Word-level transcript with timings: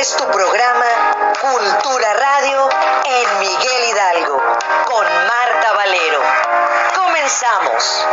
es 0.00 0.16
tu 0.16 0.24
programa 0.24 1.34
Cultura 1.42 2.14
Radio 2.14 2.68
en 3.04 3.38
Miguel 3.40 3.90
Hidalgo 3.90 4.38
con 4.86 5.04
Marta 5.04 5.72
Valero. 5.74 6.20
Comenzamos. 6.96 8.06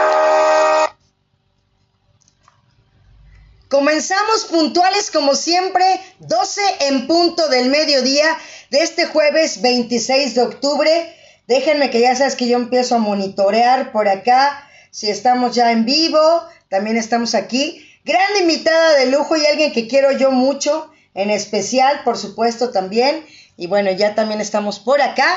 Comenzamos 3.70 4.46
puntuales 4.46 5.12
como 5.12 5.34
siempre, 5.34 6.02
12 6.20 6.62
en 6.82 7.08
punto 7.08 7.48
del 7.48 7.70
mediodía 7.70 8.38
de 8.70 8.82
este 8.82 9.06
jueves 9.06 9.62
26 9.62 10.36
de 10.36 10.42
octubre. 10.42 11.16
Déjenme 11.48 11.90
que 11.90 12.02
ya 12.02 12.18
sabes 12.18 12.36
que 12.36 12.50
yo 12.50 12.58
empiezo 12.58 12.96
a 12.96 13.00
monitorear 13.00 13.94
por 13.94 14.10
acá 14.10 14.62
si 14.92 15.10
estamos 15.10 15.56
ya 15.56 15.72
en 15.72 15.86
vivo, 15.86 16.44
también 16.68 16.98
estamos 16.98 17.34
aquí. 17.34 17.90
Gran 18.04 18.36
invitada 18.42 18.98
de 18.98 19.06
lujo 19.06 19.38
y 19.38 19.46
alguien 19.46 19.72
que 19.72 19.88
quiero 19.88 20.12
yo 20.12 20.32
mucho, 20.32 20.92
en 21.18 21.32
especial, 21.32 22.04
por 22.06 22.18
supuesto, 22.18 22.70
también. 22.70 23.26
Y 23.58 23.68
bueno, 23.68 23.92
ya 23.92 24.16
también 24.16 24.40
estamos 24.40 24.80
por 24.80 25.02
acá. 25.02 25.28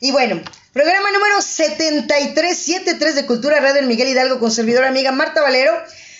Y 0.00 0.10
bueno, 0.10 0.42
programa 0.72 1.10
número 1.12 1.40
7373 1.40 3.14
de 3.14 3.24
Cultura 3.26 3.60
Radio 3.60 3.80
en 3.80 3.88
Miguel 3.88 4.08
Hidalgo 4.08 4.40
con 4.40 4.50
servidora 4.50 4.88
amiga 4.88 5.12
Marta 5.12 5.40
Valero. 5.40 5.72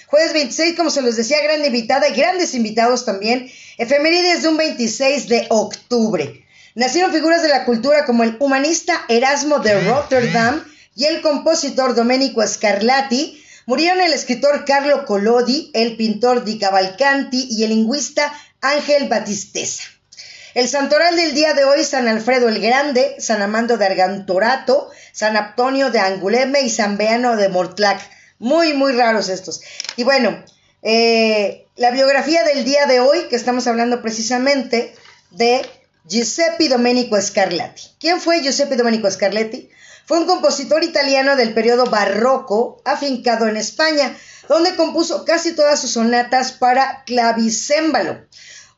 Jueves 0.06 0.32
26, 0.32 0.76
como 0.76 0.90
se 0.90 1.02
los 1.02 1.16
decía, 1.16 1.42
gran 1.42 1.64
invitada 1.64 2.08
y 2.08 2.14
grandes 2.14 2.54
invitados 2.54 3.04
también. 3.04 3.50
Efemérides 3.76 4.42
de 4.42 4.48
un 4.48 4.56
26 4.56 5.28
de 5.28 5.46
octubre. 5.50 6.46
Nacieron 6.76 7.12
figuras 7.12 7.42
de 7.42 7.48
la 7.48 7.64
cultura 7.64 8.04
como 8.04 8.22
el 8.22 8.36
humanista 8.38 9.04
Erasmo 9.08 9.58
de 9.58 9.80
Rotterdam 9.80 10.64
y 10.94 11.06
el 11.06 11.22
compositor 11.22 11.94
Domenico 11.94 12.46
Scarlatti, 12.46 13.42
Murieron 13.64 14.00
el 14.00 14.12
escritor 14.12 14.64
Carlo 14.64 15.04
Collodi, 15.04 15.70
el 15.72 15.96
pintor 15.96 16.44
Di 16.44 16.58
Cavalcanti 16.58 17.46
y 17.48 17.62
el 17.62 17.70
lingüista 17.70 18.32
Ángel 18.62 19.08
Batisteza. 19.08 19.82
El 20.54 20.68
santoral 20.68 21.16
del 21.16 21.34
día 21.34 21.52
de 21.52 21.64
hoy, 21.64 21.82
San 21.82 22.06
Alfredo 22.06 22.48
el 22.48 22.60
Grande, 22.60 23.16
San 23.18 23.42
Amando 23.42 23.76
de 23.76 23.86
Argantorato, 23.86 24.90
San 25.12 25.36
Antonio 25.36 25.90
de 25.90 25.98
Anguleme 25.98 26.62
y 26.62 26.70
San 26.70 26.96
Beano 26.96 27.36
de 27.36 27.48
Mortlac. 27.48 28.00
Muy, 28.38 28.72
muy 28.72 28.92
raros 28.92 29.28
estos. 29.28 29.62
Y 29.96 30.04
bueno, 30.04 30.44
eh, 30.82 31.66
la 31.76 31.90
biografía 31.90 32.44
del 32.44 32.64
día 32.64 32.86
de 32.86 33.00
hoy, 33.00 33.28
que 33.28 33.36
estamos 33.36 33.66
hablando 33.66 34.00
precisamente 34.00 34.94
de 35.32 35.68
Giuseppe 36.08 36.68
Domenico 36.68 37.20
Scarlatti. 37.20 37.82
¿Quién 37.98 38.20
fue 38.20 38.42
Giuseppe 38.42 38.76
Domenico 38.76 39.10
Scarlatti? 39.10 39.70
Fue 40.06 40.18
un 40.18 40.26
compositor 40.26 40.84
italiano 40.84 41.34
del 41.34 41.54
periodo 41.54 41.86
barroco, 41.86 42.80
afincado 42.84 43.48
en 43.48 43.56
España, 43.56 44.16
donde 44.48 44.76
compuso 44.76 45.24
casi 45.24 45.54
todas 45.54 45.80
sus 45.80 45.92
sonatas 45.92 46.52
para 46.52 47.04
clavicémbalo, 47.04 48.26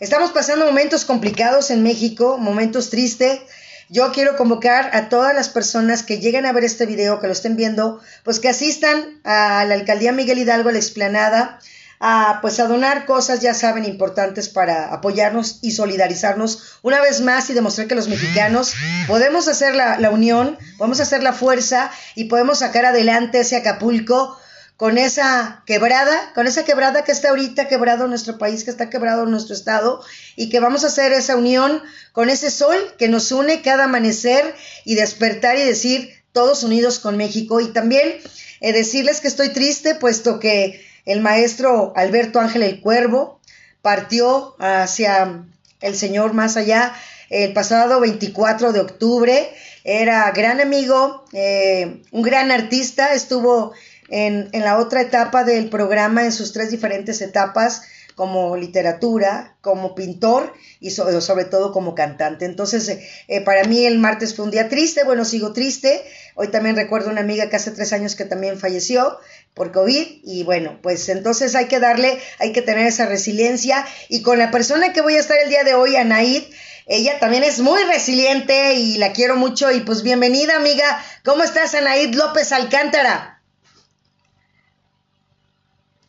estamos 0.00 0.32
pasando 0.32 0.66
momentos 0.66 1.04
complicados 1.04 1.70
en 1.70 1.82
México, 1.82 2.38
momentos 2.38 2.90
tristes. 2.90 3.40
Yo 3.88 4.10
quiero 4.12 4.36
convocar 4.36 4.90
a 4.94 5.08
todas 5.08 5.34
las 5.34 5.48
personas 5.48 6.02
que 6.02 6.18
lleguen 6.18 6.46
a 6.46 6.52
ver 6.52 6.64
este 6.64 6.86
video, 6.86 7.20
que 7.20 7.28
lo 7.28 7.32
estén 7.32 7.54
viendo, 7.54 8.00
pues 8.24 8.40
que 8.40 8.48
asistan 8.48 9.20
a 9.22 9.64
la 9.64 9.74
alcaldía 9.74 10.10
Miguel 10.10 10.38
Hidalgo, 10.38 10.72
la 10.72 10.78
explanada, 10.78 11.60
a 12.00 12.38
pues 12.42 12.60
a 12.60 12.66
donar 12.66 13.06
cosas, 13.06 13.40
ya 13.40 13.54
saben, 13.54 13.84
importantes 13.84 14.48
para 14.48 14.92
apoyarnos 14.92 15.58
y 15.62 15.72
solidarizarnos 15.72 16.78
una 16.82 17.00
vez 17.00 17.20
más 17.20 17.48
y 17.50 17.54
demostrar 17.54 17.86
que 17.86 17.94
los 17.94 18.08
mexicanos 18.08 18.74
podemos 19.06 19.48
hacer 19.48 19.74
la, 19.74 19.98
la 19.98 20.10
unión, 20.10 20.58
podemos 20.78 21.00
hacer 21.00 21.22
la 21.22 21.32
fuerza 21.32 21.90
y 22.14 22.24
podemos 22.24 22.58
sacar 22.58 22.84
adelante 22.84 23.40
ese 23.40 23.56
Acapulco 23.56 24.38
con 24.76 24.98
esa 24.98 25.62
quebrada, 25.66 26.32
con 26.34 26.46
esa 26.46 26.64
quebrada 26.64 27.02
que 27.02 27.12
está 27.12 27.30
ahorita 27.30 27.66
quebrado 27.66 28.06
nuestro 28.08 28.36
país, 28.36 28.62
que 28.62 28.70
está 28.70 28.90
quebrado 28.90 29.24
nuestro 29.24 29.54
estado, 29.54 30.04
y 30.36 30.50
que 30.50 30.60
vamos 30.60 30.84
a 30.84 30.88
hacer 30.88 31.12
esa 31.12 31.36
unión 31.36 31.82
con 32.12 32.28
ese 32.28 32.50
sol 32.50 32.76
que 32.98 33.08
nos 33.08 33.32
une 33.32 33.62
cada 33.62 33.84
amanecer 33.84 34.54
y 34.84 34.94
despertar 34.94 35.56
y 35.56 35.62
decir 35.62 36.22
todos 36.32 36.62
unidos 36.62 36.98
con 36.98 37.16
México. 37.16 37.60
Y 37.60 37.68
también 37.68 38.18
eh, 38.60 38.72
decirles 38.74 39.20
que 39.20 39.28
estoy 39.28 39.48
triste, 39.48 39.94
puesto 39.94 40.38
que 40.38 40.85
el 41.06 41.20
maestro 41.20 41.92
Alberto 41.96 42.40
Ángel 42.40 42.62
el 42.62 42.80
Cuervo 42.80 43.40
partió 43.80 44.56
hacia 44.58 45.44
el 45.80 45.96
Señor 45.96 46.34
más 46.34 46.56
allá 46.56 46.92
el 47.30 47.52
pasado 47.52 48.00
24 48.00 48.72
de 48.72 48.80
octubre. 48.80 49.48
Era 49.84 50.30
gran 50.32 50.60
amigo, 50.60 51.24
eh, 51.32 52.02
un 52.10 52.22
gran 52.22 52.50
artista, 52.50 53.14
estuvo 53.14 53.72
en, 54.08 54.50
la 54.52 54.78
otra 54.78 55.00
etapa 55.00 55.44
del 55.44 55.68
programa, 55.68 56.24
en 56.24 56.32
sus 56.32 56.52
tres 56.52 56.70
diferentes 56.70 57.20
etapas, 57.20 57.82
como 58.16 58.56
literatura, 58.56 59.58
como 59.60 59.94
pintor 59.94 60.54
y 60.80 60.90
sobre, 60.90 61.44
todo 61.44 61.70
como 61.70 61.94
cantante. 61.94 62.46
Entonces, 62.46 62.88
eh, 62.88 63.06
eh, 63.28 63.42
para 63.42 63.64
mí 63.64 63.84
el 63.84 63.98
martes 63.98 64.34
fue 64.34 64.46
un 64.46 64.50
día 64.50 64.70
triste, 64.70 65.04
bueno, 65.04 65.26
sigo 65.26 65.52
triste. 65.52 66.02
Hoy 66.34 66.48
también 66.48 66.76
recuerdo 66.76 67.10
una 67.10 67.20
amiga 67.20 67.50
que 67.50 67.56
hace 67.56 67.72
tres 67.72 67.92
años 67.92 68.16
que 68.16 68.24
también 68.24 68.58
falleció 68.58 69.18
por 69.52 69.70
COVID 69.70 70.20
y 70.24 70.44
bueno, 70.44 70.78
pues 70.82 71.10
entonces 71.10 71.54
hay 71.54 71.66
que 71.66 71.78
darle, 71.78 72.18
hay 72.38 72.52
que 72.52 72.62
tener 72.62 72.86
esa 72.86 73.04
resiliencia 73.04 73.86
y 74.08 74.22
con 74.22 74.38
la 74.38 74.50
persona 74.50 74.94
que 74.94 75.02
voy 75.02 75.16
a 75.16 75.20
estar 75.20 75.36
el 75.36 75.50
día 75.50 75.64
de 75.64 75.74
hoy, 75.74 75.96
Anaid, 75.96 76.44
ella 76.86 77.18
también 77.20 77.44
es 77.44 77.60
muy 77.60 77.82
resiliente 77.82 78.76
y 78.76 78.96
la 78.96 79.12
quiero 79.12 79.36
mucho 79.36 79.70
y 79.70 79.80
pues 79.80 80.02
bienvenida 80.02 80.56
amiga, 80.56 81.04
¿cómo 81.22 81.42
estás 81.42 81.74
Anaid 81.74 82.14
López 82.14 82.50
Alcántara? 82.52 83.42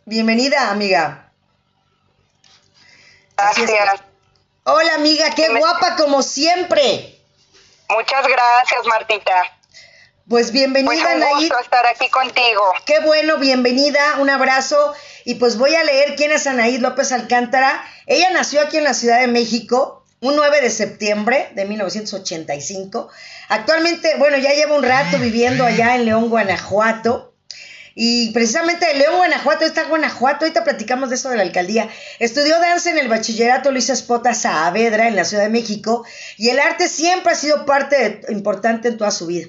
Bienvenida, 0.05 0.71
amiga. 0.71 1.26
Gracias. 3.37 4.01
Hola, 4.63 4.95
amiga, 4.95 5.29
qué 5.35 5.47
guapa 5.57 5.95
como 5.95 6.23
siempre. 6.23 7.19
Muchas 7.89 8.27
gracias, 8.27 8.85
Martita. 8.85 9.43
Pues 10.27 10.51
bienvenida, 10.51 10.91
pues 10.91 11.15
un 11.15 11.39
gusto 11.39 11.59
estar 11.59 11.85
aquí 11.85 12.09
contigo. 12.09 12.61
Qué 12.85 12.99
bueno, 12.99 13.37
bienvenida, 13.37 14.17
un 14.19 14.29
abrazo. 14.29 14.93
Y 15.23 15.35
pues 15.35 15.57
voy 15.57 15.73
a 15.75 15.83
leer 15.83 16.15
quién 16.15 16.31
es 16.31 16.47
Anaí 16.47 16.79
López 16.79 17.11
Alcántara. 17.11 17.81
Ella 18.07 18.31
nació 18.31 18.61
aquí 18.61 18.77
en 18.77 18.83
la 18.83 18.93
Ciudad 18.93 19.21
de 19.21 19.27
México 19.27 20.03
un 20.19 20.35
9 20.35 20.61
de 20.61 20.69
septiembre 20.69 21.49
de 21.53 21.65
1985. 21.65 23.09
Actualmente, 23.49 24.15
bueno, 24.17 24.37
ya 24.37 24.53
lleva 24.53 24.75
un 24.75 24.83
rato 24.83 25.19
viviendo 25.19 25.63
allá 25.63 25.95
en 25.95 26.05
León, 26.05 26.29
Guanajuato. 26.29 27.26
Y 27.99 28.29
precisamente 28.29 28.85
de 28.85 28.93
León, 28.93 29.15
Guanajuato, 29.15 29.65
está 29.65 29.85
Guanajuato, 29.85 30.45
ahorita 30.45 30.63
platicamos 30.63 31.09
de 31.09 31.15
eso 31.15 31.31
de 31.31 31.37
la 31.37 31.41
alcaldía. 31.41 31.89
Estudió 32.19 32.59
danza 32.59 32.91
en 32.91 32.99
el 32.99 33.07
bachillerato 33.07 33.71
Luis 33.71 33.89
Espota 33.89 34.35
Saavedra 34.35 35.07
en 35.07 35.15
la 35.15 35.25
Ciudad 35.25 35.41
de 35.41 35.49
México 35.49 36.05
y 36.37 36.49
el 36.49 36.59
arte 36.59 36.89
siempre 36.89 37.31
ha 37.31 37.35
sido 37.35 37.65
parte 37.65 38.21
importante 38.29 38.89
en 38.89 38.97
toda 38.97 39.09
su 39.09 39.25
vida. 39.25 39.47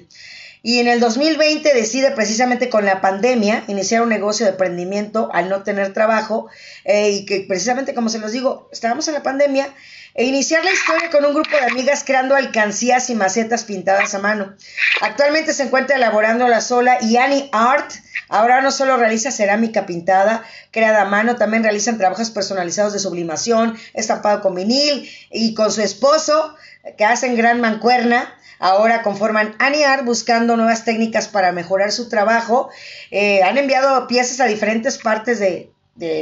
Y 0.61 0.79
en 0.79 0.87
el 0.87 0.99
2020 0.99 1.73
decide 1.73 2.11
precisamente 2.11 2.69
con 2.69 2.85
la 2.85 2.99
pandemia 2.99 3.63
iniciar 3.67 4.01
un 4.01 4.09
negocio 4.09 4.45
de 4.45 4.51
emprendimiento 4.51 5.29
al 5.33 5.47
no 5.49 5.63
tener 5.63 5.93
trabajo 5.93 6.47
eh, 6.83 7.11
y 7.11 7.25
que 7.25 7.45
precisamente 7.47 7.93
como 7.93 8.09
se 8.09 8.19
los 8.19 8.31
digo, 8.31 8.67
estábamos 8.71 9.07
en 9.07 9.13
la 9.13 9.23
pandemia 9.23 9.69
e 10.15 10.25
iniciar 10.25 10.65
la 10.65 10.71
historia 10.71 11.09
con 11.11 11.23
un 11.23 11.33
grupo 11.33 11.51
de 11.51 11.71
amigas 11.71 12.03
creando 12.03 12.35
alcancías 12.35 13.09
y 13.09 13.15
macetas 13.15 13.63
pintadas 13.63 14.13
a 14.15 14.19
mano. 14.19 14.53
Actualmente 15.01 15.53
se 15.53 15.63
encuentra 15.63 15.95
elaborando 15.95 16.47
la 16.47 16.59
sola 16.59 16.97
y 17.01 17.15
Annie 17.15 17.49
Art 17.53 17.91
ahora 18.27 18.61
no 18.61 18.71
solo 18.71 18.97
realiza 18.97 19.31
cerámica 19.31 19.85
pintada, 19.85 20.43
creada 20.71 21.03
a 21.03 21.05
mano, 21.05 21.35
también 21.35 21.63
realizan 21.63 21.97
trabajos 21.97 22.31
personalizados 22.31 22.91
de 22.93 22.99
sublimación, 22.99 23.77
estampado 23.93 24.41
con 24.41 24.55
vinil 24.55 25.09
y 25.31 25.53
con 25.53 25.71
su 25.71 25.81
esposo 25.81 26.55
que 26.97 27.05
hacen 27.05 27.37
gran 27.37 27.61
mancuerna 27.61 28.35
ahora 28.59 29.01
conforman 29.01 29.55
Art 29.59 30.05
buscando 30.05 30.57
nuevas 30.57 30.85
técnicas 30.85 31.27
para 31.27 31.51
mejorar 31.51 31.91
su 31.91 32.09
trabajo. 32.09 32.69
Eh, 33.09 33.41
han 33.41 33.57
enviado 33.57 34.05
piezas 34.07 34.39
a 34.41 34.45
diferentes 34.45 34.97
partes 34.97 35.39
de, 35.39 35.71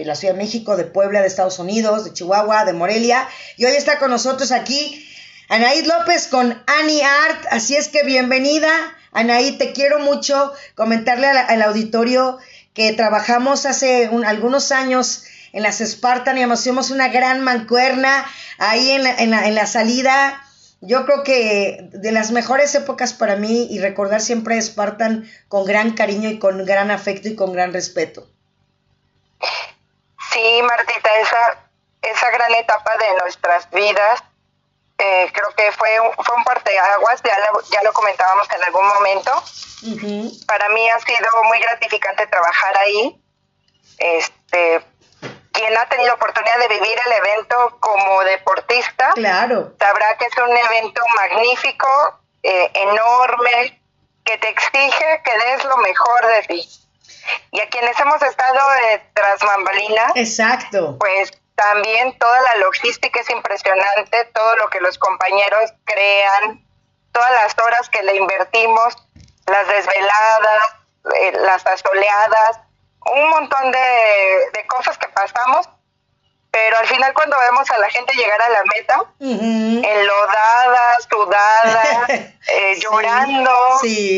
la 0.06 0.16
Ciudad 0.16 0.34
de 0.34 0.40
México, 0.40 0.76
de 0.76 0.86
Puebla, 0.86 1.22
de 1.22 1.28
Estados 1.28 1.60
Unidos, 1.60 2.06
de 2.06 2.14
Chihuahua, 2.14 2.66
de 2.66 2.74
Morelia. 2.74 3.28
Y 3.58 3.66
hoy 3.66 3.74
está 3.74 4.00
con 4.00 4.10
nosotros 4.10 4.52
aquí 4.52 5.08
Anaid 5.50 5.86
López 5.86 6.28
con 6.28 6.64
Annie 6.66 7.04
Art. 7.04 7.46
Así 7.52 7.76
es 7.76 7.88
que 7.88 8.04
bienvenida. 8.04 8.70
Anaí, 9.12 9.58
te 9.58 9.74
quiero 9.74 10.00
mucho 10.00 10.54
comentarle 10.76 11.28
al, 11.28 11.62
auditorio 11.62 12.38
que 12.74 12.94
trabajamos 12.94 13.66
hace 13.66 14.10
algunos 14.26 14.72
años 14.72 15.24
en 15.54 15.64
las 15.64 15.78
Spartan 15.78 16.38
y 16.38 16.44
hacíamos 16.44 16.92
una 16.92 17.08
gran 17.08 17.42
mancuerna 17.44 18.26
ahí 18.60 18.92
en 18.92 19.04
la, 19.04 19.16
en 19.16 19.32
la, 19.32 19.48
en 19.48 19.56
la 19.56 19.66
salida 19.66 20.44
yo 20.82 21.06
creo 21.06 21.24
que 21.24 21.90
de 21.92 22.12
las 22.12 22.32
mejores 22.32 22.74
épocas 22.76 23.14
para 23.14 23.36
mí 23.36 23.68
y 23.70 23.80
recordar 23.80 24.22
siempre 24.22 24.58
a 24.58 24.62
Spartan 24.62 25.30
con 25.48 25.66
gran 25.66 25.94
cariño 25.94 26.30
y 26.30 26.40
con 26.40 26.66
gran 26.66 26.92
afecto 26.92 27.28
y 27.28 27.36
con 27.36 27.52
gran 27.52 27.74
respeto. 27.74 28.28
Sí, 30.32 30.62
Martita, 30.62 31.10
esa, 31.20 31.70
esa 32.02 32.30
gran 32.32 32.54
etapa 32.56 32.92
de 32.98 33.20
nuestras 33.22 33.70
vidas, 33.72 34.24
eh, 35.00 35.32
creo 35.34 35.50
que 35.56 35.72
fue, 35.72 35.90
fue 36.24 36.36
un 36.36 36.44
parteaguas, 36.44 37.22
ya 37.24 37.38
lo, 37.40 37.62
ya 37.70 37.82
lo 37.84 37.94
comentábamos 37.94 38.48
en 38.56 38.64
algún 38.64 38.88
momento. 38.88 39.32
Para 40.48 40.70
mí 40.70 40.90
ha 40.90 41.00
sido 41.00 41.44
muy 41.44 41.60
gratificante 41.60 42.28
trabajar 42.28 42.78
ahí. 42.78 43.22
Este, 44.00 44.84
quien 45.58 45.76
ha 45.76 45.90
tenido 45.90 46.14
oportunidad 46.14 46.60
de 46.60 46.68
vivir 46.68 46.98
el 47.08 47.12
evento 47.14 47.78
como 47.80 48.24
deportista, 48.24 49.12
claro. 49.16 49.74
sabrá 49.80 50.16
que 50.18 50.26
es 50.26 50.38
un 50.38 50.56
evento 50.56 51.02
magnífico, 51.16 52.20
eh, 52.44 52.72
enorme, 52.76 53.82
que 54.24 54.38
te 54.38 54.50
exige 54.50 55.22
que 55.24 55.32
des 55.32 55.66
lo 55.66 55.78
mejor 55.78 56.28
de 56.28 56.44
ti. 56.44 56.70
Y 57.52 57.60
a 57.60 57.68
quienes 57.70 58.00
hemos 58.00 58.22
estado 58.22 58.60
eh, 58.84 59.04
tras 59.14 59.40
bambalinas, 59.40 60.12
Exacto. 60.16 60.98
pues 61.00 61.32
también 61.56 62.16
toda 62.20 62.40
la 62.42 62.56
logística 62.58 63.20
es 63.20 63.30
impresionante, 63.32 64.26
todo 64.26 64.56
lo 64.58 64.70
que 64.70 64.80
los 64.80 65.00
compañeros 65.00 65.74
crean, 65.86 66.64
todas 67.12 67.32
las 67.32 67.58
horas 67.58 67.90
que 67.90 68.04
le 68.04 68.16
invertimos, 68.16 68.96
las 69.48 69.68
desveladas, 69.68 70.76
eh, 71.20 71.32
las 71.40 71.66
asoleadas, 71.66 72.60
un 73.06 73.30
montón 73.30 73.72
de, 73.72 74.66
cosas 74.68 74.98
que 74.98 75.08
pasamos, 75.08 75.70
pero 76.52 76.78
al 76.78 76.88
final 76.88 77.14
cuando 77.14 77.38
vemos 77.40 77.70
a 77.72 77.78
la 77.78 77.90
gente 77.90 78.14
llegar 78.14 78.42
a 78.42 78.50
la 78.50 78.64
meta, 78.76 79.04
enlodadas, 79.20 81.08
sudadas, 81.10 82.10
eh, 82.10 82.80
llorando, 82.80 83.52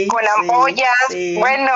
con 0.10 0.28
ampollas, 0.28 1.08
bueno... 1.38 1.74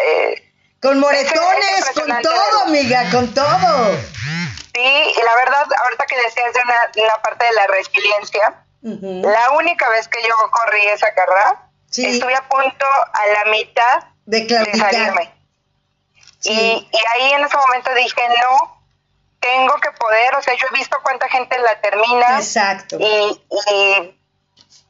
Eh, 0.00 0.40
con 0.84 1.00
moretones, 1.00 1.90
con 1.94 2.20
todo, 2.20 2.62
amiga, 2.66 3.10
con 3.10 3.32
todo. 3.32 3.96
Sí, 4.74 4.82
y 4.82 5.22
la 5.24 5.34
verdad, 5.36 5.66
ahorita 5.82 6.04
que 6.04 6.16
decías 6.16 6.52
de, 6.52 6.60
una, 6.60 7.06
la 7.08 7.22
parte 7.22 7.46
de 7.46 7.52
la 7.52 7.66
resiliencia, 7.68 8.54
la 8.82 9.52
única 9.52 9.88
vez 9.88 10.08
que 10.08 10.22
yo 10.22 10.34
corrí 10.50 10.84
esa 10.88 11.14
carrera, 11.14 11.70
estuve 11.88 12.34
a 12.34 12.46
punto 12.48 12.84
a 12.84 13.26
la 13.28 13.50
mitad 13.50 14.04
de, 14.26 14.42
de 14.42 14.74
salirme. 14.76 15.33
Y, 16.44 16.88
ahí 17.14 17.32
en 17.32 17.44
ese 17.44 17.56
momento 17.56 17.94
dije, 17.94 18.22
no, 18.28 18.82
tengo 19.40 19.74
que 19.80 19.90
poder, 19.92 20.34
o 20.36 20.42
sea, 20.42 20.54
yo 20.54 20.66
he 20.72 20.78
visto 20.78 20.96
cuánta 21.02 21.28
gente 21.28 21.58
la 21.58 21.80
termina. 21.80 22.38
Exacto. 22.38 22.98
Y, 23.00 23.40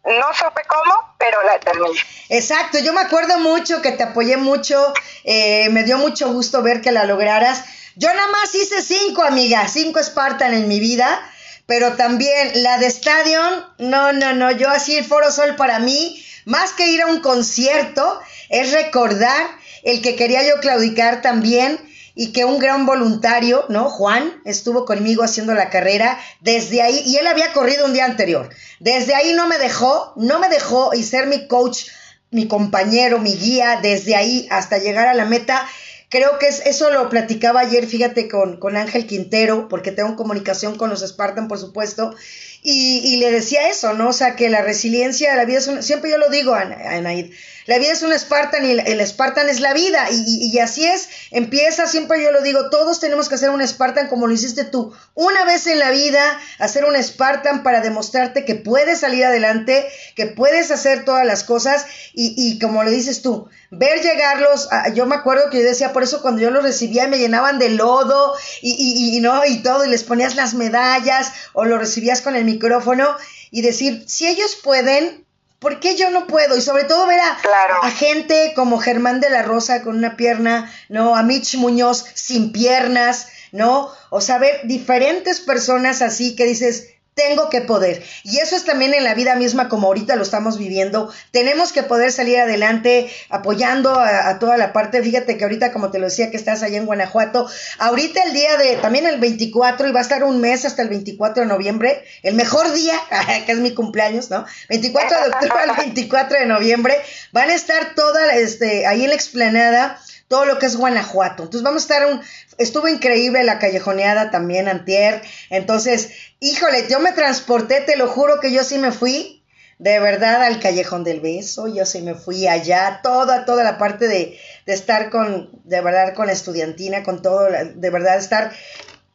no 0.04 0.34
supe 0.34 0.62
cómo, 0.68 1.14
pero 1.18 1.42
la 1.44 1.58
terminé. 1.60 1.98
Exacto, 2.28 2.78
yo 2.78 2.92
me 2.92 3.00
acuerdo 3.00 3.38
mucho 3.38 3.80
que 3.80 3.92
te 3.92 4.02
apoyé 4.02 4.36
mucho, 4.36 4.92
eh, 5.24 5.70
me 5.70 5.82
dio 5.84 5.96
mucho 5.96 6.30
gusto 6.30 6.62
ver 6.62 6.82
que 6.82 6.92
la 6.92 7.04
lograras. 7.04 7.64
Yo 7.96 8.12
nada 8.12 8.28
más 8.28 8.54
hice 8.54 8.82
cinco, 8.82 9.22
amiga, 9.22 9.66
cinco 9.68 10.02
Spartan 10.02 10.52
en 10.52 10.68
mi 10.68 10.78
vida, 10.78 11.22
pero 11.66 11.94
también 11.94 12.62
la 12.62 12.76
de 12.76 12.86
Stadion, 12.88 13.66
no, 13.78 14.12
no, 14.12 14.34
no, 14.34 14.50
yo 14.50 14.68
así 14.68 14.98
el 14.98 15.04
Foro 15.04 15.30
Sol 15.30 15.56
para 15.56 15.78
mí, 15.78 16.22
más 16.44 16.72
que 16.72 16.88
ir 16.88 17.00
a 17.00 17.06
un 17.06 17.20
concierto, 17.20 18.20
es 18.50 18.72
recordar 18.72 19.48
el 19.84 20.02
que 20.02 20.16
quería 20.16 20.42
yo 20.46 20.60
claudicar 20.60 21.22
también 21.22 21.78
y 22.14 22.32
que 22.32 22.44
un 22.44 22.58
gran 22.58 22.86
voluntario, 22.86 23.64
¿no? 23.68 23.90
Juan 23.90 24.40
estuvo 24.44 24.84
conmigo 24.84 25.24
haciendo 25.24 25.54
la 25.54 25.70
carrera 25.70 26.18
desde 26.40 26.80
ahí 26.80 27.02
y 27.04 27.16
él 27.16 27.26
había 27.26 27.52
corrido 27.52 27.86
un 27.86 27.92
día 27.92 28.04
anterior. 28.04 28.50
Desde 28.80 29.14
ahí 29.14 29.32
no 29.32 29.48
me 29.48 29.58
dejó, 29.58 30.12
no 30.16 30.38
me 30.38 30.48
dejó 30.48 30.94
y 30.94 31.02
ser 31.02 31.26
mi 31.26 31.48
coach, 31.48 31.86
mi 32.30 32.46
compañero, 32.46 33.18
mi 33.18 33.34
guía, 33.34 33.80
desde 33.82 34.14
ahí 34.14 34.46
hasta 34.50 34.78
llegar 34.78 35.08
a 35.08 35.14
la 35.14 35.24
meta. 35.24 35.66
Creo 36.08 36.38
que 36.38 36.46
es, 36.46 36.60
eso 36.64 36.90
lo 36.90 37.08
platicaba 37.08 37.60
ayer, 37.60 37.86
fíjate, 37.86 38.28
con, 38.28 38.58
con 38.58 38.76
Ángel 38.76 39.06
Quintero, 39.06 39.68
porque 39.68 39.90
tengo 39.90 40.14
comunicación 40.14 40.76
con 40.76 40.90
los 40.90 41.00
Spartan, 41.00 41.48
por 41.48 41.58
supuesto, 41.58 42.14
y, 42.62 43.18
le 43.18 43.30
decía 43.30 43.68
eso, 43.68 43.92
¿no? 43.92 44.08
O 44.08 44.12
sea, 44.12 44.36
que 44.36 44.48
la 44.48 44.62
resiliencia 44.62 45.32
de 45.32 45.36
la 45.36 45.44
vida 45.44 45.58
es 45.58 45.66
un, 45.66 45.82
siempre 45.82 46.10
yo 46.10 46.16
lo 46.16 46.30
digo, 46.30 46.54
Anaid, 46.54 47.32
la 47.66 47.78
vida 47.78 47.92
es 47.92 48.02
un 48.02 48.16
Spartan 48.18 48.64
y 48.64 48.72
el, 48.72 49.06
Spartan 49.06 49.48
es 49.48 49.60
la 49.60 49.72
vida. 49.72 50.06
Y, 50.10 50.58
así 50.58 50.84
es, 50.84 51.08
empieza, 51.30 51.86
siempre 51.86 52.22
yo 52.22 52.30
lo 52.30 52.42
digo, 52.42 52.70
todos 52.70 53.00
tenemos 53.00 53.28
que 53.28 53.36
hacer 53.36 53.50
un 53.50 53.66
Spartan 53.66 54.08
como 54.08 54.26
lo 54.26 54.34
hiciste 54.34 54.64
tú. 54.64 54.92
Una 55.14 55.44
vez 55.44 55.66
en 55.66 55.78
la 55.78 55.90
vida, 55.90 56.40
hacer 56.58 56.84
un 56.84 57.00
Spartan 57.02 57.62
para 57.62 57.80
demostrarte 57.80 58.44
que 58.44 58.54
puedes 58.54 59.00
salir 59.00 59.24
adelante, 59.24 59.86
que 60.14 60.26
puedes 60.26 60.70
hacer 60.70 61.04
todas 61.04 61.26
las 61.26 61.44
cosas. 61.44 61.86
Y, 62.12 62.34
y 62.36 62.58
como 62.58 62.82
le 62.84 62.90
dices 62.90 63.22
tú, 63.22 63.48
ver 63.70 64.00
llegarlos, 64.02 64.68
yo 64.94 65.06
me 65.06 65.16
acuerdo 65.16 65.50
que 65.50 65.58
yo 65.58 65.64
decía, 65.64 65.92
por 65.92 66.02
eso 66.02 66.22
cuando 66.22 66.42
yo 66.42 66.50
los 66.50 66.62
recibía 66.62 67.08
me 67.08 67.18
llenaban 67.18 67.58
de 67.58 67.70
lodo 67.70 68.34
y, 68.60 69.16
y, 69.16 69.20
no, 69.20 69.44
y 69.44 69.62
todo, 69.62 69.84
y 69.84 69.88
les 69.88 70.04
ponías 70.04 70.36
las 70.36 70.54
medallas 70.54 71.32
o 71.52 71.64
lo 71.64 71.78
recibías 71.78 72.20
con 72.20 72.36
el 72.36 72.44
micrófono 72.44 73.16
y 73.50 73.62
decir, 73.62 74.04
si 74.06 74.26
ellos 74.26 74.56
pueden, 74.62 75.23
¿por 75.64 75.80
qué 75.80 75.96
yo 75.96 76.10
no 76.10 76.26
puedo? 76.26 76.58
Y 76.58 76.60
sobre 76.60 76.84
todo 76.84 77.06
ver 77.06 77.20
a, 77.20 77.90
gente 77.90 78.52
como 78.54 78.78
Germán 78.78 79.20
de 79.20 79.30
la 79.30 79.40
Rosa 79.42 79.82
con 79.82 79.96
una 79.96 80.14
pierna, 80.14 80.70
¿no? 80.90 81.16
A 81.16 81.22
Mitch 81.22 81.56
Muñoz 81.56 82.04
sin 82.12 82.52
piernas, 82.52 83.28
¿no? 83.50 83.90
O 84.10 84.20
sea, 84.20 84.36
ver 84.36 84.60
diferentes 84.64 85.40
personas 85.40 86.02
así 86.02 86.36
que 86.36 86.44
dices, 86.44 86.88
tengo 87.14 87.48
que 87.48 87.60
poder. 87.60 88.02
Y 88.24 88.38
eso 88.38 88.56
es 88.56 88.64
también 88.64 88.92
en 88.92 89.04
la 89.04 89.14
vida 89.14 89.36
misma 89.36 89.68
como 89.68 89.86
ahorita 89.86 90.16
lo 90.16 90.22
estamos 90.22 90.58
viviendo. 90.58 91.12
Tenemos 91.30 91.72
que 91.72 91.82
poder 91.82 92.12
salir 92.12 92.38
adelante 92.38 93.10
apoyando 93.30 93.98
a, 93.98 94.38
toda 94.38 94.56
la 94.56 94.72
parte. 94.72 95.02
Fíjate 95.02 95.36
que 95.38 95.44
ahorita, 95.44 95.72
como 95.72 95.90
te 95.90 95.98
lo 95.98 96.06
decía, 96.06 96.30
que 96.30 96.36
estás 96.36 96.62
allá 96.62 96.76
en 96.76 96.86
Guanajuato. 96.86 97.48
Ahorita 97.78 98.22
el 98.24 98.32
día 98.32 98.56
de, 98.56 98.76
también 98.76 99.06
el 99.06 99.20
24, 99.20 99.88
y 99.88 99.92
va 99.92 100.00
a 100.00 100.02
estar 100.02 100.24
un 100.24 100.40
mes 100.40 100.64
hasta 100.64 100.82
el 100.82 100.88
24 100.88 101.44
de 101.44 101.48
noviembre. 101.48 102.04
El 102.22 102.34
mejor 102.34 102.72
día, 102.72 103.00
que 103.46 103.52
es 103.52 103.58
mi 103.58 103.74
cumpleaños, 103.74 104.30
¿no? 104.30 104.44
24 104.68 105.16
de 105.16 105.28
octubre 105.28 105.62
al 105.68 105.76
24 105.76 106.38
de 106.38 106.46
noviembre. 106.46 106.96
Van 107.32 107.50
a 107.50 107.54
estar 107.54 107.94
toda, 107.94 108.34
este, 108.34 108.86
ahí 108.86 109.04
en 109.04 109.10
la 109.10 109.16
explanada 109.16 110.00
todo 110.34 110.46
lo 110.46 110.58
que 110.58 110.66
es 110.66 110.76
Guanajuato. 110.76 111.44
Entonces 111.44 111.62
vamos 111.62 111.82
a 111.82 111.84
estar 111.84 112.12
un, 112.12 112.20
estuvo 112.58 112.88
increíble 112.88 113.44
la 113.44 113.60
callejoneada 113.60 114.32
también 114.32 114.66
antier. 114.66 115.22
Entonces, 115.48 116.10
híjole, 116.40 116.88
yo 116.90 116.98
me 116.98 117.12
transporté, 117.12 117.82
te 117.82 117.94
lo 117.94 118.08
juro 118.08 118.40
que 118.40 118.50
yo 118.50 118.64
sí 118.64 118.78
me 118.78 118.90
fui 118.90 119.44
de 119.78 120.00
verdad 120.00 120.42
al 120.42 120.58
callejón 120.58 121.04
del 121.04 121.20
beso, 121.20 121.68
yo 121.68 121.86
sí 121.86 122.02
me 122.02 122.16
fui 122.16 122.48
allá, 122.48 122.98
toda, 123.00 123.44
toda 123.44 123.62
la 123.62 123.78
parte 123.78 124.08
de, 124.08 124.36
de 124.66 124.74
estar 124.74 125.08
con, 125.08 125.50
de 125.62 125.80
verdad, 125.80 126.14
con 126.14 126.26
la 126.26 126.32
estudiantina, 126.32 127.04
con 127.04 127.22
todo, 127.22 127.44
de 127.44 127.90
verdad, 127.90 128.18
estar 128.18 128.52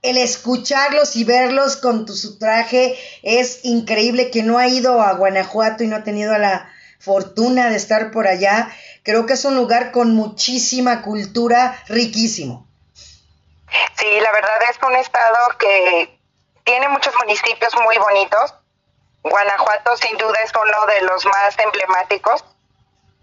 el 0.01 0.15
escucharlos 0.15 1.17
y 1.17 1.25
verlos 1.25 1.75
con 1.75 2.05
tu, 2.05 2.13
su 2.13 2.39
traje 2.39 2.95
es 3.23 3.59
increíble 3.63 4.31
que 4.31 4.41
no 4.41 4.57
ha 4.57 4.69
ido 4.69 5.01
a 5.01 5.11
Guanajuato 5.15 5.83
y 5.83 5.88
no 5.88 5.97
ha 5.97 6.03
tenido 6.05 6.38
la 6.38 6.69
fortuna 7.00 7.70
de 7.70 7.77
estar 7.77 8.12
por 8.12 8.27
allá. 8.27 8.70
Creo 9.03 9.25
que 9.25 9.34
es 9.34 9.46
un 9.46 9.56
lugar 9.56 9.91
con 9.91 10.13
muchísima 10.13 11.01
cultura, 11.01 11.82
riquísimo. 11.88 12.68
Sí, 13.98 14.20
la 14.22 14.32
verdad 14.32 14.58
es 14.70 14.77
un 14.86 14.96
estado 14.96 15.38
que 15.58 16.20
tiene 16.63 16.88
muchos 16.89 17.13
municipios 17.15 17.74
muy 17.84 17.98
bonitos. 17.98 18.53
Guanajuato 19.24 19.98
sin 19.98 20.18
duda 20.18 20.38
es 20.44 20.51
uno 20.56 20.86
de 20.88 21.01
los 21.01 21.25
más 21.25 21.58
emblemáticos. 21.60 22.44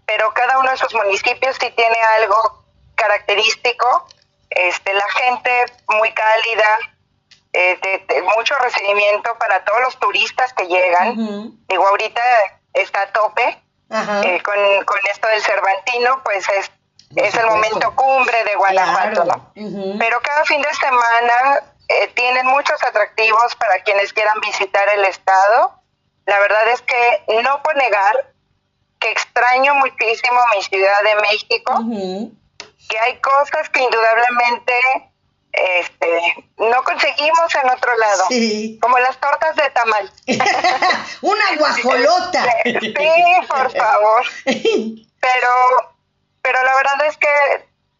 pero 0.05 0.33
cada 0.33 0.59
uno 0.59 0.71
de 0.71 0.77
sus 0.77 0.93
municipios 0.93 1.57
sí 1.59 1.69
tiene 1.75 1.97
algo 2.19 2.63
característico. 2.95 4.07
Este, 4.49 4.93
la 4.93 5.09
gente 5.11 5.65
muy 5.89 6.13
cálida, 6.13 6.79
eh, 7.51 7.77
de, 8.07 8.21
mucho 8.21 8.55
recibimiento 8.55 9.37
para 9.37 9.65
todos 9.65 9.81
los 9.81 9.99
turistas 9.99 10.53
que 10.53 10.65
llegan. 10.67 11.57
Digo, 11.67 11.85
ahorita 11.85 12.21
está 12.73 13.01
a 13.01 13.11
tope 13.11 13.61
eh, 13.89 14.41
con, 14.43 14.85
con, 14.85 14.99
esto 15.11 15.27
del 15.27 15.41
Cervantino, 15.41 16.21
pues 16.23 16.45
es, 16.49 16.71
es 17.15 17.35
el 17.35 17.45
momento 17.47 17.95
cumbre 17.95 18.43
de 18.43 18.55
Guanajuato, 18.55 19.25
¿no? 19.25 19.51
Pero 19.97 20.19
cada 20.21 20.43
fin 20.45 20.61
de 20.61 20.73
semana 20.73 21.63
eh, 21.87 22.07
tienen 22.15 22.45
muchos 22.47 22.81
atractivos 22.83 23.55
para 23.55 23.81
quienes 23.83 24.11
quieran 24.13 24.39
visitar 24.41 24.87
el 24.89 25.05
estado. 25.05 25.81
La 26.25 26.39
verdad 26.39 26.67
es 26.69 26.81
que 26.81 27.41
no 27.43 27.63
puedo 27.63 27.77
negar 27.77 28.33
que 28.99 29.11
extraño 29.11 29.75
muchísimo 29.75 30.39
mi 30.55 30.61
Ciudad 30.63 31.01
de 31.03 31.15
México, 31.21 31.73
que 32.89 32.99
hay 32.99 33.19
cosas 33.19 33.69
que 33.69 33.81
indudablemente 33.81 34.73
este, 35.57 36.45
no 36.57 36.83
conseguimos 36.83 37.55
en 37.55 37.69
otro 37.69 37.97
lado, 37.97 38.25
como 38.79 38.99
las 38.99 39.17
tortas 39.19 39.55
de 39.55 39.69
tamal. 39.71 40.11
Una 41.21 41.55
guajolota. 41.57 42.45
sí, 42.63 42.93
por 43.47 43.75
favor. 43.75 44.23
Pero, 44.45 45.95
pero 46.41 46.63
la 46.63 46.75
verdad 46.75 47.05
es 47.07 47.17
que 47.17 47.27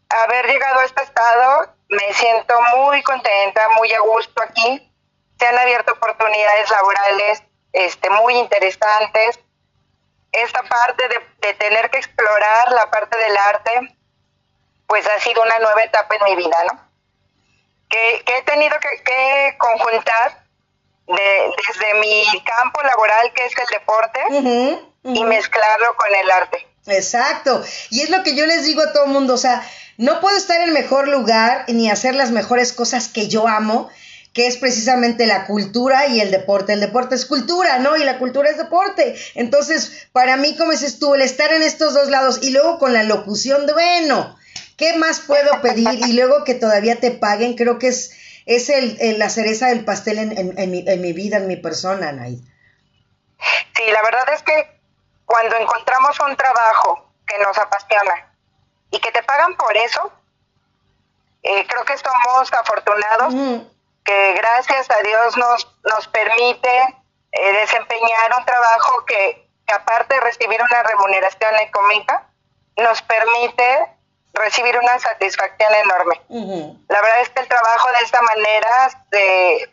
haber 0.10 0.46
llegado 0.46 0.80
a 0.80 0.86
este 0.86 1.04
estado 1.04 1.74
me 1.90 2.14
siento 2.14 2.54
muy 2.76 3.02
contenta, 3.04 3.70
muy 3.70 3.92
a 3.94 4.00
gusto 4.02 4.42
aquí. 4.44 4.92
Se 5.40 5.48
han 5.48 5.58
abierto 5.58 5.94
oportunidades 5.94 6.70
laborales 6.70 7.44
este, 7.74 8.10
muy 8.10 8.36
interesantes. 8.36 9.40
Esta 10.32 10.62
parte 10.64 11.08
de, 11.08 11.54
tener 11.54 11.90
que 11.90 11.98
explorar 11.98 12.72
la 12.72 12.90
parte 12.92 13.18
del 13.18 13.38
arte, 13.38 13.96
pues 14.86 15.08
ha 15.08 15.20
sido 15.20 15.42
una 15.42 15.58
nueva 15.60 15.82
etapa 15.84 16.16
en 16.16 16.24
mi 16.26 16.36
vida, 16.36 16.58
¿no? 16.72 16.87
Que, 17.89 18.24
he 18.25 18.44
tenido 18.44 18.75
que, 18.79 19.58
conjuntar 19.58 20.44
desde 21.08 21.94
mi 22.00 22.44
campo 22.44 22.82
laboral, 22.82 23.32
que 23.34 23.46
es 23.46 23.53
el 23.58 23.67
deporte, 23.67 24.20
y 25.03 25.24
mezclarlo 25.24 25.96
con 25.96 26.13
el 26.13 26.32
arte. 26.32 26.67
Exacto. 26.88 27.63
Y 27.89 28.01
es 28.01 28.10
lo 28.10 28.24
que 28.24 28.36
yo 28.36 28.46
les 28.46 28.65
digo 28.65 28.82
a 28.82 28.94
todo 28.94 29.06
el 29.06 29.12
mundo, 29.12 29.34
o 29.34 29.38
sea, 29.38 29.63
no 29.98 30.20
puedo 30.20 30.38
estar 30.38 30.58
en 30.62 30.67
el 30.70 30.74
mejor 30.74 31.08
lugar 31.08 31.65
ni 31.67 31.89
hacer 31.89 32.15
las 32.15 32.32
mejores 32.32 32.72
cosas 32.72 33.08
que 33.08 33.27
yo 33.27 33.48
amo, 33.48 33.89
que 34.34 34.46
es 34.46 34.58
precisamente 34.58 35.25
la 35.25 35.46
cultura 35.48 36.08
y 36.08 36.22
el 36.22 36.29
deporte. 36.29 36.74
El 36.74 36.79
deporte 36.79 37.15
es 37.15 37.25
cultura, 37.25 37.79
¿no? 37.79 37.98
Y 37.98 38.03
la 38.03 38.20
cultura 38.20 38.51
es 38.51 38.58
deporte. 38.58 39.15
Entonces, 39.34 40.08
para 40.12 40.38
mí, 40.38 40.56
como 40.56 40.72
dices 40.72 41.00
tú, 41.00 41.15
el 41.15 41.22
estar 41.22 41.51
en 41.51 41.63
estos 41.63 41.96
dos 41.96 42.10
lados 42.10 42.39
y 42.44 42.51
luego 42.51 42.77
con 42.77 42.94
la 42.94 43.01
locución 43.01 43.65
de, 43.65 43.74
bueno, 43.74 44.37
¿qué 44.78 44.98
más 44.98 45.20
puedo 45.20 45.62
pedir? 45.62 45.90
Y 46.08 46.14
luego 46.14 46.44
que 46.44 46.54
todavía 46.54 47.00
te 47.00 47.12
paguen, 47.12 47.56
creo 47.56 47.80
que 47.80 47.88
es, 47.88 48.16
es 48.46 48.70
el, 48.70 49.20
la 49.20 49.30
cereza 49.30 49.68
del 49.68 49.84
pastel 49.84 50.20
en, 50.20 50.58
en, 50.58 50.72
mi, 50.72 50.84
en 50.88 51.02
mi 51.02 51.14
vida, 51.14 51.38
en 51.38 51.48
mi 51.48 51.58
persona, 51.58 52.12
Naid. 52.12 52.40
Sí, 53.76 53.84
la 53.92 54.02
verdad 54.02 54.30
es 54.34 54.44
que 54.44 54.80
cuando 55.26 55.56
encontramos 55.58 56.18
un 56.20 56.36
trabajo 56.36 57.12
que 57.28 57.38
nos 57.40 57.58
apasiona, 57.58 58.28
y 58.92 59.00
que 59.00 59.12
te 59.12 59.24
pagan 59.24 59.56
por 59.56 59.76
eso, 59.78 60.12
eh, 61.44 61.66
creo 61.68 61.86
que 61.86 61.98
somos 61.98 62.52
afortunados, 62.54 63.68
que 64.04 64.34
gracias 64.34 64.90
a 64.90 65.02
Dios 65.04 65.38
nos, 65.38 65.76
nos 65.84 66.08
permite 66.08 67.04
eh, 67.32 67.54
desempeñar 67.54 68.32
un 68.38 68.46
trabajo 68.46 69.06
que, 69.06 69.50
aparte 69.68 70.16
de 70.16 70.22
recibir 70.22 70.62
una 70.62 70.84
remuneración 70.84 71.56
económica, 71.56 72.30
nos 72.78 73.02
permite 73.02 73.97
recibir 74.38 74.77
una 74.77 75.00
satisfacción 75.00 75.70
enorme. 75.84 76.22
La 76.89 77.01
verdad 77.01 77.22
es 77.22 77.29
que 77.29 77.41
el 77.41 77.48
trabajo 77.48 77.89
de 78.00 78.06
esta 78.06 78.22
manera, 78.22 79.06
de, 79.12 79.70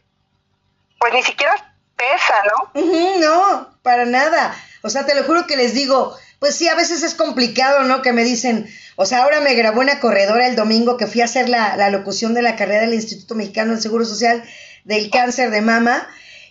pues 0.98 1.12
ni 1.12 1.22
siquiera 1.22 1.54
pesa, 1.96 2.34
¿no? 2.44 2.80
no, 3.20 3.78
para 3.82 4.04
nada. 4.04 4.54
O 4.82 4.90
sea, 4.90 5.06
te 5.06 5.14
lo 5.14 5.24
juro 5.24 5.46
que 5.46 5.56
les 5.56 5.74
digo, 5.74 6.16
pues 6.38 6.56
sí, 6.56 6.68
a 6.68 6.74
veces 6.74 7.02
es 7.02 7.14
complicado, 7.14 7.84
¿no? 7.84 8.02
Que 8.02 8.12
me 8.12 8.24
dicen, 8.24 8.68
o 8.96 9.06
sea, 9.06 9.22
ahora 9.22 9.40
me 9.40 9.54
grabó 9.54 9.80
una 9.80 10.00
corredora 10.00 10.46
el 10.46 10.56
domingo 10.56 10.96
que 10.96 11.06
fui 11.06 11.20
a 11.20 11.24
hacer 11.24 11.48
la, 11.48 11.76
la 11.76 11.90
locución 11.90 12.34
de 12.34 12.42
la 12.42 12.56
carrera 12.56 12.82
del 12.82 12.94
Instituto 12.94 13.34
Mexicano 13.34 13.72
del 13.72 13.80
Seguro 13.80 14.04
Social 14.04 14.44
del 14.84 15.10
cáncer 15.10 15.50
de 15.50 15.62
mama. 15.62 16.06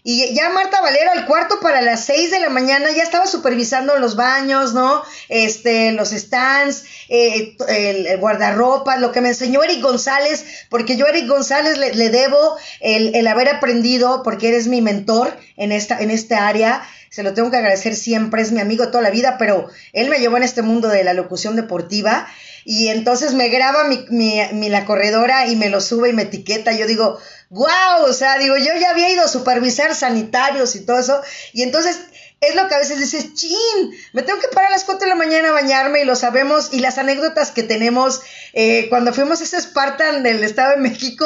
Y 0.05 0.33
ya 0.33 0.49
Marta 0.49 0.81
Valero 0.81 1.11
al 1.11 1.25
cuarto 1.25 1.61
para 1.61 1.81
las 1.81 2.03
seis 2.03 2.29
de 2.29 2.41
la 2.41 2.49
mañana 2.49 2.91
ya 2.91 3.03
estaba 3.03 3.25
supervisando 3.25 3.97
los 3.99 4.17
baños, 4.17 4.73
¿no? 4.73 5.01
Este, 5.29 5.93
los 5.93 6.09
stands, 6.09 6.83
eh, 7.07 7.55
el, 7.69 8.17
guardarropa, 8.17 8.97
lo 8.97 9.13
que 9.13 9.21
me 9.21 9.29
enseñó 9.29 9.63
Eric 9.63 9.81
González, 9.81 10.67
porque 10.69 10.97
yo 10.97 11.05
a 11.05 11.09
Eric 11.09 11.27
González 11.27 11.77
le, 11.77 11.93
le 11.93 12.09
debo 12.09 12.57
el, 12.81 13.15
el, 13.15 13.27
haber 13.27 13.47
aprendido, 13.47 14.23
porque 14.23 14.49
eres 14.49 14.67
mi 14.67 14.81
mentor 14.81 15.37
en 15.55 15.71
esta, 15.71 15.97
en 15.97 16.11
esta 16.11 16.47
área, 16.49 16.83
se 17.13 17.21
lo 17.21 17.35
tengo 17.35 17.51
que 17.51 17.57
agradecer 17.57 17.95
siempre, 17.95 18.41
es 18.41 18.51
mi 18.51 18.59
amigo 18.59 18.87
toda 18.87 19.03
la 19.03 19.11
vida, 19.11 19.37
pero 19.37 19.69
él 19.91 20.09
me 20.09 20.17
llevó 20.17 20.37
en 20.37 20.41
este 20.41 20.63
mundo 20.63 20.87
de 20.87 21.03
la 21.03 21.13
locución 21.13 21.55
deportiva 21.55 22.27
y 22.65 22.87
entonces 22.87 23.35
me 23.35 23.49
graba 23.49 23.83
mi, 23.83 24.03
mi, 24.09 24.67
la 24.67 24.85
corredora 24.85 25.45
y 25.45 25.55
me 25.55 25.69
lo 25.69 25.79
sube 25.79 26.09
y 26.09 26.13
me 26.13 26.23
etiqueta. 26.23 26.71
Yo 26.71 26.87
digo, 26.87 27.19
wow, 27.51 28.05
o 28.07 28.13
sea, 28.13 28.39
digo, 28.39 28.57
yo 28.57 28.73
ya 28.79 28.89
había 28.89 29.11
ido 29.11 29.23
a 29.23 29.27
supervisar 29.27 29.93
sanitarios 29.93 30.75
y 30.75 30.87
todo 30.87 30.97
eso 30.97 31.21
y 31.53 31.61
entonces 31.61 31.99
es 32.41 32.55
lo 32.55 32.67
que 32.67 32.73
a 32.73 32.79
veces 32.79 32.99
dices, 32.99 33.35
chin, 33.35 33.91
me 34.13 34.23
tengo 34.23 34.39
que 34.39 34.47
parar 34.47 34.69
a 34.69 34.71
las 34.73 34.83
4 34.83 35.05
de 35.05 35.09
la 35.09 35.15
mañana 35.15 35.49
a 35.49 35.53
bañarme 35.53 36.01
y 36.01 36.05
lo 36.05 36.15
sabemos, 36.15 36.73
y 36.73 36.79
las 36.79 36.97
anécdotas 36.97 37.51
que 37.51 37.63
tenemos 37.63 38.21
eh, 38.53 38.87
cuando 38.89 39.13
fuimos 39.13 39.39
a 39.39 39.43
ese 39.43 39.61
Spartan 39.61 40.23
del 40.23 40.43
Estado 40.43 40.71
de 40.71 40.77
México, 40.77 41.25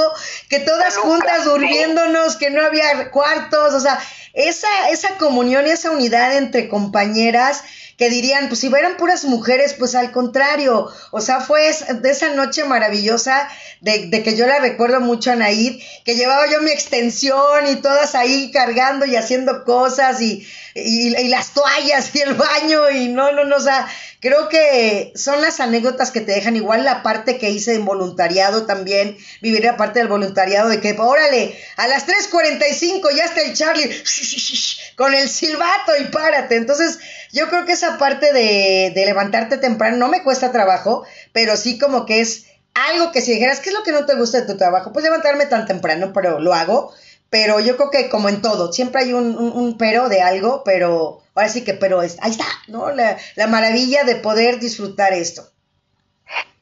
que 0.49 0.59
todas 0.59 0.97
juntas 0.97 1.45
durmiéndonos, 1.45 2.35
que 2.35 2.51
no 2.51 2.61
había 2.63 3.09
cuartos, 3.09 3.73
o 3.73 3.79
sea, 3.79 3.99
esa, 4.37 4.89
esa 4.91 5.17
comunión 5.17 5.65
y 5.65 5.71
esa 5.71 5.91
unidad 5.91 6.37
entre 6.37 6.69
compañeras 6.69 7.63
que 7.97 8.11
dirían, 8.11 8.47
pues 8.47 8.59
si 8.59 8.67
eran 8.67 8.95
puras 8.95 9.25
mujeres, 9.25 9.73
pues 9.73 9.95
al 9.95 10.11
contrario, 10.11 10.87
o 11.09 11.19
sea, 11.19 11.41
fue 11.41 11.71
de 11.95 12.09
esa 12.11 12.29
noche 12.29 12.63
maravillosa 12.63 13.49
de, 13.81 14.05
de, 14.09 14.21
que 14.21 14.37
yo 14.37 14.45
la 14.45 14.59
recuerdo 14.59 15.01
mucho 15.01 15.31
a 15.31 15.35
Naid, 15.35 15.81
que 16.05 16.13
llevaba 16.13 16.45
yo 16.51 16.61
mi 16.61 16.69
extensión 16.69 17.65
y 17.67 17.77
todas 17.77 18.13
ahí 18.13 18.51
cargando 18.51 19.07
y 19.07 19.15
haciendo 19.15 19.63
cosas 19.63 20.21
y, 20.21 20.47
y, 20.75 21.17
y 21.17 21.27
las 21.29 21.55
toallas 21.55 22.15
y 22.15 22.19
el 22.21 22.35
baño 22.35 22.91
y 22.91 23.07
no, 23.07 23.31
no, 23.31 23.45
no, 23.45 23.55
o 23.55 23.59
sea, 23.59 23.87
Creo 24.19 24.49
que 24.49 25.13
son 25.15 25.41
las 25.41 25.59
anécdotas 25.59 26.09
que 26.09 26.21
te 26.21 26.31
dejan. 26.31 26.55
Igual 26.55 26.83
la 26.83 27.03
parte 27.03 27.37
que 27.37 27.51
hice 27.51 27.75
en 27.75 27.85
voluntariado 27.85 28.65
también, 28.65 29.15
vivir 29.41 29.63
la 29.63 29.77
parte 29.77 29.99
del 29.99 30.07
voluntariado 30.07 30.69
de 30.69 30.81
que, 30.81 30.95
órale, 30.97 31.55
a 31.75 31.87
las 31.87 32.07
3.45 32.07 33.15
ya 33.15 33.25
está 33.25 33.41
el 33.41 33.53
Charlie 33.53 33.89
con 34.95 35.13
el 35.13 35.29
silbato 35.29 35.93
y 35.99 36.05
párate. 36.05 36.55
Entonces, 36.55 36.99
yo 37.31 37.49
creo 37.49 37.65
que 37.65 37.73
esa 37.73 37.97
parte 37.97 38.33
de, 38.33 38.91
de 38.93 39.05
levantarte 39.05 39.57
temprano 39.57 39.97
no 39.97 40.07
me 40.07 40.23
cuesta 40.23 40.51
trabajo, 40.51 41.05
pero 41.33 41.57
sí 41.57 41.77
como 41.77 42.05
que 42.05 42.21
es 42.21 42.45
algo 42.73 43.11
que 43.11 43.21
si 43.21 43.33
dijeras, 43.33 43.59
¿qué 43.59 43.69
es 43.69 43.75
lo 43.75 43.83
que 43.83 43.91
no 43.91 44.05
te 44.05 44.15
gusta 44.15 44.41
de 44.41 44.47
tu 44.47 44.57
trabajo? 44.57 44.93
Pues 44.93 45.03
levantarme 45.03 45.45
tan 45.45 45.65
temprano, 45.65 46.11
pero 46.13 46.39
lo 46.39 46.53
hago. 46.53 46.93
Pero 47.29 47.59
yo 47.59 47.75
creo 47.75 47.89
que 47.89 48.09
como 48.09 48.29
en 48.29 48.41
todo, 48.41 48.71
siempre 48.71 49.01
hay 49.01 49.13
un, 49.13 49.37
un 49.37 49.77
pero 49.77 50.07
de 50.07 50.21
algo, 50.21 50.63
pero 50.63 51.21
ahora 51.35 51.49
sí 51.49 51.63
que, 51.63 51.73
pero 51.73 52.01
es, 52.01 52.17
ahí 52.21 52.31
está, 52.31 52.45
¿no? 52.67 52.89
La, 52.91 53.17
maravilla 53.47 54.03
de 54.05 54.15
poder 54.15 54.59
disfrutar 54.59 55.11
esto. 55.11 55.43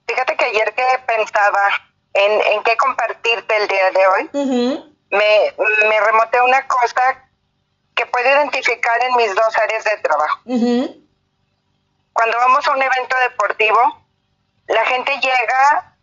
Fíjate 0.08 0.36
que 0.36 0.46
ayer 0.46 0.74
que 0.74 0.84
pensaba 1.06 1.68
en, 2.14 2.32
en 2.32 2.64
qué 2.64 2.76
compartirte 2.78 3.58
el 3.58 3.68
día 3.68 3.92
de 3.92 4.08
hoy, 4.08 4.30
me, 5.12 5.54
me 5.88 6.00
remoté 6.00 6.42
una 6.42 6.68
cosa 6.68 7.25
que 7.96 8.06
puedo 8.06 8.28
identificar 8.30 9.04
en 9.04 9.16
mis 9.16 9.34
dos 9.34 9.58
áreas 9.58 9.84
de 9.84 9.98
trabajo. 9.98 10.40
Cuando 12.14 12.38
vamos 12.38 12.68
a 12.68 12.72
un 12.72 12.82
evento 12.82 13.16
deportivo, 13.30 14.02
la 14.68 14.86
gente 14.86 15.12
llega 15.20 15.96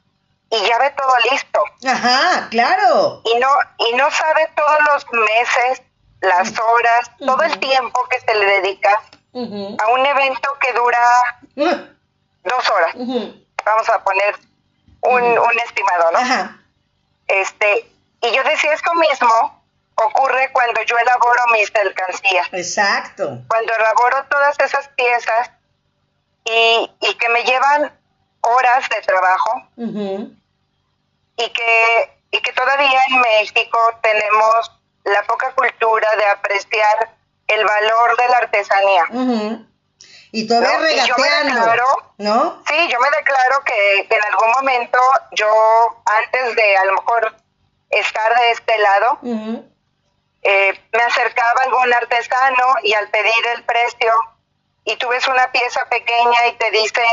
y 0.51 0.67
ya 0.67 0.79
ve 0.79 0.91
todo 0.91 1.15
listo. 1.31 1.65
Ajá, 1.87 2.49
claro. 2.51 3.23
Y 3.25 3.39
no, 3.39 3.49
y 3.79 3.95
no 3.95 4.11
sabe 4.11 4.51
todos 4.55 4.79
los 4.93 5.07
meses, 5.13 5.83
las 6.21 6.53
horas, 6.59 7.11
todo 7.19 7.43
el 7.43 7.59
tiempo 7.59 8.07
que 8.09 8.21
se 8.21 8.35
le 8.35 8.45
dedica 8.45 8.91
a 9.35 9.91
un 9.91 10.07
evento 10.07 10.49
que 10.61 10.73
dura 10.75 11.01
dos 12.45 12.71
horas. 12.71 12.95
Vamos 13.65 13.89
a 13.89 14.03
poner 14.05 14.37
un, 15.03 15.23
un 15.23 15.59
estimado, 15.65 16.11
¿no? 16.13 16.19
Este, 17.29 17.91
y 18.21 18.31
yo 18.31 18.45
decía, 18.45 18.73
esto 18.75 18.93
mismo 18.95 19.62
ocurre 19.95 20.51
cuando 20.53 20.83
yo 20.83 20.97
elaboro 20.99 21.43
mis 21.53 21.75
alcancías. 21.75 22.49
Exacto. 22.53 23.39
Cuando 23.49 23.75
elaboro 23.75 24.25
todas 24.31 24.59
esas 24.61 24.89
piezas 24.89 25.51
y, 26.45 26.91
y 27.01 27.15
que 27.15 27.29
me 27.29 27.45
llevan 27.45 27.93
horas 28.41 28.89
de 28.89 29.01
trabajo 29.03 29.69
y, 31.37 31.51
que, 31.53 32.19
y 32.31 32.41
que 32.41 32.53
todavía 32.53 33.01
en 33.09 33.21
México 33.21 33.79
tenemos 34.03 34.73
la 35.05 35.23
poca 35.25 35.53
cultura 35.53 36.09
de 36.17 36.27
apreciar 36.27 37.11
el 37.47 37.65
valor 37.65 38.17
de 38.17 38.29
la 38.29 38.37
artesanía. 38.39 39.05
Y 40.35 40.47
todavía 40.49 40.79
regateando, 40.79 41.75
¿no? 42.19 42.63
Sí, 42.67 42.89
yo 42.91 42.99
me 43.01 43.11
declaro 43.11 43.63
que, 43.65 44.09
en 44.09 44.25
algún 44.25 44.51
momento 44.53 44.99
yo, 45.33 45.47
antes 46.07 46.57
de 46.57 46.77
a 46.77 46.85
lo 46.87 46.95
mejor 46.95 47.37
estar 47.91 48.39
de 48.39 48.51
este 48.53 48.79
lado, 48.79 49.19
eh, 50.43 50.79
me 50.93 51.03
acercaba 51.03 51.61
algún 51.65 51.93
artesano 51.93 52.75
y 52.83 52.93
al 52.95 53.09
pedir 53.09 53.47
el 53.57 53.65
precio, 53.65 54.13
y 54.85 54.97
tú 54.97 55.09
ves 55.09 55.27
una 55.29 55.51
pieza 55.53 55.85
pequeña 55.89 56.47
y 56.49 56.53
te 56.55 56.71
dicen 56.71 57.05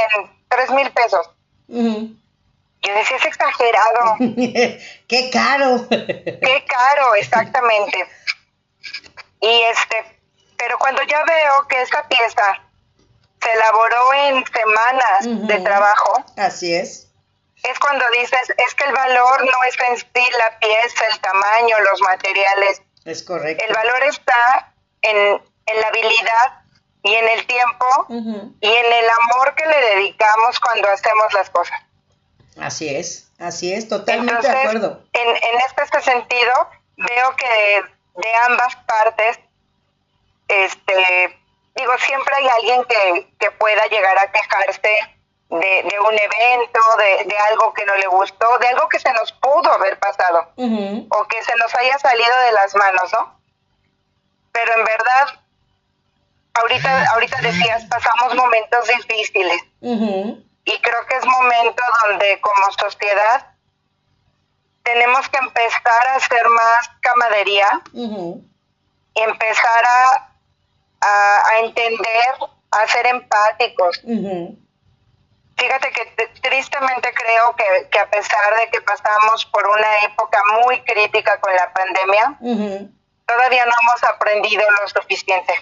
tres 0.48 0.72
mil 0.72 0.92
pesos. 0.92 1.30
Yo 1.68 2.94
decía, 2.94 3.18
es 3.18 3.26
exagerado. 3.26 4.16
Qué 4.20 5.30
caro. 5.32 5.88
Qué 5.90 6.66
caro, 6.68 7.16
exactamente. 7.16 8.08
Y 9.42 9.62
este, 9.64 10.20
pero 10.58 10.78
cuando 10.78 11.04
ya 11.04 11.24
veo 11.24 11.68
que 11.68 11.82
esta 11.82 12.08
pieza 12.08 12.62
se 13.42 13.52
elaboró 13.52 14.14
en 14.14 14.44
semanas 14.46 15.48
de 15.48 15.60
trabajo. 15.60 16.24
Así 16.38 16.74
es. 16.74 17.08
Es 17.64 17.78
cuando 17.80 18.06
dices, 18.20 18.54
es 18.58 18.76
que 18.76 18.86
el 18.86 18.94
valor 18.94 19.44
no 19.44 19.64
es 19.68 19.76
en 19.90 19.98
sí 19.98 20.32
la 20.38 20.60
pieza, 20.60 21.06
el 21.12 21.20
tamaño, 21.20 21.80
los 21.92 22.02
materiales. 22.02 22.82
Es 23.06 23.24
correcto. 23.24 23.64
El 23.68 23.74
valor 23.74 24.04
está 24.04 24.74
en, 25.02 25.42
la 25.80 25.88
habilidad 25.88 26.64
y 27.04 27.14
en 27.14 27.30
el 27.30 27.46
tiempo 27.46 28.06
y 28.10 28.68
en 28.68 28.94
el 28.94 29.06
amor 29.22 29.56
que 29.56 29.66
le 29.66 29.96
dedicamos 29.96 30.60
cuando 30.60 30.90
hacemos 30.90 31.34
las 31.34 31.50
cosas. 31.50 31.80
Así 32.60 32.94
es, 32.94 33.30
así 33.40 33.74
es, 33.74 33.88
totalmente 33.88 34.48
de 34.48 34.50
acuerdo. 34.50 35.04
En, 35.14 35.28
en 35.30 35.60
este, 35.68 35.84
este 35.84 36.02
sentido, 36.02 36.70
veo 36.98 37.36
que 37.38 37.82
de 38.22 38.36
ambas 38.48 38.76
partes 38.86 39.40
este, 40.50 41.40
digo, 41.76 41.94
siempre 42.06 42.36
hay 42.36 42.48
alguien 42.48 42.84
que, 42.86 43.32
que 43.40 43.52
pueda 43.52 43.86
llegar 43.88 44.18
a 44.18 44.32
quejarse 44.32 45.19
de, 45.50 45.84
de 45.84 46.00
un 46.00 46.14
evento, 46.14 46.80
de, 46.98 47.26
de, 47.26 47.38
algo 47.38 47.74
que 47.74 47.86
no 47.86 47.96
le 47.96 48.08
gustó, 48.08 48.58
de 48.60 48.68
algo 48.68 48.88
que 48.88 49.00
se 49.00 49.12
nos 49.14 49.32
pudo 49.34 49.72
haber 49.72 49.98
pasado. 50.00 50.52
O 50.56 51.24
que 51.28 51.44
se 51.44 51.56
nos 51.56 51.74
haya 51.76 51.98
salido 52.00 52.40
de 52.46 52.52
las 52.52 52.76
manos, 52.76 53.12
¿no? 53.14 53.40
Pero 54.52 54.74
en 54.78 54.86
verdad, 54.86 55.28
ahorita, 56.54 57.12
ahorita 57.14 57.42
decías, 57.42 57.86
pasamos 57.86 58.36
momentos 58.36 58.88
difíciles. 58.88 59.62
Y 59.82 60.82
creo 60.82 61.06
que 61.08 61.16
es 61.16 61.26
momento 61.26 61.84
donde 62.06 62.40
como 62.42 62.72
sociedad 62.80 63.48
tenemos 64.84 65.28
que 65.30 65.38
empezar 65.38 66.08
a 66.08 66.16
hacer 66.16 66.48
más 66.50 66.90
camadería, 67.02 67.82
y 67.94 69.22
empezar 69.22 69.84
a 69.86 70.30
a, 71.02 71.60
entender, 71.64 72.36
a 72.72 72.88
ser 72.88 73.08
empáticos. 73.08 74.02
Fíjate 75.60 75.92
que 75.92 76.28
tristemente 76.42 77.14
creo 77.14 77.56
que, 77.56 78.00
a 78.00 78.10
pesar 78.10 78.58
de 78.60 78.70
que 78.70 78.82
pasamos 78.82 79.46
por 79.46 79.68
una 79.68 80.00
época 80.06 80.42
muy 80.64 80.82
crítica 80.82 81.40
con 81.40 81.54
la 81.54 81.74
pandemia, 81.74 82.38
todavía 83.26 83.66
no 83.66 83.74
hemos 83.82 84.04
aprendido 84.04 84.64
lo 84.72 84.88
suficiente. 84.88 85.54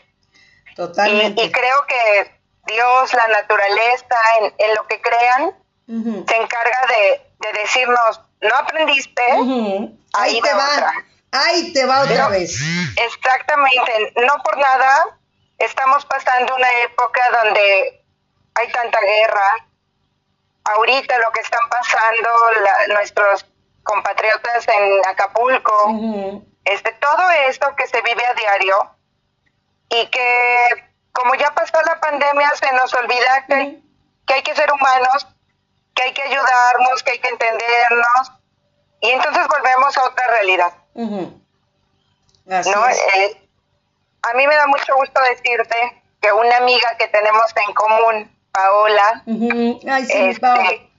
Totalmente. 0.76 1.44
Y, 1.44 1.52
creo 1.52 1.86
que 1.88 2.40
Dios, 2.68 3.14
la 3.14 3.28
naturaleza, 3.28 4.16
en, 4.58 4.76
lo 4.76 4.86
que 4.88 5.02
crean, 5.02 5.56
se 5.88 6.36
encarga 6.36 6.80
de, 6.88 7.52
decirnos, 7.60 8.22
no 8.42 8.56
aprendiste, 8.56 9.24
ahí, 10.14 10.40
te 10.42 10.54
va. 10.54 10.92
Ahí 11.32 11.74
te 11.74 11.86
va 11.86 12.02
otra 12.02 12.30
vez. 12.30 12.56
Exactamente, 12.98 14.14
no 14.16 14.44
por 14.44 14.58
nada 14.58 15.18
estamos 15.58 16.06
pasando 16.06 16.56
una 16.56 16.72
época 16.84 17.22
donde 17.44 18.04
hay 18.56 18.72
tanta 18.72 19.00
guerra. 19.02 19.67
Ahorita 20.76 21.18
lo 21.20 21.32
que 21.32 21.42
están 21.42 21.68
pasando 21.70 22.30
nuestros 22.90 23.46
compatriotas 23.84 24.68
en 24.68 25.06
Acapulco, 25.08 26.44
este, 26.66 26.92
todo 26.94 27.30
esto 27.48 27.74
que 27.76 27.88
se 27.88 28.02
vive 28.02 28.26
a 28.26 28.34
diario 28.34 28.92
y 29.90 30.08
que 30.08 30.68
como 31.14 31.36
ya 31.36 31.52
pasó 31.54 31.82
la 31.86 32.00
pandemia 32.00 32.52
se 32.56 32.72
nos 32.74 32.94
olvida 32.94 33.46
que, 33.48 33.80
que 34.26 34.34
hay 34.34 34.44
que 34.44 34.56
ser 34.56 34.72
humanos, 34.72 35.28
que 35.96 36.04
hay 36.04 36.14
que 36.14 36.22
ayudarnos, 36.22 37.02
que 37.04 37.12
hay 37.12 37.20
que 37.20 37.30
entendernos 37.30 38.32
y 39.02 39.10
entonces 39.12 39.48
volvemos 39.48 39.98
a 39.98 40.04
otra 40.04 40.28
realidad. 40.28 40.74
¿no? 40.96 42.90
Eh, 42.90 43.42
a 44.24 44.34
mí 44.34 44.48
me 44.48 44.56
da 44.56 44.68
mucho 44.68 44.96
gusto 44.96 45.22
decirte 45.22 46.04
que 46.22 46.32
una 46.32 46.58
amiga 46.58 46.96
que 46.98 47.08
tenemos 47.08 47.46
en 47.68 47.74
común, 47.74 48.37
Paola, 48.58 49.24
este, 50.10 50.90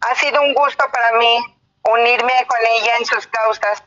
ha 0.00 0.14
sido 0.14 0.40
un 0.40 0.54
gusto 0.54 0.84
para 0.90 1.18
mí 1.18 1.38
unirme 1.82 2.32
con 2.46 2.58
ella 2.80 2.96
en 2.98 3.04
sus 3.04 3.26
causas 3.26 3.82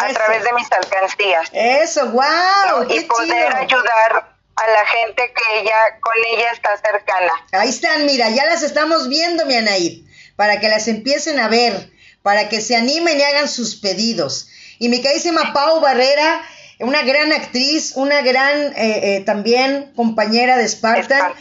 a 0.00 0.12
través 0.12 0.44
de 0.44 0.52
mis 0.52 0.70
alcancías. 0.70 1.50
Eso, 1.52 2.10
wow. 2.10 2.86
y 2.88 3.00
poder 3.00 3.56
ayudar 3.56 4.36
a 4.54 4.70
la 4.70 4.86
gente 4.86 5.32
que 5.34 5.60
ella 5.60 5.98
con 6.00 6.14
ella 6.28 6.52
está 6.52 6.76
cercana. 6.76 7.32
Ahí 7.52 7.70
están, 7.70 8.06
mira, 8.06 8.30
ya 8.30 8.44
las 8.46 8.62
estamos 8.62 9.08
viendo, 9.08 9.46
mi 9.46 9.56
Anaid, 9.56 10.04
para 10.36 10.60
que 10.60 10.68
las 10.68 10.86
empiecen 10.86 11.40
a 11.40 11.48
ver, 11.48 11.90
para 12.22 12.48
que 12.48 12.60
se 12.60 12.76
animen 12.76 13.18
y 13.18 13.22
hagan 13.22 13.48
sus 13.48 13.74
pedidos. 13.74 14.48
Y 14.78 14.90
mi 14.90 15.02
carísima 15.02 15.52
Pau 15.52 15.80
Barrera, 15.80 16.42
una 16.80 17.02
gran 17.02 17.32
actriz, 17.32 17.92
una 17.94 18.22
gran 18.22 18.72
eh, 18.76 19.16
eh, 19.16 19.22
también 19.24 19.92
compañera 19.94 20.56
de 20.56 20.68
Spartan. 20.68 21.32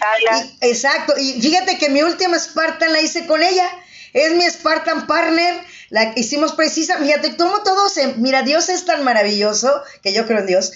exacto, 0.62 1.14
y 1.18 1.42
fíjate 1.42 1.78
que 1.78 1.90
mi 1.90 2.02
última 2.02 2.38
Spartan 2.38 2.94
la 2.94 3.02
hice 3.02 3.26
con 3.26 3.42
ella. 3.42 3.68
Es 4.14 4.34
mi 4.34 4.44
Spartan 4.50 5.06
partner, 5.08 5.62
la 5.90 6.14
hicimos 6.16 6.54
precisa. 6.54 6.98
Fíjate, 6.98 7.38
como 7.38 7.62
todo 7.64 7.90
se. 7.90 8.16
Mira, 8.16 8.42
Dios 8.42 8.70
es 8.70 8.86
tan 8.86 9.04
maravilloso 9.04 9.84
que 10.02 10.14
yo 10.14 10.26
creo 10.26 10.40
en 10.40 10.48
Dios. 10.48 10.72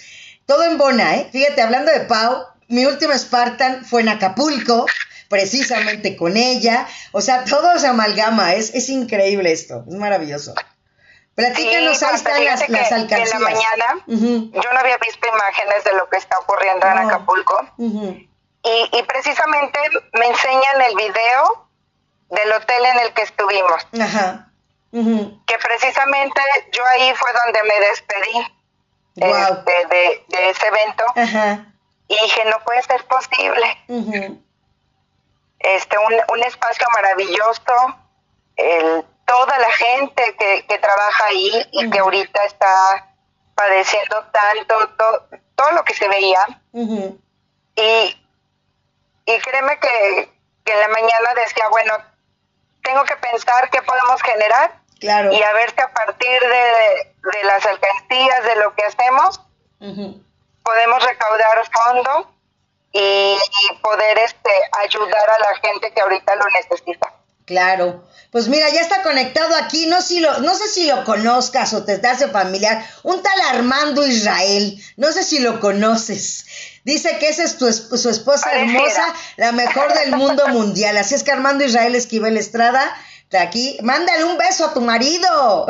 Todo 0.45 0.65
en 0.65 0.78
Bona, 0.78 1.15
¿eh? 1.15 1.30
Fíjate, 1.32 1.62
hablando 1.62 1.91
de 1.91 2.02
Pau, 2.02 2.45
mi 2.67 2.86
última 2.86 3.17
Spartan 3.17 3.86
fue 3.86 4.02
en 4.02 4.10
Acapulco, 4.10 4.86
precisamente 5.30 6.15
con 6.15 6.38
ella. 6.38 6.88
O 7.12 7.21
sea, 7.21 7.43
todo 7.43 7.80
se 7.80 7.88
amalgama. 7.88 8.54
Es, 8.54 8.73
es 8.76 8.89
increíble 8.89 9.52
esto, 9.52 9.84
es 9.89 9.95
maravilloso. 9.95 10.54
Platícanos, 11.36 12.04
ahí 12.04 12.15
están 12.15 12.46
las, 12.46 12.69
las 12.69 12.91
alcancías. 12.91 13.34
En 13.34 13.41
la 13.41 13.50
mañana 13.50 13.86
yo 14.08 14.74
no 14.74 14.80
había 14.80 14.98
visto 14.98 15.28
imágenes 15.28 15.84
de 15.84 15.93
lo 15.93 16.08
que 16.10 16.17
está 16.17 16.38
ocurriendo 16.39 16.86
en 16.86 16.98
Acapulco. 17.00 17.60
y, 17.78 18.30
y, 18.63 19.04
precisamente 19.04 19.80
me 20.13 20.28
enseñan 20.28 20.82
el 20.89 20.96
video 20.96 21.67
del 22.30 22.52
hotel 22.54 22.86
en 22.86 23.00
el 23.00 23.13
que 23.13 23.24
estuvimos. 23.24 23.88
Que 24.91 25.58
precisamente 25.58 26.41
yo 26.72 26.86
ahí 26.86 27.13
fue 27.15 27.32
donde 27.46 27.63
me 27.63 27.80
despedí 27.88 28.54
este, 29.15 29.88
de, 29.89 30.24
de, 30.28 30.50
ese 30.50 30.67
evento. 30.67 31.04
Y 32.08 32.15
dije, 32.22 32.46
no 32.46 32.60
puede 32.63 32.84
ser 32.84 33.04
posible. 33.06 33.65
Este, 35.60 35.98
un, 35.98 36.13
un 36.38 36.43
espacio 36.43 36.88
maravilloso. 36.93 37.74
El 38.56 39.04
toda 39.25 39.57
la 39.57 39.71
gente 39.71 40.36
que, 40.38 40.65
que 40.67 40.77
trabaja 40.77 41.25
ahí 41.25 41.67
y 41.71 41.89
que 41.89 41.99
ahorita 41.99 42.43
está 42.45 43.13
padeciendo 43.55 44.23
tanto, 44.31 44.91
todo 45.55 45.71
lo 45.71 45.83
que 45.83 45.93
se 45.93 46.07
veía. 46.07 46.45
y, 46.73 48.17
y 49.25 49.39
créeme 49.39 49.79
que, 49.79 50.29
en 50.65 50.79
la 50.79 50.88
mañana 50.88 51.33
decía, 51.36 51.67
bueno, 51.69 51.93
tengo 52.83 53.03
que 53.03 53.15
pensar 53.17 53.69
qué 53.69 53.81
podemos 53.81 54.21
generar 54.21 54.79
claro. 54.99 55.31
y 55.31 55.41
a 55.41 55.53
ver 55.53 55.71
si 55.71 55.81
a 55.81 55.93
partir 55.93 56.39
de, 56.41 57.13
de 57.31 57.43
las 57.43 57.65
alcaldías, 57.65 58.43
de 58.43 58.55
lo 58.57 58.73
que 58.73 58.83
hacemos, 58.83 59.41
podemos 60.63 61.05
recaudar 61.05 61.63
fondos 61.71 62.27
y, 62.91 62.99
y, 62.99 63.75
poder 63.81 64.17
este 64.19 64.51
ayudar 64.83 65.29
a 65.29 65.39
la 65.39 65.55
gente 65.57 65.91
que 65.91 66.01
ahorita 66.01 66.36
lo 66.36 66.45
necesita. 66.45 67.13
Claro. 67.45 68.03
Pues 68.32 68.47
mira, 68.47 68.67
ya 68.69 68.82
está 68.82 69.03
conectado 69.03 69.56
aquí, 69.56 69.86
no, 69.86 70.01
si 70.01 70.19
lo, 70.19 70.39
no 70.39 70.56
sé 70.56 70.67
si 70.67 70.88
lo 70.88 71.03
conozcas 71.03 71.71
o 71.73 71.86
te 71.86 72.01
hace 72.08 72.29
familiar, 72.29 72.84
un 73.03 73.21
tal 73.21 73.39
Armando 73.51 74.06
Israel, 74.08 74.82
no 74.97 75.12
sé 75.12 75.23
si 75.23 75.38
lo 75.38 75.60
conoces. 75.60 76.45
Dice 76.84 77.19
que 77.19 77.29
esa 77.29 77.43
es 77.43 77.58
tu, 77.60 77.71
su 77.71 78.10
esposa 78.10 78.51
hermosa, 78.53 79.13
la 79.38 79.51
mejor 79.51 79.93
del 79.93 80.15
mundo 80.15 80.47
mundial. 80.47 80.97
Así 80.97 81.13
es 81.13 81.23
que 81.23 81.32
Armando 81.32 81.63
Israel 81.63 81.93
Esquivel 81.93 82.38
Estrada, 82.38 82.97
de 83.29 83.38
aquí, 83.38 83.77
mándale 83.84 84.23
un 84.23 84.38
beso 84.38 84.65
a 84.65 84.73
tu 84.73 84.82
marido. 84.82 85.65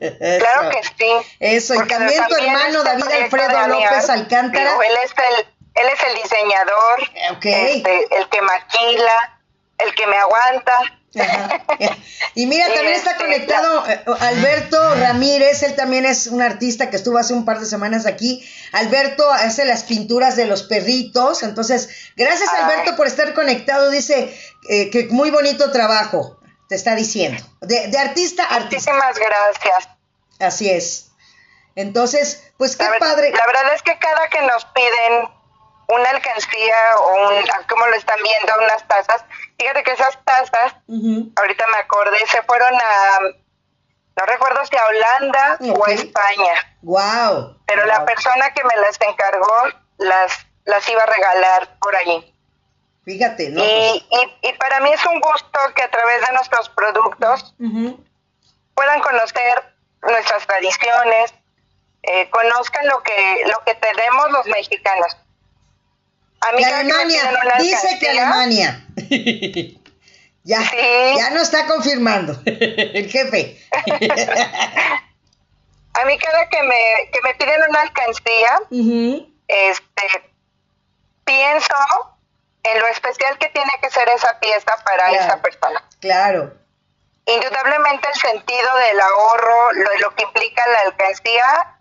claro 0.00 0.70
que 0.70 0.82
sí. 0.82 1.12
Eso, 1.40 1.74
y 1.74 1.86
también 1.88 2.26
tu 2.28 2.34
hermano 2.34 2.78
este 2.78 2.90
David 2.90 3.22
Alfredo 3.22 3.68
López 3.68 4.10
Alcántara. 4.10 4.70
él, 4.70 4.98
es 5.04 5.12
el, 5.16 5.46
él 5.74 5.88
es 5.94 6.02
el 6.08 6.22
diseñador, 6.22 7.10
este, 7.42 8.16
el 8.18 8.28
que 8.28 8.42
maquila, 8.42 9.40
el 9.78 9.94
que 9.94 10.06
me 10.06 10.16
aguanta 10.16 10.98
Y 12.34 12.46
mira, 12.46 12.66
también 12.72 12.94
está 12.94 13.16
conectado 13.16 13.86
eh, 13.86 14.02
Alberto 14.20 14.94
Ramírez, 14.94 15.62
él 15.62 15.76
también 15.76 16.06
es 16.06 16.28
un 16.28 16.40
artista 16.40 16.88
que 16.88 16.96
estuvo 16.96 17.18
hace 17.18 17.34
un 17.34 17.44
par 17.44 17.60
de 17.60 17.66
semanas 17.66 18.06
aquí. 18.06 18.48
Alberto 18.72 19.30
hace 19.30 19.66
las 19.66 19.84
pinturas 19.84 20.34
de 20.36 20.46
los 20.46 20.62
perritos, 20.62 21.42
entonces, 21.42 21.90
gracias 22.16 22.48
Alberto 22.54 22.96
por 22.96 23.06
estar 23.06 23.34
conectado, 23.34 23.90
dice 23.90 24.34
eh, 24.70 24.88
que 24.88 25.08
muy 25.10 25.30
bonito 25.30 25.70
trabajo, 25.72 26.38
te 26.68 26.74
está 26.74 26.94
diciendo. 26.94 27.42
De, 27.60 27.88
de 27.88 27.98
artista 27.98 28.44
a 28.44 28.56
artista. 28.56 28.92
Muchísimas 28.92 29.18
gracias. 29.18 29.88
Así 30.40 30.70
es. 30.70 31.10
Entonces, 31.74 32.42
pues 32.56 32.76
qué 32.76 32.86
padre. 32.98 33.30
La 33.30 33.46
verdad 33.46 33.74
es 33.74 33.82
que 33.82 33.98
cada 33.98 34.28
que 34.28 34.42
nos 34.42 34.64
piden 34.66 35.28
una 35.88 36.10
alcancía 36.10 36.96
o 36.98 37.28
un, 37.28 37.44
como 37.68 37.86
lo 37.86 37.96
están 37.96 38.18
viendo, 38.22 38.52
unas 38.64 38.86
tazas, 38.88 39.24
fíjate 39.62 39.84
que 39.84 39.92
esas 39.92 40.18
tazas, 40.24 40.74
ahorita 41.36 41.66
me 41.68 41.78
acordé, 41.78 42.18
se 42.26 42.42
fueron 42.42 42.74
a, 42.74 43.20
no 44.16 44.26
recuerdo 44.26 44.64
si 44.66 44.76
a 44.76 44.86
Holanda 44.86 45.58
o 45.60 45.86
a 45.86 45.92
España. 45.92 46.54
Wow. 46.82 47.58
Pero 47.66 47.86
la 47.86 48.04
persona 48.04 48.52
que 48.52 48.64
me 48.64 48.76
las 48.76 49.00
encargó 49.00 49.56
las, 49.98 50.46
las 50.64 50.88
iba 50.88 51.02
a 51.02 51.06
regalar 51.06 51.78
por 51.78 51.94
allí. 51.94 52.34
Fíjate, 53.04 53.50
¿no? 53.50 53.62
Y, 53.62 54.06
y, 54.10 54.48
y, 54.48 54.52
para 54.54 54.80
mí 54.80 54.92
es 54.92 55.04
un 55.06 55.20
gusto 55.20 55.58
que 55.74 55.82
a 55.82 55.90
través 55.90 56.26
de 56.26 56.32
nuestros 56.34 56.68
productos 56.68 57.54
puedan 58.74 59.00
conocer 59.00 59.74
nuestras 60.02 60.46
tradiciones, 60.46 61.34
eh, 62.02 62.30
conozcan 62.30 62.86
lo 62.88 63.02
que 63.02 63.42
lo 63.46 63.58
que 63.64 63.74
tenemos 63.74 64.30
los 64.30 64.46
mexicanos. 64.46 65.16
A 66.42 66.52
mí 66.52 66.64
Alemania, 66.64 67.22
dice 67.58 67.98
que 68.00 68.08
Alemania. 68.10 68.84
ya, 70.44 70.60
ya 71.16 71.30
no 71.30 71.40
está 71.40 71.66
confirmando 71.66 72.40
el 72.46 73.08
jefe. 73.08 73.60
a 75.94 76.04
mí 76.04 76.18
cada 76.18 76.48
que 76.48 76.62
me, 76.64 77.10
que 77.12 77.20
me 77.22 77.34
piden 77.34 77.60
una 77.68 77.82
alcancía, 77.82 78.60
este, 79.46 80.32
pienso 81.24 81.74
en 82.64 82.80
lo 82.80 82.86
especial 82.88 83.38
que 83.38 83.48
tiene 83.50 83.70
que 83.80 83.90
ser 83.90 84.08
esa 84.08 84.38
pieza 84.40 84.76
para 84.84 85.12
esa 85.12 85.40
persona. 85.40 85.84
Claro. 86.00 86.54
Indudablemente 87.24 88.08
el 88.08 88.20
sentido 88.20 88.76
del 88.88 89.00
ahorro, 89.00 89.72
lo, 89.74 89.98
lo 89.98 90.14
que 90.16 90.24
implica 90.24 90.66
la 90.66 90.80
alcancía, 90.90 91.76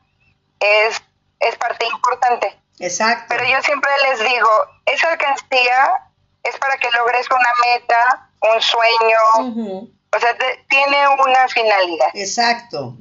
es, 0.59 1.01
es 1.39 1.55
parte 1.57 1.87
importante. 1.87 2.60
Exacto. 2.81 3.25
Pero 3.29 3.45
yo 3.45 3.61
siempre 3.61 3.91
les 4.09 4.19
digo, 4.19 4.49
esa 4.85 5.11
alcancía 5.11 6.07
es 6.43 6.57
para 6.57 6.77
que 6.77 6.89
logres 6.91 7.27
una 7.29 7.49
meta, 7.65 8.29
un 8.53 8.61
sueño, 8.61 9.87
o 10.13 10.19
sea, 10.19 10.35
tiene 10.67 11.07
una 11.07 11.47
finalidad. 11.47 12.09
Exacto. 12.13 12.95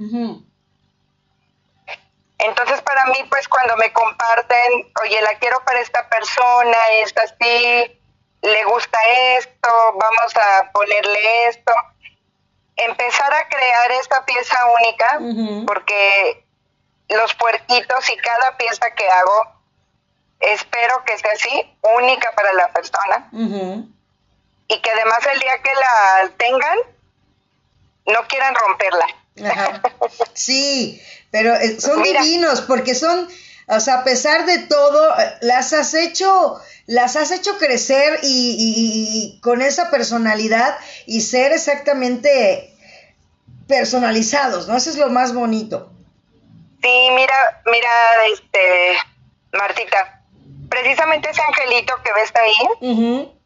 Entonces 2.39 2.81
para 2.83 3.05
mí, 3.07 3.19
pues 3.29 3.49
cuando 3.49 3.77
me 3.77 3.93
comparten, 3.93 4.93
oye, 5.03 5.21
la 5.23 5.39
quiero 5.39 5.63
para 5.65 5.81
esta 5.81 6.09
persona, 6.09 6.79
es 7.03 7.15
así, 7.17 8.01
le 8.43 8.65
gusta 8.65 8.99
esto, 9.37 9.69
vamos 9.95 10.37
a 10.37 10.71
ponerle 10.73 11.49
esto, 11.49 11.73
empezar 12.77 13.33
a 13.33 13.49
crear 13.49 13.93
esta 13.93 14.25
pieza 14.25 14.59
única, 14.67 15.21
porque 15.67 16.47
los 17.09 17.35
puerquitos 17.35 18.09
y 18.09 18.17
cada 18.17 18.57
pieza 18.57 18.91
que 18.95 19.09
hago, 19.09 19.60
espero 20.41 21.05
que 21.05 21.19
sea 21.19 21.33
así, 21.33 21.77
única 21.99 22.33
para 22.33 22.53
la 22.55 22.73
persona. 22.73 23.29
Y 24.69 24.81
que 24.81 24.91
además 24.91 25.19
el 25.33 25.41
día 25.41 25.63
que 25.63 25.71
la 25.75 26.31
tengan, 26.37 26.79
no 28.07 28.27
quieran 28.29 28.55
romperla. 28.55 29.07
Sí, 30.35 31.01
pero 31.31 31.55
eh, 31.55 31.81
son 31.81 32.03
divinos 32.03 32.63
porque 32.63 32.95
son, 32.95 33.29
o 33.69 33.81
sea, 33.81 33.97
a 33.97 34.05
pesar 34.05 34.47
de 34.47 34.59
todo, 34.59 35.19
eh, 35.19 35.39
las 35.43 35.73
has 35.73 35.95
hecho, 35.95 36.61
las 36.87 37.17
has 37.17 37.31
hecho 37.31 37.59
crecer 37.59 38.21
y, 38.23 38.57
y 39.37 39.41
con 39.41 39.63
esa 39.63 39.91
personalidad 39.91 40.79
y 41.07 41.21
ser 41.21 41.53
exactamente 41.53 42.75
personalizados, 43.69 44.67
¿no? 44.67 44.77
Eso 44.77 44.91
es 44.91 44.97
lo 44.97 45.11
más 45.11 45.33
bonito. 45.33 45.93
Sí, 46.83 47.09
mira, 47.15 47.63
mira, 47.67 47.91
este, 48.33 48.97
Martita, 49.53 50.20
precisamente 50.71 51.29
ese 51.29 51.43
angelito 51.43 51.95
que 52.03 52.13
ves 52.15 52.33
ahí 52.37 53.37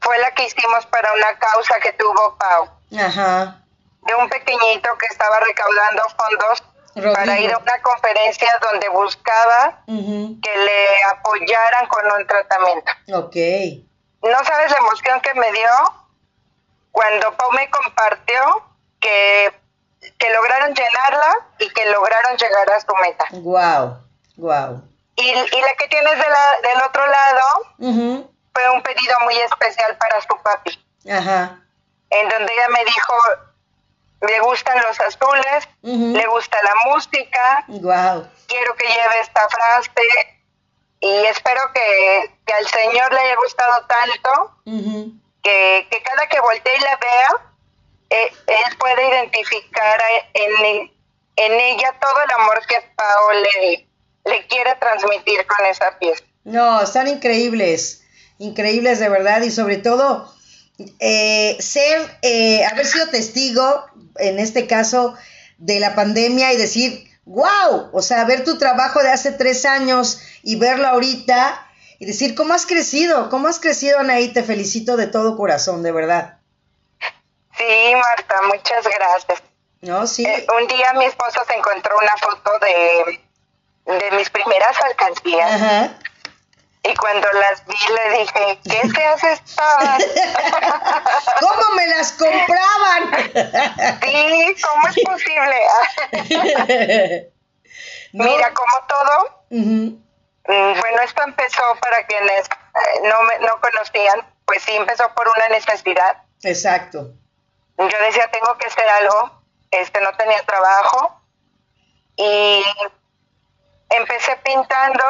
fue 0.00 0.18
la 0.18 0.32
que 0.32 0.46
hicimos 0.46 0.84
para 0.86 1.12
una 1.12 1.38
causa 1.38 1.78
que 1.80 1.92
tuvo 1.92 2.36
Pau. 2.38 2.68
Ajá. 2.98 3.62
De 4.00 4.14
un 4.16 4.28
pequeñito 4.28 4.88
que 4.98 5.06
estaba 5.06 5.38
recaudando 5.38 6.02
fondos 6.16 6.64
para 7.14 7.38
ir 7.38 7.52
a 7.52 7.58
una 7.58 7.82
conferencia 7.82 8.50
donde 8.60 8.88
buscaba 8.88 9.82
que 9.86 10.56
le 10.56 11.02
apoyaran 11.10 11.86
con 11.86 12.04
un 12.12 12.26
tratamiento. 12.26 12.92
Ok. 13.14 13.36
No 14.28 14.44
sabes 14.44 14.70
la 14.72 14.78
emoción 14.78 15.20
que 15.20 15.34
me 15.34 15.52
dio 15.52 15.70
cuando 16.90 17.36
Pau 17.36 17.52
me 17.52 17.70
compartió 17.70 18.40
que 19.00 19.52
que 20.18 20.30
lograron 20.32 20.74
llenarla 20.74 21.46
y 21.58 21.68
que 21.70 21.86
lograron 21.90 22.36
llegar 22.36 22.70
a 22.70 22.80
su 22.80 22.94
meta. 23.00 23.24
Wow, 23.32 23.98
wow. 24.36 24.82
Y, 25.16 25.28
y 25.28 25.60
la 25.60 25.74
que 25.78 25.88
tienes 25.88 26.12
de 26.12 26.28
la, 26.28 26.68
del 26.68 26.82
otro 26.82 27.06
lado 27.06 27.42
fue 28.54 28.70
un 28.70 28.82
pedido 28.82 29.14
muy 29.24 29.38
especial 29.38 29.96
para 29.98 30.20
su 30.20 30.36
papi. 30.42 30.84
Ajá. 31.10 31.58
En 32.10 32.28
donde 32.28 32.52
ella 32.52 32.68
me 32.68 32.84
dijo, 32.84 33.14
le 34.22 34.40
gustan 34.40 34.80
los 34.82 35.00
azules, 35.00 35.68
le 35.82 36.26
gusta 36.26 36.58
la 36.62 36.90
música. 36.90 37.64
Wow. 37.68 38.28
Quiero 38.46 38.74
que 38.76 38.86
lleve 38.86 39.20
esta 39.20 39.48
frase 39.48 39.90
y 41.00 41.24
espero 41.26 41.60
que, 41.74 42.34
que 42.46 42.52
al 42.54 42.66
Señor 42.68 43.12
le 43.12 43.20
haya 43.20 43.36
gustado 43.36 43.86
tanto 43.86 44.56
que, 45.42 45.88
que 45.90 46.02
cada 46.02 46.28
que 46.28 46.40
voltee 46.40 46.76
y 46.76 46.80
la 46.80 46.96
vea, 46.96 47.52
eh, 48.10 48.32
él 48.46 48.76
puede 48.78 49.08
identificar 49.08 50.00
en, 50.34 50.92
en 51.36 51.52
ella 51.60 51.94
todo 52.00 52.22
el 52.22 52.30
amor 52.32 52.64
que 52.66 52.80
Pao 52.94 53.32
le, 53.32 53.88
le 54.24 54.46
quiere 54.46 54.74
transmitir 54.76 55.46
con 55.46 55.66
esa 55.66 55.98
pieza. 55.98 56.22
No, 56.44 56.82
están 56.82 57.08
increíbles, 57.08 58.02
increíbles 58.38 58.98
de 58.98 59.08
verdad 59.08 59.42
y 59.42 59.50
sobre 59.50 59.76
todo 59.78 60.32
eh, 60.98 61.56
ser, 61.60 62.18
eh, 62.22 62.64
haber 62.64 62.86
sido 62.86 63.08
testigo, 63.08 63.86
en 64.16 64.38
este 64.38 64.66
caso, 64.66 65.14
de 65.58 65.80
la 65.80 65.94
pandemia 65.94 66.52
y 66.52 66.56
decir, 66.56 67.08
wow, 67.24 67.90
o 67.92 68.02
sea, 68.02 68.24
ver 68.24 68.44
tu 68.44 68.58
trabajo 68.58 69.02
de 69.02 69.10
hace 69.10 69.32
tres 69.32 69.64
años 69.64 70.20
y 70.42 70.56
verlo 70.56 70.88
ahorita 70.88 71.68
y 71.98 72.06
decir, 72.06 72.34
¿cómo 72.34 72.54
has 72.54 72.66
crecido? 72.66 73.30
¿Cómo 73.30 73.48
has 73.48 73.60
crecido, 73.60 74.00
Anaí? 74.00 74.32
Te 74.32 74.42
felicito 74.42 74.96
de 74.96 75.06
todo 75.06 75.36
corazón, 75.36 75.82
de 75.82 75.92
verdad. 75.92 76.38
Sí, 77.56 77.94
Marta, 77.94 78.42
muchas 78.42 78.84
gracias. 78.84 79.42
No, 79.82 80.06
sí. 80.06 80.24
Eh, 80.24 80.46
un 80.58 80.66
día 80.66 80.92
mi 80.94 81.04
esposo 81.04 81.40
se 81.46 81.54
encontró 81.54 81.96
una 81.96 82.16
foto 82.16 82.50
de, 82.60 83.20
de 83.86 84.10
mis 84.12 84.30
primeras 84.30 84.80
alcancías. 84.82 85.52
Ajá. 85.52 85.90
Y 86.84 86.94
cuando 86.96 87.28
las 87.32 87.64
vi 87.66 87.76
le 87.94 88.18
dije, 88.18 88.58
¿qué 88.64 88.88
se 88.88 89.04
hace 89.04 89.32
estaban? 89.32 90.00
¿Cómo 91.40 91.76
me 91.76 91.86
las 91.86 92.12
compraban? 92.12 94.00
sí, 94.02 94.56
¿cómo 94.62 94.88
es 94.88 94.96
posible? 95.04 95.56
Mira, 98.12 98.52
como 98.52 98.86
todo, 98.88 99.44
mm, 99.50 99.88
bueno, 100.44 101.02
esto 101.04 101.22
empezó 101.22 101.62
para 101.80 102.04
quienes 102.06 102.46
eh, 102.46 103.00
no, 103.04 103.22
me, 103.22 103.38
no 103.46 103.60
conocían, 103.60 104.26
pues 104.44 104.62
sí 104.62 104.72
empezó 104.72 105.14
por 105.14 105.28
una 105.28 105.48
necesidad. 105.50 106.16
Exacto 106.42 107.12
yo 107.88 107.98
decía, 108.06 108.28
tengo 108.30 108.56
que 108.58 108.66
hacer 108.66 108.88
algo, 108.88 109.42
este, 109.70 110.00
no 110.00 110.12
tenía 110.16 110.42
trabajo 110.42 111.20
y 112.16 112.62
empecé 113.96 114.36
pintando, 114.44 115.04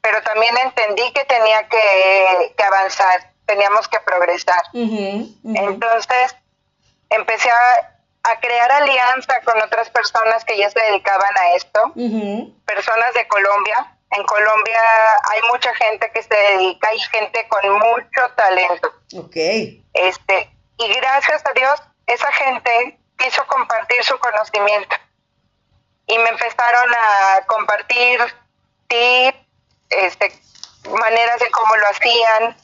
pero 0.00 0.22
también 0.22 0.56
entendí 0.58 1.12
que 1.12 1.24
tenía 1.24 1.68
que, 1.68 2.54
avanzar, 2.64 3.32
teníamos 3.46 3.88
que 3.88 4.00
progresar. 4.00 4.62
Entonces, 4.72 6.36
empecé 7.10 7.50
a, 7.50 7.92
crear 8.40 8.72
alianza 8.72 9.40
con 9.44 9.62
otras 9.62 9.88
personas 9.90 10.44
que 10.44 10.58
ya 10.58 10.68
se 10.68 10.80
dedicaban 10.80 11.32
a 11.38 11.54
esto, 11.54 11.92
personas 12.64 13.14
de 13.14 13.26
Colombia. 13.28 13.92
En 14.10 14.24
Colombia 14.24 14.80
hay 15.30 15.40
mucha 15.52 15.74
gente 15.74 16.10
que 16.12 16.22
se 16.22 16.34
dedica, 16.34 16.88
hay 16.88 16.98
gente 16.98 17.46
con 17.48 17.72
mucho 17.72 18.22
talento. 18.36 18.92
Okay. 19.16 19.84
Este, 19.94 20.50
y 20.78 20.88
gracias 20.94 21.44
a 21.46 21.52
Dios 21.52 21.82
esa 22.06 22.32
gente 22.32 22.98
quiso 23.18 23.46
compartir 23.46 24.02
su 24.04 24.18
conocimiento 24.18 24.96
y 26.06 26.18
me 26.18 26.28
empezaron 26.28 26.94
a 26.94 27.40
compartir 27.46 28.20
tips, 28.88 29.38
este, 29.90 30.40
maneras 30.90 31.40
de 31.40 31.50
cómo 31.50 31.76
lo 31.76 31.86
hacían 31.88 32.56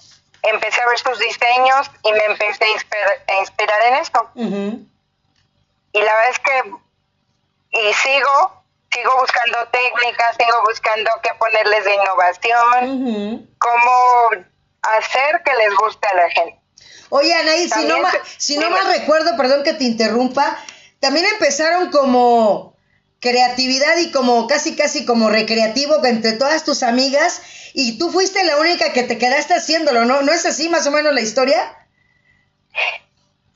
empecé 0.42 0.80
a 0.80 0.88
ver 0.88 0.98
sus 0.98 1.18
diseños 1.18 1.90
y 2.02 2.12
me 2.12 2.24
empecé 2.24 2.64
a 2.64 3.40
inspirar, 3.40 3.82
en 3.86 3.94
esto. 3.94 4.30
Y 4.34 6.00
la 6.00 6.14
verdad 6.14 6.30
es 6.30 6.38
que, 6.38 7.78
y 7.78 7.92
sigo, 7.94 8.64
sigo 8.92 9.10
buscando 9.20 9.58
técnicas, 9.70 10.36
sigo 10.36 10.62
buscando 10.66 11.10
qué 11.22 11.30
ponerles 11.38 11.84
de 11.84 11.94
innovación, 11.94 13.48
cómo 13.58 14.30
hacer 14.82 15.42
que 15.44 15.54
les 15.54 15.74
guste 15.76 16.08
a 16.08 16.14
la 16.14 16.30
gente. 16.30 16.58
Oye, 17.10 17.34
Anaí, 17.34 17.68
si 17.68 17.84
no, 17.84 17.96
si 18.38 18.58
no 18.58 18.70
mal 18.70 18.86
recuerdo, 18.86 19.36
perdón 19.36 19.62
que 19.64 19.74
te 19.74 19.84
interrumpa, 19.84 20.58
también 20.98 21.26
empezaron 21.26 21.90
como 21.90 22.71
creatividad 23.22 23.96
y 23.98 24.10
como 24.10 24.46
casi 24.48 24.76
casi 24.76 25.06
como 25.06 25.30
recreativo 25.30 26.04
entre 26.04 26.32
todas 26.32 26.64
tus 26.64 26.82
amigas 26.82 27.40
y 27.72 27.96
tú 27.98 28.10
fuiste 28.10 28.44
la 28.44 28.58
única 28.58 28.92
que 28.92 29.04
te 29.04 29.16
quedaste 29.16 29.54
haciéndolo, 29.54 30.04
¿no? 30.04 30.20
¿No 30.22 30.32
es 30.32 30.44
así 30.44 30.68
más 30.68 30.86
o 30.86 30.90
menos 30.90 31.14
la 31.14 31.20
historia? 31.20 31.86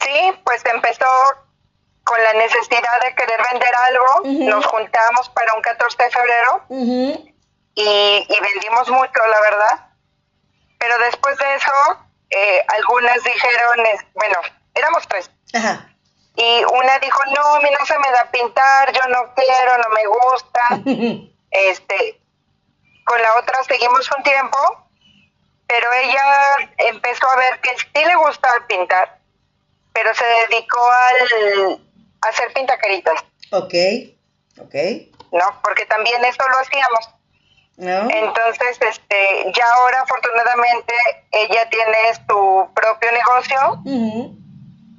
Sí, 0.01 0.33
pues 0.45 0.63
empezó 0.73 1.07
con 2.05 2.23
la 2.23 2.33
necesidad 2.35 3.01
de 3.03 3.15
querer 3.17 3.41
vender 3.53 3.75
algo, 3.75 4.49
nos 4.49 4.65
juntamos 4.67 5.29
para 5.31 5.53
un 5.55 5.63
14 5.63 6.03
de 6.05 6.11
febrero 6.11 6.65
y, 7.75 8.41
vendimos 8.41 8.89
mucho, 8.89 9.27
la 9.29 9.41
verdad. 9.41 9.87
Pero 10.79 10.97
después 11.01 11.37
de 11.39 11.55
eso, 11.57 11.73
eh, 12.31 12.65
algunas 12.69 13.17
dijeron, 13.25 14.05
bueno, 14.15 14.37
éramos 14.75 15.09
tres. 15.09 15.31
Y 16.37 16.65
una 16.65 16.99
dijo, 16.99 17.19
no, 17.35 17.55
a 17.55 17.61
mí 17.61 17.69
no 17.79 17.87
se 17.87 17.99
me 17.99 18.11
da 18.11 18.31
pintar, 18.31 18.93
yo 18.93 19.01
no 19.09 19.35
quiero, 19.35 19.79
no 19.79 19.89
me 19.95 20.07
gusta. 20.07 20.69
este, 21.51 22.21
con 23.05 23.23
la 23.23 23.37
otra 23.37 23.63
seguimos 23.65 24.11
un 24.17 24.23
tiempo, 24.23 24.59
pero 25.67 25.93
ella 25.93 26.71
empezó 26.79 27.29
a 27.29 27.37
ver 27.37 27.61
que 27.61 27.71
sí 27.79 28.05
le 28.05 28.15
gustaba 28.17 28.67
pintar, 28.67 29.19
pero 29.93 30.15
se 30.15 30.25
dedicó 30.49 30.81
al, 30.91 31.81
a 32.21 32.29
hacer 32.29 32.53
pintacaritas. 32.53 33.25
Ok, 33.53 33.75
ok. 34.61 34.75
¿No? 35.33 35.61
Porque 35.63 35.87
también 35.87 36.25
eso 36.25 36.47
lo 36.49 36.59
hacíamos. 36.59 37.17
Entonces, 37.79 38.79
este, 38.81 39.53
ya 39.55 39.65
ahora 39.75 40.01
afortunadamente 40.01 40.95
ella 41.31 41.69
tiene 41.69 41.97
su 42.27 42.71
propio 42.75 43.13
negocio 43.13 43.83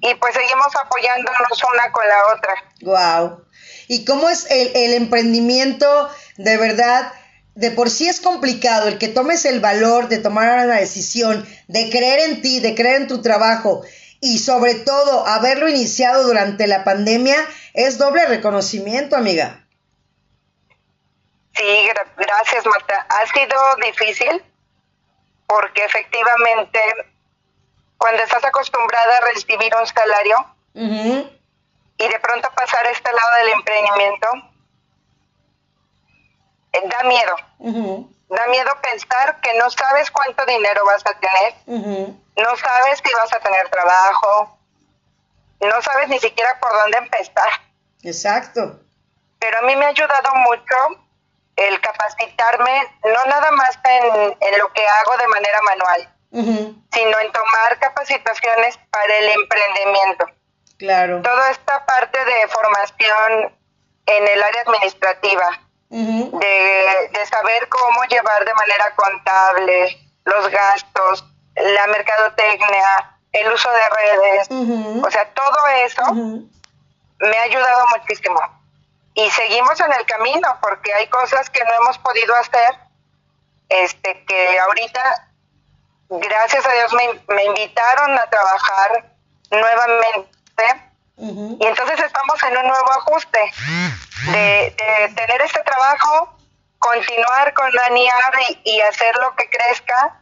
y 0.01 0.13
pues 0.15 0.33
seguimos 0.33 0.75
apoyándonos 0.75 1.63
una 1.73 1.91
con 1.91 2.07
la 2.07 2.17
otra. 2.35 2.55
Wow. 2.81 3.45
¿Y 3.87 4.05
cómo 4.05 4.29
es 4.29 4.49
el, 4.49 4.75
el 4.75 4.93
emprendimiento 4.93 6.09
de 6.37 6.57
verdad? 6.57 7.13
de 7.57 7.71
por 7.71 7.89
sí 7.89 8.07
es 8.07 8.21
complicado 8.21 8.87
el 8.87 8.99
que 8.99 9.07
tomes 9.07 9.43
el 9.45 9.59
valor 9.59 10.09
de 10.09 10.19
tomar 10.19 10.63
una 10.63 10.75
decisión, 10.75 11.43
de 11.67 11.89
creer 11.89 12.29
en 12.29 12.41
ti, 12.43 12.59
de 12.59 12.75
creer 12.75 13.01
en 13.01 13.07
tu 13.07 13.23
trabajo 13.23 13.81
y 14.21 14.37
sobre 14.37 14.75
todo 14.75 15.25
haberlo 15.25 15.67
iniciado 15.67 16.23
durante 16.23 16.67
la 16.67 16.83
pandemia, 16.83 17.37
es 17.73 17.97
doble 17.97 18.27
reconocimiento, 18.27 19.15
amiga. 19.15 19.65
Sí, 21.55 21.89
gracias, 22.15 22.63
Marta. 22.67 23.07
Ha 23.09 23.25
sido 23.33 23.57
difícil 23.83 24.43
porque 25.47 25.83
efectivamente 25.83 26.79
cuando 27.97 28.23
estás 28.23 28.43
acostumbrada 28.43 29.17
a 29.17 29.21
recibir 29.33 29.73
un 29.75 29.87
salario 29.87 30.37
y 30.73 32.07
de 32.07 32.19
pronto 32.19 32.49
pasar 32.55 32.85
a 32.85 32.91
este 32.91 33.11
lado 33.11 33.35
del 33.41 33.49
emprendimiento, 33.53 34.27
eh, 36.73 36.87
da 36.87 37.03
miedo. 37.03 37.35
Da 38.29 38.45
miedo 38.47 38.71
pensar 38.81 39.39
que 39.41 39.53
no 39.57 39.69
sabes 39.69 40.11
cuánto 40.11 40.45
dinero 40.45 40.85
vas 40.85 41.03
a 41.05 41.17
tener, 41.17 41.55
no 41.65 42.55
sabes 42.57 43.01
si 43.03 43.13
vas 43.13 43.33
a 43.33 43.39
tener 43.39 43.69
trabajo, 43.69 44.57
no 45.61 45.81
sabes 45.81 46.09
ni 46.09 46.19
siquiera 46.19 46.59
por 46.59 46.71
dónde 46.71 46.97
empezar. 46.97 47.49
Exacto. 48.03 48.79
Pero 49.39 49.59
a 49.59 49.61
mí 49.61 49.75
me 49.75 49.85
ha 49.85 49.89
ayudado 49.89 50.35
mucho 50.35 50.75
el 51.55 51.81
capacitarme, 51.81 52.95
no 53.03 53.25
nada 53.25 53.51
más 53.51 53.79
en, 53.83 54.59
lo 54.59 54.73
que 54.73 54.85
hago 54.85 55.17
de 55.17 55.27
manera 55.27 55.61
manual, 55.63 56.13
sino 56.31 57.19
en 57.19 57.31
tomar 57.31 57.79
capacitaciones 57.79 58.77
para 58.91 59.15
el 59.15 59.29
emprendimiento. 59.29 60.25
Claro. 60.77 61.21
Toda 61.21 61.51
esta 61.51 61.85
parte 61.85 62.23
de 62.23 62.47
formación 62.49 63.57
en 64.05 64.27
el 64.27 64.43
área 64.43 64.61
administrativa, 64.61 65.59
de, 65.89 67.25
saber 67.29 67.67
cómo 67.69 68.03
llevar 68.05 68.45
de 68.45 68.53
manera 68.53 68.95
contable 68.95 69.97
los 70.25 70.49
gastos, 70.49 71.25
la 71.55 71.87
mercadotecnia, 71.87 73.17
el 73.31 73.51
uso 73.51 73.69
de 73.71 73.89
redes, 73.89 74.47
o 75.03 75.11
sea, 75.11 75.33
todo 75.33 75.67
eso 75.85 76.03
me 77.19 77.37
ha 77.37 77.43
ayudado 77.43 77.85
muchísimo. 77.97 78.39
Y 79.13 79.29
seguimos 79.31 79.79
en 79.79 79.91
el 79.93 80.05
camino 80.05 80.47
porque 80.61 80.93
hay 80.93 81.07
cosas 81.07 81.49
que 81.49 81.63
no 81.63 81.73
hemos 81.81 81.97
podido 81.97 82.35
hacer, 82.35 82.77
este, 83.69 84.23
que 84.25 84.59
ahorita, 84.59 85.29
gracias 86.09 86.65
a 86.65 86.73
Dios, 86.73 86.93
me, 86.93 87.35
me 87.35 87.43
invitaron 87.45 88.17
a 88.17 88.29
trabajar 88.29 89.05
nuevamente. 89.51 90.23
Y 91.19 91.65
entonces 91.65 91.99
estamos 91.99 92.41
en 92.43 92.57
un 92.57 92.67
nuevo 92.67 92.91
ajuste 92.91 93.39
de, 94.31 94.75
tener 95.15 95.41
este 95.41 95.61
trabajo, 95.63 96.37
continuar 96.77 97.53
con 97.55 97.71
la 97.73 97.89
y, 97.89 98.61
y 98.63 98.81
hacer 98.81 99.15
lo 99.17 99.35
que 99.35 99.49
crezca. 99.49 100.21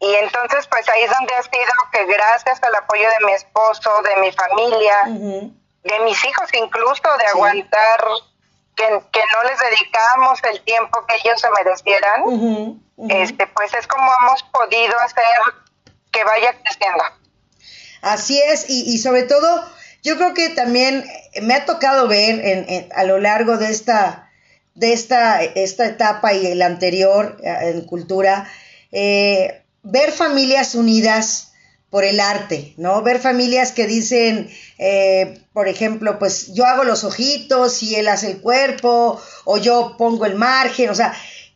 Y 0.00 0.14
entonces 0.16 0.66
pues 0.66 0.86
ahí 0.88 1.04
es 1.04 1.10
donde 1.10 1.34
ha 1.34 1.42
sido 1.42 1.72
que 1.92 2.04
gracias 2.06 2.62
al 2.62 2.74
apoyo 2.74 3.08
de 3.08 3.26
mi 3.26 3.32
esposo, 3.32 4.02
de 4.02 4.16
mi 4.16 4.32
familia, 4.32 4.96
de 5.04 5.98
mis 6.00 6.22
hijos 6.24 6.48
incluso, 6.52 7.16
de 7.18 7.26
aguantar 7.26 8.04
que, 8.76 8.88
no 8.88 9.48
les 9.48 9.58
dedicamos 9.58 10.40
el 10.50 10.60
tiempo 10.62 11.04
que 11.06 11.16
ellos 11.16 11.40
se 11.40 11.48
merecieran, 11.50 12.80
este 13.08 13.46
pues 13.48 13.74
es 13.74 13.86
como 13.86 14.10
hemos 14.20 14.42
podido 14.44 14.98
hacer 15.00 15.24
que 16.10 16.24
vaya 16.24 16.54
creciendo. 16.62 17.04
Así 18.02 18.40
es, 18.40 18.68
y, 18.68 18.94
y 18.94 18.98
sobre 18.98 19.22
todo 19.22 19.64
yo 20.02 20.16
creo 20.16 20.34
que 20.34 20.48
también 20.50 21.04
me 21.42 21.54
ha 21.54 21.64
tocado 21.64 22.08
ver 22.08 22.40
en, 22.44 22.88
a 22.94 23.04
lo 23.04 23.18
largo 23.18 23.56
de 23.56 23.70
esta, 23.70 24.30
de 24.74 24.92
esta, 24.92 25.42
esta 25.42 25.86
etapa 25.86 26.32
y 26.32 26.54
la 26.54 26.66
anterior 26.66 27.38
eh, 27.42 27.70
en 27.74 27.82
cultura, 27.82 28.50
eh, 28.90 29.62
ver 29.82 30.10
familias 30.10 30.74
unidas 30.74 31.51
por 31.92 32.04
el 32.04 32.20
arte, 32.20 32.72
¿no? 32.78 33.02
Ver 33.02 33.20
familias 33.20 33.70
que 33.70 33.86
dicen, 33.86 34.48
eh, 34.78 35.38
por 35.52 35.68
ejemplo, 35.68 36.18
pues 36.18 36.54
yo 36.54 36.64
hago 36.64 36.84
los 36.84 37.04
ojitos 37.04 37.82
y 37.82 37.96
él 37.96 38.08
hace 38.08 38.28
el 38.30 38.40
cuerpo, 38.40 39.20
o 39.44 39.58
yo 39.58 39.96
pongo 39.98 40.24
el 40.24 40.34
margen, 40.34 40.88
o 40.88 40.94
sea, 40.94 41.12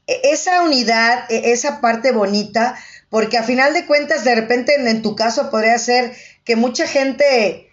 e, 0.07 0.20
esa 0.25 0.61
unidad, 0.61 1.25
e, 1.31 1.53
esa 1.53 1.81
parte 1.81 2.12
bonita, 2.12 2.79
porque 3.09 3.38
a 3.38 3.44
final 3.44 3.72
de 3.72 3.87
cuentas, 3.87 4.25
de 4.25 4.35
repente 4.35 4.75
en 4.75 5.01
tu 5.01 5.16
caso 5.16 5.51
podría 5.51 5.79
ser 5.79 6.14
que 6.44 6.55
mucha 6.55 6.87
gente 6.87 7.65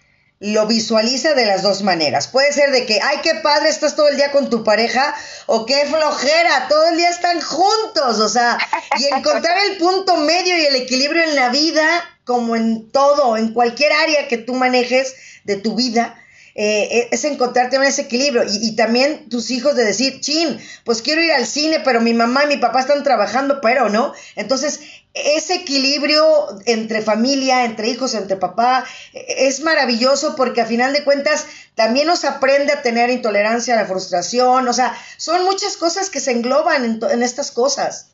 lo 0.44 0.66
visualiza 0.66 1.32
de 1.32 1.46
las 1.46 1.62
dos 1.62 1.82
maneras. 1.82 2.28
Puede 2.28 2.52
ser 2.52 2.70
de 2.70 2.84
que, 2.84 3.00
ay, 3.02 3.18
qué 3.22 3.36
padre, 3.36 3.70
estás 3.70 3.96
todo 3.96 4.08
el 4.08 4.16
día 4.16 4.30
con 4.30 4.50
tu 4.50 4.62
pareja, 4.62 5.14
o 5.46 5.64
qué 5.64 5.86
flojera, 5.86 6.68
todo 6.68 6.88
el 6.88 6.98
día 6.98 7.08
están 7.08 7.40
juntos, 7.40 8.18
o 8.18 8.28
sea, 8.28 8.58
y 8.98 9.06
encontrar 9.06 9.56
el 9.70 9.78
punto 9.78 10.18
medio 10.18 10.58
y 10.58 10.66
el 10.66 10.76
equilibrio 10.76 11.22
en 11.22 11.34
la 11.34 11.48
vida, 11.48 11.86
como 12.24 12.56
en 12.56 12.90
todo, 12.90 13.38
en 13.38 13.54
cualquier 13.54 13.92
área 13.94 14.28
que 14.28 14.36
tú 14.36 14.52
manejes 14.52 15.14
de 15.44 15.56
tu 15.56 15.76
vida, 15.76 16.20
eh, 16.54 17.08
es 17.10 17.24
encontrarte 17.24 17.76
en 17.76 17.84
ese 17.84 18.02
equilibrio. 18.02 18.44
Y, 18.44 18.68
y, 18.68 18.76
también 18.76 19.30
tus 19.30 19.50
hijos 19.50 19.74
de 19.74 19.84
decir, 19.84 20.20
chin, 20.20 20.60
pues 20.84 21.00
quiero 21.00 21.22
ir 21.22 21.32
al 21.32 21.46
cine, 21.46 21.80
pero 21.80 22.02
mi 22.02 22.12
mamá 22.12 22.44
y 22.44 22.48
mi 22.48 22.56
papá 22.58 22.80
están 22.80 23.02
trabajando, 23.02 23.60
pero 23.62 23.88
no. 23.88 24.12
Entonces, 24.36 24.80
ese 25.14 25.54
equilibrio 25.54 26.48
entre 26.66 27.00
familia, 27.00 27.64
entre 27.64 27.88
hijos, 27.88 28.14
entre 28.14 28.36
papá, 28.36 28.84
es 29.12 29.60
maravilloso 29.60 30.34
porque 30.34 30.60
a 30.60 30.66
final 30.66 30.92
de 30.92 31.04
cuentas 31.04 31.46
también 31.76 32.08
nos 32.08 32.24
aprende 32.24 32.72
a 32.72 32.82
tener 32.82 33.10
intolerancia 33.10 33.74
a 33.74 33.76
la 33.76 33.86
frustración, 33.86 34.66
o 34.66 34.72
sea, 34.72 34.96
son 35.16 35.44
muchas 35.44 35.76
cosas 35.76 36.10
que 36.10 36.18
se 36.18 36.32
engloban 36.32 37.00
en, 37.00 37.22
estas 37.22 37.52
cosas. 37.52 38.10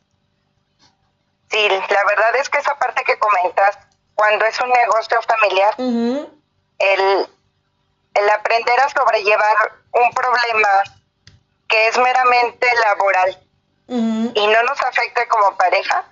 Sí, 1.50 1.68
la 1.68 2.04
verdad 2.04 2.36
es 2.38 2.48
que 2.50 2.58
esa 2.58 2.76
parte 2.76 3.02
que 3.04 3.18
comentas, 3.18 3.78
cuando 4.14 4.44
es 4.44 4.60
un 4.60 4.68
negocio 4.68 5.18
familiar, 5.22 5.74
el, 5.78 7.28
el 8.14 8.30
aprender 8.30 8.78
a 8.78 8.88
sobrellevar 8.90 9.56
un 9.92 10.10
problema 10.12 10.68
que 11.66 11.88
es 11.88 11.98
meramente 11.98 12.66
laboral 12.84 13.38
y 13.88 14.46
no 14.46 14.62
nos 14.62 14.80
afecta 14.82 15.26
como 15.28 15.56
pareja, 15.56 16.04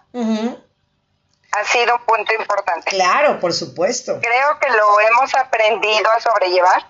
ha 1.60 1.64
sido 1.64 1.96
un 1.96 2.02
punto 2.04 2.32
importante. 2.34 2.90
Claro, 2.90 3.40
por 3.40 3.52
supuesto. 3.52 4.18
Creo 4.20 4.58
que 4.60 4.70
lo 4.70 5.00
hemos 5.00 5.34
aprendido 5.34 6.10
a 6.10 6.20
sobrellevar 6.20 6.86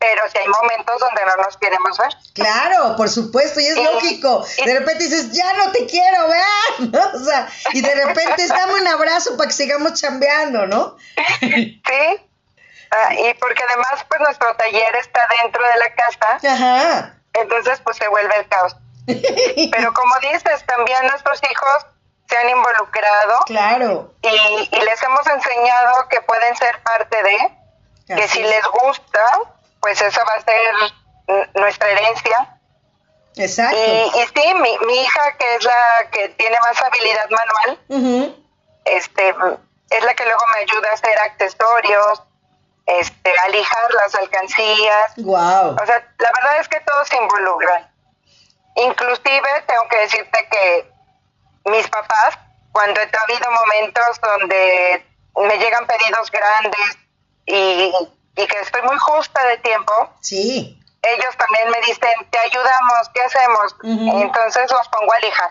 pero 0.00 0.22
si 0.32 0.38
hay 0.38 0.48
momentos 0.48 0.98
donde 0.98 1.20
no 1.26 1.42
nos 1.42 1.58
queremos 1.58 1.98
ver. 1.98 2.08
Claro, 2.32 2.96
por 2.96 3.10
supuesto, 3.10 3.60
y 3.60 3.66
es 3.66 3.76
lógico. 3.76 4.46
De 4.64 4.78
repente 4.78 5.04
dices, 5.04 5.30
ya 5.32 5.52
no 5.52 5.70
te 5.72 5.86
quiero 5.86 6.26
ver, 6.26 6.88
¿no? 6.90 7.20
O 7.20 7.22
sea, 7.22 7.46
y 7.74 7.82
de 7.82 7.94
repente 8.06 8.46
dame 8.48 8.80
un 8.80 8.88
abrazo 8.88 9.36
para 9.36 9.48
que 9.48 9.54
sigamos 9.54 10.00
chambeando, 10.00 10.66
¿no? 10.66 10.96
Sí, 11.40 12.26
ah, 12.90 13.14
y 13.14 13.34
porque 13.34 13.62
además, 13.68 14.04
pues 14.08 14.20
nuestro 14.20 14.56
taller 14.56 14.96
está 14.96 15.28
dentro 15.42 15.62
de 15.62 15.76
la 15.76 15.94
casa. 15.94 16.54
Ajá. 16.54 17.14
Entonces, 17.34 17.80
pues 17.84 17.98
se 17.98 18.08
vuelve 18.08 18.34
el 18.38 18.48
caos. 18.48 18.76
Pero 19.06 19.92
como 19.92 20.14
dices, 20.20 20.64
también 20.66 21.06
nuestros 21.08 21.40
hijos 21.50 21.86
se 22.30 22.38
han 22.38 22.48
involucrado. 22.48 23.40
Claro. 23.46 24.14
Y, 24.22 24.68
y 24.70 24.80
les 24.80 25.02
hemos 25.02 25.26
enseñado 25.26 26.08
que 26.08 26.20
pueden 26.22 26.56
ser 26.56 26.80
parte 26.82 27.22
de, 27.22 28.16
que 28.16 28.28
si 28.28 28.42
les 28.42 28.64
gusta, 28.66 29.24
pues 29.80 30.00
eso 30.00 30.20
va 30.26 30.34
a 30.34 30.40
ser 30.40 31.48
nuestra 31.54 31.88
herencia. 31.90 32.56
Exacto. 33.36 33.76
Y, 33.76 34.26
sí, 34.26 34.54
mi, 34.54 34.78
mi, 34.86 35.00
hija, 35.02 35.36
que 35.38 35.54
es 35.56 35.64
la 35.64 36.10
que 36.10 36.28
tiene 36.30 36.56
más 36.60 36.80
habilidad 36.82 37.30
manual, 37.30 38.36
este, 38.84 39.34
es 39.90 40.04
la 40.04 40.14
que 40.14 40.24
luego 40.24 40.42
me 40.54 40.60
ayuda 40.60 40.90
a 40.90 40.94
hacer 40.94 41.18
accesorios, 41.18 42.22
este, 42.86 43.32
a 43.44 43.48
lijar 43.48 43.94
las 43.94 44.14
alcancías. 44.14 45.12
Wow. 45.18 45.76
O 45.80 45.86
sea, 45.86 46.04
la 46.18 46.32
verdad 46.32 46.60
es 46.60 46.68
que 46.68 46.80
todos 46.80 47.08
se 47.08 47.16
involucran. 47.16 47.90
Inclusive 48.76 49.64
tengo 49.66 49.88
que 49.88 49.98
decirte 49.98 50.48
que 50.50 50.92
mis 51.64 51.86
papás, 51.88 52.38
cuando 52.72 53.00
he 53.00 53.04
habido 53.04 53.50
momentos 53.50 54.20
donde 54.22 55.04
me 55.36 55.58
llegan 55.58 55.86
pedidos 55.86 56.30
grandes 56.30 56.98
y 57.46 57.92
y 58.36 58.46
que 58.46 58.58
estoy 58.60 58.82
muy 58.82 58.96
justa 58.98 59.46
de 59.46 59.58
tiempo, 59.58 59.92
sí. 60.20 60.78
ellos 61.02 61.36
también 61.36 61.70
me 61.70 61.78
dicen, 61.86 62.10
te 62.30 62.38
ayudamos, 62.38 63.10
¿qué 63.14 63.20
hacemos? 63.22 63.74
Entonces 64.22 64.70
los 64.70 64.88
pongo 64.88 65.12
a 65.12 65.18
lijar. 65.18 65.50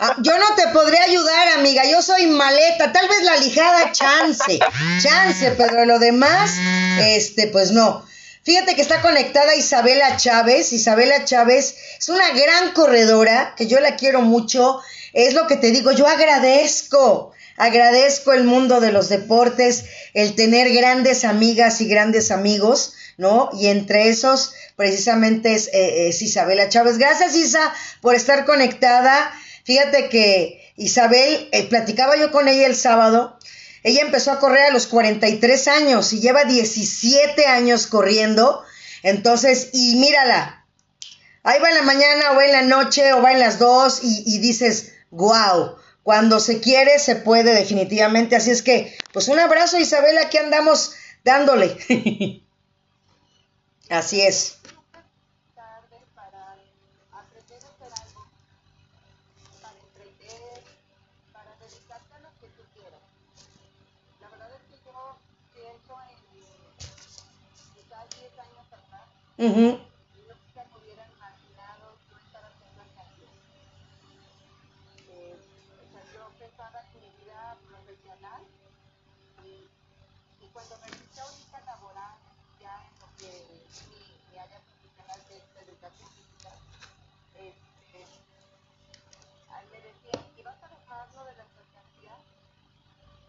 Ah, 0.00 0.16
yo 0.18 0.36
no 0.36 0.54
te 0.54 0.68
podré 0.68 0.98
ayudar, 0.98 1.48
amiga, 1.56 1.84
yo 1.84 2.02
soy 2.02 2.26
maleta, 2.26 2.92
tal 2.92 3.08
vez 3.08 3.22
la 3.22 3.36
lijada 3.38 3.90
chance, 3.92 4.58
chance, 5.02 5.50
pero 5.52 5.86
lo 5.86 5.98
demás, 5.98 6.52
este, 7.00 7.48
pues 7.48 7.70
no. 7.70 8.04
Fíjate 8.44 8.74
que 8.74 8.82
está 8.82 9.00
conectada 9.00 9.54
Isabela 9.54 10.16
Chávez. 10.16 10.72
Isabela 10.72 11.24
Chávez 11.24 11.76
es 11.98 12.08
una 12.08 12.28
gran 12.30 12.72
corredora, 12.72 13.54
que 13.56 13.68
yo 13.68 13.78
la 13.78 13.94
quiero 13.96 14.20
mucho. 14.20 14.80
Es 15.12 15.34
lo 15.34 15.46
que 15.46 15.56
te 15.56 15.70
digo, 15.70 15.92
yo 15.92 16.06
agradezco 16.06 17.32
Agradezco 17.56 18.32
el 18.32 18.44
mundo 18.44 18.80
de 18.80 18.92
los 18.92 19.08
deportes, 19.08 19.84
el 20.14 20.34
tener 20.34 20.72
grandes 20.72 21.24
amigas 21.24 21.80
y 21.80 21.86
grandes 21.86 22.30
amigos, 22.30 22.94
¿no? 23.18 23.50
Y 23.52 23.66
entre 23.66 24.08
esos, 24.08 24.54
precisamente 24.76 25.54
es, 25.54 25.68
eh, 25.72 26.10
Isabela 26.18 26.68
Chávez. 26.68 26.98
Gracias, 26.98 27.36
Isa, 27.36 27.72
por 28.00 28.14
estar 28.14 28.46
conectada. 28.46 29.32
Fíjate 29.64 30.08
que 30.08 30.72
Isabel, 30.76 31.48
eh, 31.52 31.64
platicaba 31.68 32.16
yo 32.16 32.32
con 32.32 32.48
ella 32.48 32.66
el 32.66 32.74
sábado. 32.74 33.38
Ella 33.84 34.00
empezó 34.02 34.32
a 34.32 34.38
correr 34.38 34.64
a 34.64 34.70
los 34.70 34.86
43 34.86 35.68
años 35.68 36.12
y 36.12 36.20
lleva 36.20 36.44
17 36.44 37.46
años 37.46 37.86
corriendo. 37.86 38.64
Entonces, 39.02 39.68
y 39.72 39.96
mírala, 39.96 40.64
ahí 41.42 41.60
va 41.60 41.68
en 41.68 41.74
la 41.74 41.82
mañana 41.82 42.32
o 42.32 42.36
va 42.36 42.44
en 42.44 42.52
la 42.52 42.62
noche 42.62 43.12
o 43.12 43.20
va 43.20 43.32
en 43.32 43.40
las 43.40 43.58
dos 43.58 44.00
y 44.02 44.38
dices, 44.38 44.91
wow, 45.12 45.76
cuando 46.02 46.40
se 46.40 46.60
quiere, 46.60 46.98
se 46.98 47.14
puede 47.16 47.54
definitivamente. 47.54 48.34
Así 48.34 48.50
es 48.50 48.62
que, 48.62 48.96
pues 49.12 49.28
un 49.28 49.38
abrazo, 49.38 49.78
Isabel, 49.78 50.18
aquí 50.18 50.38
andamos 50.38 50.94
dándole. 51.22 51.76
Así 53.88 54.20
es. 54.20 54.58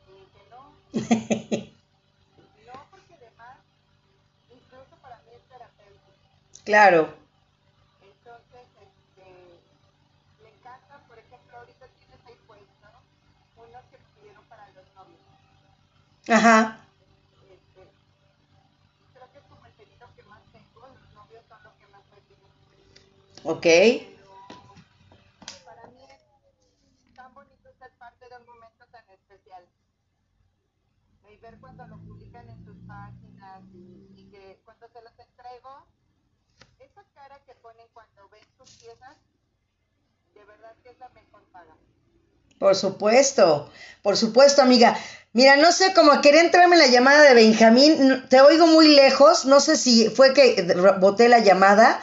Uh 0.07 0.23
no, 0.93 2.73
porque 2.91 3.13
además, 3.15 3.57
incluso 4.49 4.95
para 5.01 5.17
mí 5.23 5.31
es 5.33 5.41
terapéutico. 5.49 6.63
Claro. 6.65 7.13
Entonces, 8.01 8.67
este, 8.81 9.25
me 10.43 10.49
encanta, 10.49 10.99
por 11.07 11.17
ejemplo, 11.17 11.57
ahorita 11.57 11.87
tienes 11.99 12.19
ahí 12.27 12.37
puesto 12.45 12.87
unos 13.57 13.83
que 13.91 13.97
pidieron 14.15 14.43
para 14.45 14.67
los 14.69 14.85
novios. 14.93 15.21
Ajá. 16.29 16.77
Este, 17.49 17.87
creo 19.13 19.31
que 19.31 19.37
es 19.39 19.45
como 19.45 19.65
el 19.65 19.73
pedido 19.73 20.07
que 20.15 20.23
más 20.23 20.41
tengo, 20.51 20.87
los 20.87 21.13
novios 21.15 21.43
son 21.49 21.59
Ok. 31.23 31.41
ver 31.41 31.57
cuando 31.59 31.87
lo 31.87 31.97
publican 31.97 32.49
en 32.49 32.63
sus 32.65 32.75
páginas 32.87 33.61
y, 33.73 34.27
que 34.31 34.59
cuando 34.65 34.87
se 34.87 35.01
los 35.01 35.11
entrego, 35.19 35.85
esa 36.79 37.03
cara 37.13 37.39
que 37.45 37.53
ponen 37.55 37.87
cuando 37.93 38.29
ven 38.29 38.43
sus 38.57 38.69
piezas, 38.77 39.15
de 40.33 40.43
verdad 40.45 40.73
que 40.83 40.89
es 40.89 40.99
la 40.99 41.09
mejor 41.09 41.43
paga. 41.51 41.75
Por 42.59 42.75
supuesto, 42.75 43.71
por 44.01 44.17
supuesto, 44.17 44.61
amiga. 44.61 44.97
Mira, 45.33 45.57
no 45.57 45.71
sé, 45.71 45.93
cómo 45.93 46.21
quería 46.21 46.41
entrarme 46.41 46.77
la 46.77 46.87
llamada 46.87 47.23
de 47.23 47.33
Benjamín, 47.33 48.25
te 48.29 48.39
oigo 48.41 48.67
muy 48.67 48.95
lejos, 48.95 49.45
no 49.45 49.59
sé 49.59 49.77
si 49.77 50.09
fue 50.09 50.33
que 50.33 50.75
boté 50.99 51.27
la 51.27 51.39
llamada, 51.39 51.99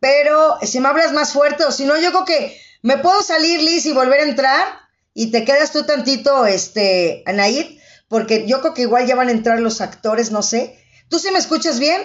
pero 0.00 0.58
si 0.62 0.80
me 0.80 0.88
hablas 0.88 1.12
más 1.12 1.32
fuerte 1.32 1.64
o 1.64 1.70
si 1.70 1.84
no, 1.84 1.96
yo 1.98 2.10
creo 2.10 2.24
que 2.24 2.60
me 2.82 2.98
puedo 2.98 3.22
salir, 3.22 3.60
Liz, 3.60 3.86
y 3.86 3.92
volver 3.92 4.20
a 4.20 4.24
entrar 4.24 4.66
y 5.14 5.30
te 5.30 5.44
quedas 5.44 5.70
tú 5.70 5.84
tantito, 5.84 6.46
este, 6.46 7.22
Anaid, 7.26 7.78
porque 8.12 8.46
yo 8.46 8.60
creo 8.60 8.74
que 8.74 8.82
igual 8.82 9.06
ya 9.06 9.14
van 9.14 9.28
a 9.28 9.32
entrar 9.32 9.58
los 9.58 9.80
actores, 9.80 10.30
no 10.30 10.42
sé. 10.42 10.78
¿Tú 11.08 11.18
sí 11.18 11.30
me 11.30 11.38
escuchas 11.38 11.78
bien? 11.78 12.02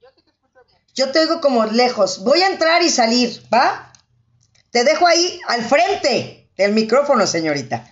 Yo 0.00 0.10
te 0.14 0.20
escucho 0.20 0.64
bien. 0.66 0.80
Yo 0.94 1.12
te 1.12 1.18
oigo 1.18 1.42
como 1.42 1.66
lejos. 1.66 2.24
Voy 2.24 2.40
a 2.40 2.46
entrar 2.46 2.80
y 2.82 2.88
salir, 2.88 3.38
¿va? 3.52 3.92
Te 4.70 4.82
dejo 4.82 5.06
ahí 5.06 5.42
al 5.46 5.62
frente 5.62 6.48
del 6.56 6.72
micrófono, 6.72 7.26
señorita. 7.26 7.86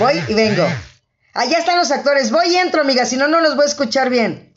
Voy 0.00 0.20
y 0.26 0.34
vengo. 0.34 0.66
Allá 1.32 1.58
están 1.58 1.78
los 1.78 1.92
actores. 1.92 2.32
Voy 2.32 2.48
y 2.48 2.56
entro, 2.56 2.80
amiga, 2.80 3.06
si 3.06 3.16
no, 3.16 3.28
no 3.28 3.38
los 3.38 3.54
voy 3.54 3.62
a 3.62 3.68
escuchar 3.68 4.10
bien. 4.10 4.52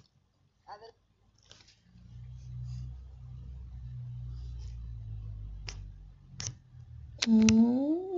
Mm. 7.28 8.11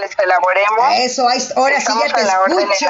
Les 0.00 0.18
elaboremos. 0.18 0.94
Eso, 0.98 1.28
ahora 1.56 1.80
sí 1.80 1.92
ya 2.06 2.14
te 2.14 2.22
escucho. 2.22 2.86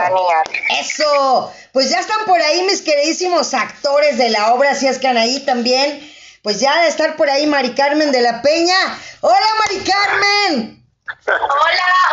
Eso, 0.80 1.52
pues 1.72 1.90
ya 1.90 2.00
están 2.00 2.24
por 2.26 2.40
ahí 2.40 2.62
mis 2.62 2.82
queridísimos 2.82 3.54
actores 3.54 4.18
de 4.18 4.30
la 4.30 4.54
obra, 4.54 4.74
si 4.74 4.86
es 4.86 4.98
que 4.98 5.08
ahí 5.08 5.40
también. 5.40 6.10
Pues 6.42 6.58
ya 6.58 6.82
de 6.82 6.88
estar 6.88 7.16
por 7.16 7.30
ahí 7.30 7.46
Mari 7.46 7.74
Carmen 7.74 8.10
de 8.10 8.20
la 8.20 8.42
Peña. 8.42 8.76
Hola 9.20 9.46
Mari 9.60 9.84
Carmen. 9.84 10.84
Hola, 11.26 11.42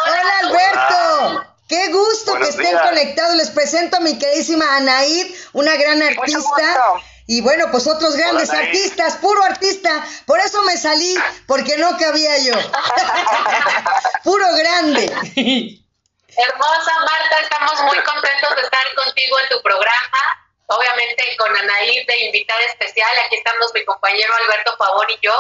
hola. 0.06 0.34
Alberto. 0.42 1.46
Qué 1.68 1.92
gusto 1.92 2.36
que 2.36 2.50
estén 2.50 2.78
conectados. 2.78 3.36
Les 3.36 3.50
presento 3.50 3.98
a 3.98 4.00
mi 4.00 4.18
queridísima 4.18 4.78
Anaid, 4.78 5.28
una 5.54 5.76
gran 5.76 6.02
artista. 6.02 6.94
Y 7.30 7.42
bueno, 7.42 7.70
pues 7.70 7.86
otros 7.86 8.16
grandes 8.16 8.50
artistas, 8.50 9.18
puro 9.18 9.44
artista. 9.44 10.04
Por 10.26 10.40
eso 10.40 10.64
me 10.64 10.76
salí, 10.76 11.14
porque 11.46 11.78
no 11.78 11.96
cabía 11.96 12.36
yo. 12.40 12.54
puro 14.24 14.48
grande. 14.56 15.06
Hermosa 15.06 16.94
Marta, 17.06 17.40
estamos 17.44 17.84
muy 17.84 18.00
contentos 18.02 18.56
de 18.56 18.62
estar 18.64 18.96
contigo 18.96 19.40
en 19.42 19.50
tu 19.50 19.62
programa. 19.62 20.20
Obviamente 20.66 21.24
con 21.38 21.56
Anaí 21.56 22.04
de 22.04 22.18
invitada 22.26 22.62
especial. 22.62 23.12
Aquí 23.28 23.36
estamos 23.36 23.72
mi 23.76 23.86
compañero 23.86 24.34
Alberto 24.48 24.76
Pavón 24.80 25.06
y 25.12 25.24
yo 25.24 25.36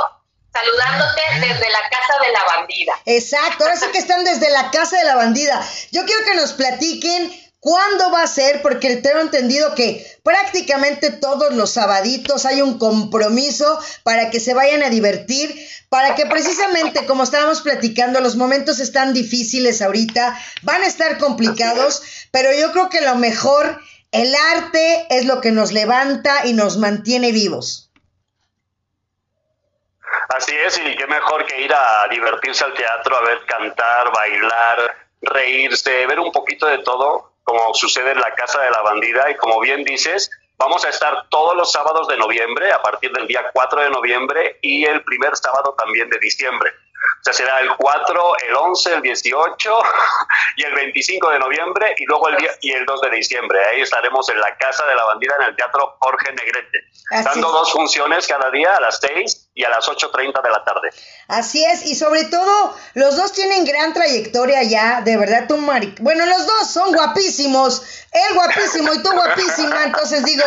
saludándote 0.53 1.21
desde 1.39 1.71
la 1.71 1.89
casa 1.89 2.19
de 2.23 2.31
la 2.31 2.43
bandida. 2.43 2.93
Exacto, 3.05 3.63
ahora 3.63 3.77
sí 3.77 3.87
que 3.91 3.97
están 3.97 4.23
desde 4.23 4.51
la 4.51 4.69
casa 4.69 4.95
de 4.95 5.05
la 5.05 5.15
bandida. 5.15 5.67
Yo 5.91 6.05
quiero 6.05 6.23
que 6.23 6.35
nos 6.35 6.53
platiquen 6.53 7.33
cuándo 7.59 8.11
va 8.11 8.23
a 8.23 8.27
ser, 8.27 8.61
porque 8.61 8.97
tengo 8.97 9.19
entendido 9.19 9.75
que 9.75 10.18
prácticamente 10.29 11.09
todos 11.09 11.55
los 11.55 11.71
sabaditos 11.71 12.45
hay 12.45 12.61
un 12.61 12.77
compromiso 12.77 13.79
para 14.03 14.29
que 14.29 14.39
se 14.39 14.53
vayan 14.53 14.83
a 14.83 14.91
divertir, 14.91 15.55
para 15.89 16.13
que 16.13 16.27
precisamente, 16.27 17.07
como 17.07 17.23
estábamos 17.23 17.61
platicando, 17.61 18.21
los 18.21 18.35
momentos 18.35 18.79
están 18.79 19.11
difíciles 19.11 19.81
ahorita, 19.81 20.39
van 20.61 20.83
a 20.83 20.85
estar 20.85 21.17
complicados, 21.17 22.27
pero 22.29 22.53
yo 22.53 22.71
creo 22.73 22.89
que 22.89 23.01
lo 23.01 23.15
mejor, 23.15 23.81
el 24.11 24.35
arte 24.53 25.07
es 25.09 25.25
lo 25.25 25.41
que 25.41 25.51
nos 25.51 25.71
levanta 25.71 26.45
y 26.45 26.53
nos 26.53 26.77
mantiene 26.77 27.31
vivos. 27.31 27.89
Así 30.35 30.55
es, 30.63 30.77
y 30.77 30.95
qué 30.95 31.07
mejor 31.07 31.43
que 31.47 31.59
ir 31.59 31.73
a 31.73 32.07
divertirse 32.07 32.63
al 32.65 32.75
teatro, 32.75 33.17
a 33.17 33.21
ver 33.21 33.39
cantar, 33.47 34.13
bailar, 34.13 34.95
reírse, 35.23 36.05
ver 36.05 36.19
un 36.19 36.31
poquito 36.31 36.67
de 36.67 36.77
todo, 36.83 37.28
como 37.49 37.73
sucede 37.73 38.11
en 38.11 38.19
la 38.19 38.35
Casa 38.35 38.61
de 38.61 38.69
la 38.69 38.83
Bandida. 38.83 39.31
Y 39.31 39.35
como 39.35 39.59
bien 39.59 39.83
dices, 39.83 40.29
vamos 40.57 40.85
a 40.85 40.89
estar 40.89 41.27
todos 41.29 41.55
los 41.55 41.71
sábados 41.71 42.07
de 42.07 42.15
noviembre, 42.17 42.71
a 42.71 42.79
partir 42.79 43.11
del 43.11 43.27
día 43.27 43.43
4 43.51 43.81
de 43.81 43.89
noviembre 43.89 44.59
y 44.61 44.85
el 44.85 45.03
primer 45.03 45.35
sábado 45.35 45.73
también 45.75 46.09
de 46.11 46.19
diciembre. 46.19 46.69
O 47.19 47.23
sea, 47.23 47.33
será 47.33 47.59
el 47.59 47.75
4, 47.75 48.33
el 48.47 48.55
11, 48.55 48.93
el 48.93 49.01
18 49.01 49.79
y 50.55 50.63
el 50.63 50.73
25 50.73 51.29
de 51.31 51.39
noviembre 51.39 51.95
y 51.97 52.05
luego 52.05 52.29
el 52.29 52.37
día 52.37 52.51
y 52.61 52.71
el 52.71 52.85
2 52.85 53.01
de 53.01 53.09
diciembre. 53.09 53.59
Ahí 53.65 53.81
estaremos 53.81 54.29
en 54.29 54.39
la 54.39 54.55
Casa 54.57 54.85
de 54.85 54.95
la 54.95 55.03
Bandera 55.03 55.35
en 55.41 55.49
el 55.49 55.55
Teatro 55.55 55.97
Jorge 55.99 56.31
Negrete, 56.31 56.79
dando 57.23 57.51
dos 57.51 57.71
funciones 57.71 58.27
cada 58.27 58.49
día 58.51 58.75
a 58.75 58.81
las 58.81 58.99
6 58.99 59.49
y 59.53 59.63
a 59.63 59.69
las 59.69 59.85
8.30 59.87 60.41
de 60.41 60.49
la 60.49 60.63
tarde. 60.63 60.89
Así 61.27 61.63
es, 61.65 61.85
y 61.85 61.95
sobre 61.95 62.23
todo, 62.25 62.75
los 62.93 63.17
dos 63.17 63.33
tienen 63.33 63.65
gran 63.65 63.93
trayectoria 63.93 64.63
ya, 64.63 65.01
de 65.01 65.17
verdad, 65.17 65.45
tú, 65.47 65.57
Mari. 65.57 65.95
Bueno, 65.99 66.25
los 66.25 66.47
dos 66.47 66.71
son 66.71 66.93
guapísimos, 66.93 68.05
él 68.11 68.35
guapísimo 68.35 68.93
y 68.93 69.03
tú 69.03 69.11
guapísima, 69.11 69.83
entonces 69.83 70.23
digo, 70.23 70.43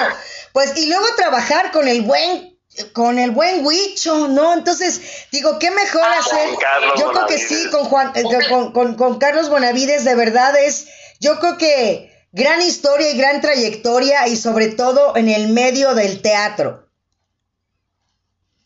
pues, 0.52 0.76
y 0.76 0.88
luego 0.88 1.06
trabajar 1.16 1.70
con 1.72 1.86
el 1.88 2.02
buen 2.02 2.51
con 2.92 3.18
el 3.18 3.30
buen 3.30 3.64
Huicho, 3.64 4.28
¿no? 4.28 4.54
Entonces, 4.54 5.26
digo, 5.30 5.58
qué 5.58 5.70
mejor 5.70 6.02
ah, 6.04 6.18
hacer. 6.18 6.48
Yo 6.96 7.12
creo 7.12 7.26
que 7.26 7.38
sí, 7.38 7.70
con 7.70 7.84
Juan, 7.84 8.12
eh, 8.14 8.24
con, 8.72 8.96
con, 8.96 9.18
Carlos 9.18 9.48
Bonavides, 9.48 10.04
de 10.04 10.14
verdad 10.14 10.56
es, 10.56 10.88
yo 11.20 11.38
creo 11.38 11.58
que 11.58 12.26
gran 12.32 12.62
historia 12.62 13.10
y 13.10 13.18
gran 13.18 13.40
trayectoria 13.40 14.26
y 14.26 14.36
sobre 14.36 14.68
todo 14.68 15.16
en 15.16 15.28
el 15.28 15.48
medio 15.48 15.94
del 15.94 16.22
teatro. 16.22 16.88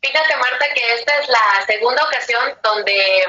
Fíjate, 0.01 0.37
Marta, 0.37 0.67
que 0.73 0.95
esta 0.95 1.19
es 1.19 1.29
la 1.29 1.67
segunda 1.67 2.05
ocasión 2.05 2.59
donde 2.63 3.23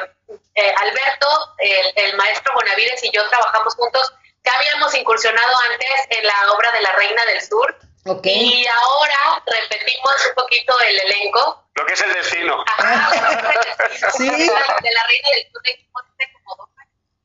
eh, 0.54 0.74
Alberto, 0.76 1.28
el, 1.58 2.06
el, 2.06 2.18
maestro 2.18 2.54
Bonavides 2.54 3.04
y 3.04 3.12
yo 3.12 3.28
trabajamos 3.30 3.74
juntos. 3.74 4.14
Ya 4.46 4.54
habíamos 4.54 4.94
incursionado 4.94 5.54
antes 5.72 6.18
en 6.18 6.26
la 6.26 6.52
obra 6.54 6.72
de 6.72 6.82
la 6.82 6.92
Reina 6.94 7.26
del 7.26 7.42
Sur, 7.42 7.76
y 8.24 8.68
ahora 8.68 9.44
repetimos 9.46 10.26
un 10.30 10.36
poquito 10.36 10.74
el 10.88 11.00
elenco. 11.00 11.70
Lo 11.76 11.86
que 11.86 11.94
es 11.94 12.02
el 12.02 12.14
destino. 12.14 12.64
sí. 14.18 14.30
De 14.30 14.92
la 14.92 15.04
reina 15.08 15.30
del 15.36 15.48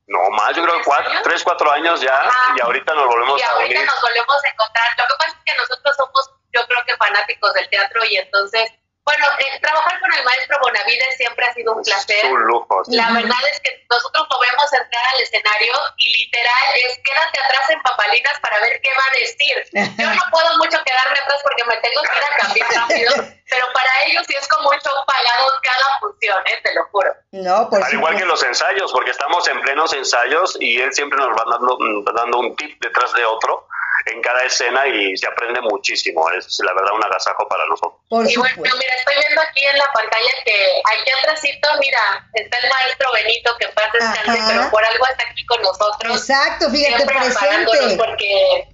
No, 0.09 0.31
más, 0.31 0.57
yo 0.57 0.63
creo 0.65 0.79
que 0.79 0.85
cuatro, 0.85 1.13
tres, 1.23 1.43
cuatro 1.43 1.71
años 1.71 2.01
ya, 2.01 2.29
y 2.57 2.61
ahorita 2.61 2.95
nos 2.95 3.07
volvemos 3.07 3.41
y 3.41 3.43
ahorita 3.43 3.85
nos 3.85 4.01
volvemos 4.03 4.45
a 4.45 4.49
encontrar. 4.49 4.89
Lo 4.99 5.07
que 5.07 5.15
pasa 5.19 5.31
es 5.31 5.45
que 5.45 5.55
nosotros 5.55 5.97
somos, 5.97 6.31
yo 6.53 6.67
creo 6.67 6.85
que 6.85 6.97
fanáticos 6.97 7.55
del 7.55 7.69
teatro, 7.71 8.05
y 8.05 8.17
entonces 8.17 8.73
bueno, 9.05 9.27
eh, 9.39 9.59
trabajar 9.61 9.99
con 10.01 10.13
el 10.15 10.25
maestro 10.25 10.59
Bonavides 10.63 11.17
siempre 11.17 11.45
ha 11.45 11.53
sido 11.53 11.75
un 11.75 11.83
placer. 11.83 12.27
Un 12.27 12.43
lujo. 12.43 12.83
La 12.89 13.11
verdad 13.11 13.39
es 13.51 13.61
que 13.61 13.85
nosotros 13.91 14.27
lo 14.31 14.39
vemos 14.39 14.73
entrar 14.73 15.05
al 15.15 15.21
escenario 15.21 15.73
y 15.99 16.25
literal 16.25 16.65
es 16.77 17.01
quédate 17.03 17.41
atrás 17.41 17.71
en 17.71 17.83
papalinas 17.83 18.39
para 18.41 18.61
ver 18.61 18.81
qué 18.81 18.91
va 18.95 19.03
a 19.03 19.19
decir. 19.19 19.97
Yo 19.99 20.15
no 20.15 20.23
puedo 20.31 20.57
mucho 20.59 20.79
quedarme 20.85 21.19
atrás 21.19 21.41
porque 21.43 21.65
me 21.65 21.77
tengo 21.79 22.03
que 22.03 22.17
ir 22.17 22.25
a 22.25 22.37
cambiar 22.37 22.69
rápido, 22.77 23.13
pero 23.51 23.67
para 23.75 23.91
ellos 24.07 24.25
sí 24.29 24.35
es 24.39 24.47
como 24.47 24.71
un 24.71 24.79
show 24.79 24.95
pagado 25.05 25.53
cada 25.63 25.99
función, 25.99 26.47
¿eh? 26.47 26.61
te 26.63 26.75
lo 26.75 26.85
juro. 26.93 27.13
No, 27.33 27.69
pues 27.71 27.85
Al 27.85 27.95
igual 27.95 28.17
que 28.17 28.25
los 28.25 28.43
ensayos, 28.45 28.93
porque 28.93 29.11
estamos 29.11 29.47
en 29.49 29.61
plenos 29.63 29.93
ensayos 29.95 30.57
y 30.61 30.81
él 30.81 30.93
siempre 30.93 31.19
nos 31.19 31.31
va 31.31 31.45
dando, 31.51 31.77
dando 32.15 32.39
un 32.39 32.55
tip 32.55 32.81
detrás 32.81 33.13
de 33.15 33.25
otro 33.25 33.67
en 34.07 34.21
cada 34.23 34.43
escena 34.45 34.87
y 34.87 35.17
se 35.17 35.27
aprende 35.27 35.61
muchísimo. 35.61 36.29
Es 36.31 36.59
la 36.65 36.73
verdad 36.73 36.93
un 36.95 37.05
agasajo 37.05 37.49
para 37.49 37.65
nosotros. 37.67 38.01
y 38.31 38.37
bueno, 38.37 38.57
mira, 38.57 38.95
estoy 38.99 39.15
viendo 39.19 39.41
aquí 39.41 39.65
en 39.65 39.79
la 39.79 39.93
pantalla 39.93 40.31
que 40.45 40.83
aquí 40.85 41.11
atrásito, 41.19 41.69
mira, 41.81 42.29
está 42.35 42.59
el 42.59 42.71
maestro 42.71 43.13
Benito 43.13 43.57
que 43.59 43.69
pasa 43.69 43.91
descanse, 43.93 44.43
pero 44.49 44.71
por 44.71 44.85
algo 44.85 45.07
está 45.07 45.25
aquí 45.31 45.47
con 45.47 45.63
nosotros. 45.63 46.17
Exacto, 46.17 46.71
fíjate, 46.71 47.07
presente. 47.07 47.97
Porque 47.97 48.69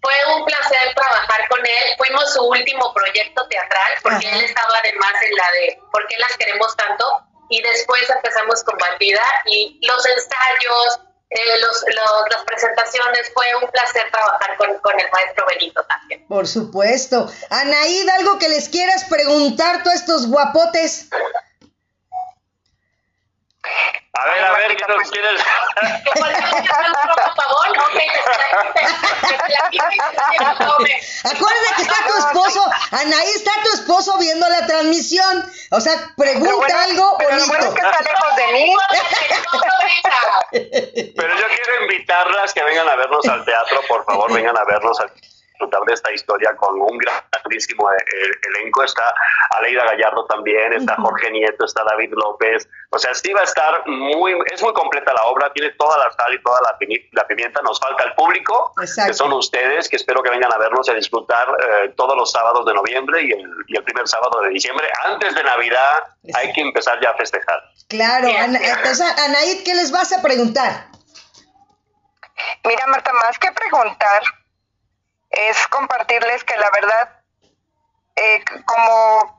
fue 0.00 0.34
un 0.34 0.44
placer 0.44 0.94
trabajar 0.94 1.48
con 1.48 1.60
él. 1.60 1.94
Fuimos 1.96 2.32
su 2.32 2.42
último 2.44 2.92
proyecto 2.94 3.46
teatral, 3.48 3.90
porque 4.02 4.28
él 4.28 4.44
estaba 4.44 4.72
además 4.82 5.12
en 5.22 5.36
la 5.36 5.50
de 5.52 5.80
¿Por 5.92 6.06
qué 6.06 6.16
las 6.18 6.36
queremos 6.36 6.76
tanto? 6.76 7.04
Y 7.50 7.62
después 7.62 8.08
empezamos 8.10 8.62
con 8.64 8.76
Bandida 8.78 9.24
y 9.46 9.80
los 9.86 10.04
ensayos, 10.06 11.00
eh, 11.30 11.60
los, 11.60 11.84
las 12.30 12.44
presentaciones. 12.44 13.30
Fue 13.34 13.46
un 13.62 13.70
placer 13.70 14.10
trabajar 14.10 14.56
con, 14.56 14.70
el 14.70 15.10
maestro 15.10 15.46
Benito 15.46 15.84
también. 15.84 16.26
Por 16.26 16.46
supuesto. 16.46 17.30
Anaíd, 17.50 18.08
algo 18.08 18.38
que 18.38 18.48
les 18.48 18.68
quieras 18.68 19.04
preguntar 19.04 19.82
tú 19.82 19.90
a 19.90 19.94
estos 19.94 20.28
guapotes. 20.28 21.08
A 24.12 24.26
ver, 24.88 24.96
a 24.96 24.96
ver, 24.96 24.96
¿qué 24.96 24.96
nos 24.96 25.10
quieres? 25.10 25.40
Acuérdate 31.24 31.74
que 31.76 31.82
está 31.82 31.96
tu 32.06 32.14
esposo, 32.18 32.70
Anaí 32.92 33.30
está 33.34 33.52
tu 33.62 33.68
esposo 33.74 34.18
viendo 34.18 34.48
la 34.48 34.66
transmisión. 34.66 35.44
O 35.70 35.80
sea, 35.80 35.92
pregunta 36.16 36.82
algo 36.82 37.16
pero 37.18 37.30
bonito. 37.30 37.48
Bueno 37.48 37.68
es 37.68 37.74
que 37.74 37.80
está 37.80 38.00
lejos 38.02 38.36
de 38.36 38.46
mí. 38.52 38.76
Pero 41.16 41.36
yo 41.36 41.46
quiero 41.48 41.82
invitarlas 41.82 42.54
que 42.54 42.62
vengan 42.64 42.88
a 42.88 42.96
vernos 42.96 43.26
al 43.26 43.44
teatro, 43.44 43.80
por 43.88 44.04
favor, 44.04 44.32
vengan 44.32 44.56
a 44.56 44.64
vernos 44.64 44.98
al 45.00 45.12
disfrutar 45.58 45.80
de 45.86 45.94
esta 45.94 46.12
historia 46.12 46.54
con 46.56 46.80
un 46.80 46.98
grandísimo 46.98 47.90
eh, 47.90 47.96
elenco. 48.54 48.84
Está 48.84 49.12
Aleida 49.50 49.84
Gallardo 49.84 50.24
también, 50.26 50.72
está 50.72 50.94
Jorge 50.96 51.30
Nieto, 51.30 51.64
está 51.64 51.82
David 51.84 52.12
López. 52.12 52.68
O 52.90 52.98
sea, 52.98 53.12
sí 53.14 53.32
va 53.32 53.40
a 53.40 53.44
estar 53.44 53.86
muy, 53.86 54.36
es 54.52 54.62
muy 54.62 54.72
completa 54.72 55.12
la 55.12 55.24
obra, 55.24 55.52
tiene 55.52 55.70
toda 55.72 55.98
la 55.98 56.10
sal 56.12 56.34
y 56.34 56.42
toda 56.42 56.60
la, 56.62 57.26
pimienta. 57.26 57.60
Nos 57.62 57.80
falta 57.80 58.04
el 58.04 58.14
público, 58.14 58.72
que 58.78 59.14
son 59.14 59.32
ustedes, 59.32 59.88
que 59.88 59.96
espero 59.96 60.22
que 60.22 60.30
vengan 60.30 60.52
a 60.52 60.58
vernos 60.58 60.86
y 60.88 60.92
a 60.92 60.94
disfrutar 60.94 61.48
eh, 61.48 61.92
todos 61.96 62.16
los 62.16 62.30
sábados 62.30 62.64
de 62.64 62.74
noviembre 62.74 63.22
y 63.22 63.32
el, 63.32 63.50
y 63.66 63.76
el, 63.76 63.84
primer 63.84 64.06
sábado 64.06 64.40
de 64.42 64.50
diciembre. 64.50 64.86
Antes 65.04 65.34
de 65.34 65.42
Navidad 65.42 66.02
hay 66.34 66.52
que 66.52 66.60
empezar 66.60 67.00
ya 67.02 67.10
a 67.10 67.14
festejar. 67.14 67.62
Claro, 67.88 68.28
entonces, 68.28 69.00
Anaid, 69.00 69.64
¿qué 69.64 69.74
les 69.74 69.90
vas 69.90 70.12
a 70.12 70.22
preguntar? 70.22 70.88
Mira, 72.64 72.86
Marta, 72.86 73.12
más 73.12 73.38
que 73.38 73.50
preguntar, 73.52 74.22
es 75.38 75.68
compartirles 75.68 76.42
que 76.44 76.56
la 76.56 76.70
verdad, 76.70 77.20
eh, 78.16 78.44
como 78.64 79.38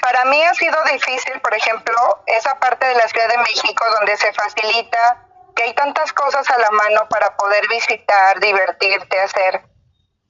para 0.00 0.24
mí 0.24 0.42
ha 0.42 0.54
sido 0.54 0.76
difícil, 0.84 1.40
por 1.40 1.54
ejemplo, 1.54 2.22
esa 2.26 2.58
parte 2.58 2.86
de 2.86 2.94
la 2.94 3.08
Ciudad 3.08 3.28
de 3.28 3.38
México 3.38 3.84
donde 3.98 4.16
se 4.16 4.32
facilita 4.32 5.26
que 5.54 5.64
hay 5.64 5.74
tantas 5.74 6.12
cosas 6.12 6.48
a 6.50 6.58
la 6.58 6.70
mano 6.70 7.08
para 7.08 7.36
poder 7.36 7.66
visitar, 7.68 8.40
divertirte, 8.40 9.20
hacer. 9.20 9.62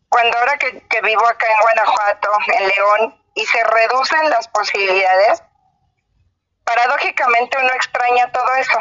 Cuando 0.09 0.36
ahora 0.38 0.59
que, 0.59 1.01
vivo 1.03 1.26
acá 1.26 1.46
en 1.46 1.62
Guanajuato, 1.62 2.28
en 2.59 2.68
León, 2.68 3.22
y 3.34 3.46
se 3.46 3.62
reducen 3.62 4.28
las 4.28 4.48
posibilidades, 4.48 5.42
paradójicamente 6.64 7.57
uno 7.59 7.70
extraña 7.74 8.32
todo 8.32 8.55
eso 8.55 8.78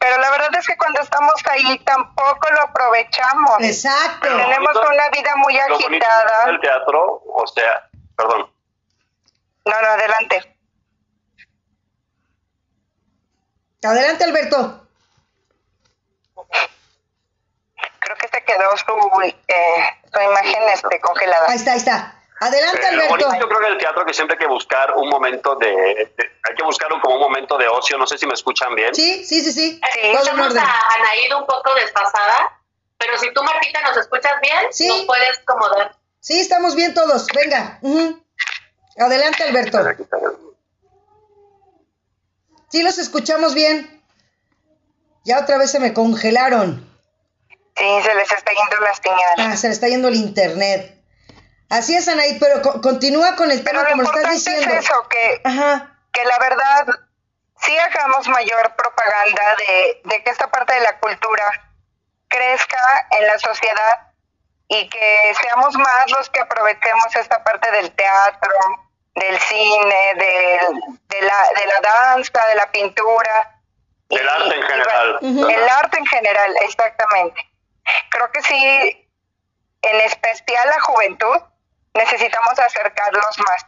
pero 0.00 0.18
la 0.18 0.30
verdad 0.30 0.48
es 0.58 0.66
que 0.66 0.78
cuando 0.78 1.02
estamos 1.02 1.34
ahí 1.50 1.78
tampoco 1.80 2.50
lo 2.52 2.62
aprovechamos. 2.62 3.60
Exacto. 3.60 4.28
Tenemos 4.28 4.74
una 4.74 5.10
vida 5.10 5.36
muy 5.36 5.58
agitada. 5.58 6.48
El 6.48 6.60
teatro, 6.60 7.22
o 7.26 7.46
sea, 7.46 7.86
perdón. 8.16 8.50
No, 9.66 9.80
no, 9.82 9.88
adelante. 9.88 10.56
Adelante, 13.84 14.24
Alberto. 14.24 14.86
Creo 17.98 18.16
que 18.16 18.28
se 18.28 18.42
quedó 18.42 18.76
su, 18.78 19.22
eh, 19.48 19.98
su 20.10 20.20
imagen 20.20 20.62
este, 20.72 20.98
congelada. 21.00 21.46
Ahí 21.50 21.56
está, 21.56 21.72
ahí 21.72 21.78
está. 21.78 22.19
Adelante, 22.42 22.78
Eh, 22.80 22.92
lo 22.92 23.02
Alberto. 23.02 23.08
bonito 23.28 23.40
yo 23.40 23.48
creo 23.48 23.60
que 23.60 23.66
el 23.66 23.78
teatro 23.78 24.04
que 24.06 24.14
siempre 24.14 24.34
hay 24.34 24.38
que 24.38 24.46
buscar 24.46 24.94
un 24.96 25.08
momento 25.10 25.56
de, 25.56 25.68
de- 25.68 26.30
hay 26.48 26.54
que 26.56 26.62
buscarlo 26.64 26.98
como 27.00 27.16
un 27.16 27.20
momento 27.20 27.58
de 27.58 27.68
ocio, 27.68 27.98
no 27.98 28.06
sé 28.06 28.16
si 28.16 28.26
me 28.26 28.32
escuchan 28.32 28.74
bien. 28.74 28.94
Sí, 28.94 29.24
sí, 29.24 29.42
sí, 29.42 29.52
sí. 29.52 29.80
Sí, 29.92 30.00
en 30.02 30.16
Estamos 30.16 30.56
a 30.56 30.94
Anaída 30.96 31.36
un 31.36 31.46
poco 31.46 31.74
desfasada, 31.74 32.58
pero 32.96 33.18
si 33.18 33.32
tú, 33.34 33.42
Martita, 33.42 33.82
nos 33.82 33.96
escuchas 33.98 34.32
bien, 34.40 34.58
Sí. 34.72 34.88
nos 34.88 35.02
puedes 35.04 35.38
como 35.46 35.68
dar. 35.68 35.94
Sí, 36.20 36.40
estamos 36.40 36.74
bien 36.74 36.94
todos. 36.94 37.26
Venga. 37.34 37.78
Adelante, 38.98 39.42
Alberto. 39.42 39.78
Sí, 42.70 42.82
los 42.82 42.98
escuchamos 42.98 43.54
bien. 43.54 44.02
Ya 45.24 45.40
otra 45.40 45.58
vez 45.58 45.70
se 45.70 45.80
me 45.80 45.92
congelaron. 45.92 46.88
Sí, 47.76 47.84
se 48.02 48.14
les 48.14 48.30
está 48.32 48.50
yendo 48.52 48.84
la 48.84 48.94
señal. 48.94 49.34
Ah, 49.52 49.56
se 49.56 49.66
le 49.68 49.72
está 49.74 49.88
yendo 49.88 50.08
el 50.08 50.14
internet. 50.16 50.99
Así 51.70 51.96
es, 51.96 52.08
Anaí, 52.08 52.38
pero 52.40 52.60
co- 52.62 52.80
continúa 52.80 53.36
con 53.36 53.50
el 53.50 53.62
Pero 53.62 53.78
tema 53.78 53.82
lo 53.84 53.90
como 53.90 54.02
lo 54.02 54.08
estás 54.18 54.32
diciendo. 54.32 54.74
es 54.74 54.84
eso, 54.84 55.08
que, 55.08 55.40
Ajá. 55.44 55.96
que 56.12 56.24
la 56.24 56.38
verdad 56.38 56.86
sí 57.60 57.76
hagamos 57.78 58.26
mayor 58.28 58.74
propaganda 58.76 59.54
de, 59.56 60.00
de 60.04 60.24
que 60.24 60.30
esta 60.30 60.50
parte 60.50 60.74
de 60.74 60.80
la 60.80 60.98
cultura 60.98 61.44
crezca 62.28 63.06
en 63.12 63.26
la 63.26 63.38
sociedad 63.38 64.08
y 64.68 64.88
que 64.88 65.34
seamos 65.42 65.74
más 65.76 66.10
los 66.10 66.28
que 66.30 66.40
aprovechemos 66.40 67.14
esta 67.16 67.42
parte 67.44 67.70
del 67.72 67.90
teatro, 67.92 68.50
del 69.14 69.38
cine, 69.40 70.12
del- 70.16 70.98
de, 71.08 71.22
la, 71.22 71.48
de 71.56 71.66
la 71.66 71.80
danza, 71.82 72.46
de 72.48 72.54
la 72.56 72.70
pintura. 72.70 73.60
Del 74.08 74.28
arte 74.28 74.54
en 74.56 74.62
general. 74.62 75.18
El 75.22 75.68
arte 75.68 75.98
en 75.98 76.06
general, 76.06 76.54
exactamente. 76.62 77.40
Creo 78.10 78.30
que 78.32 78.42
sí, 78.42 79.08
en 79.82 80.00
especial 80.00 80.68
la 80.68 80.80
juventud, 80.80 81.36
necesitamos 81.94 82.58
acercarlos 82.58 83.38
más. 83.38 83.66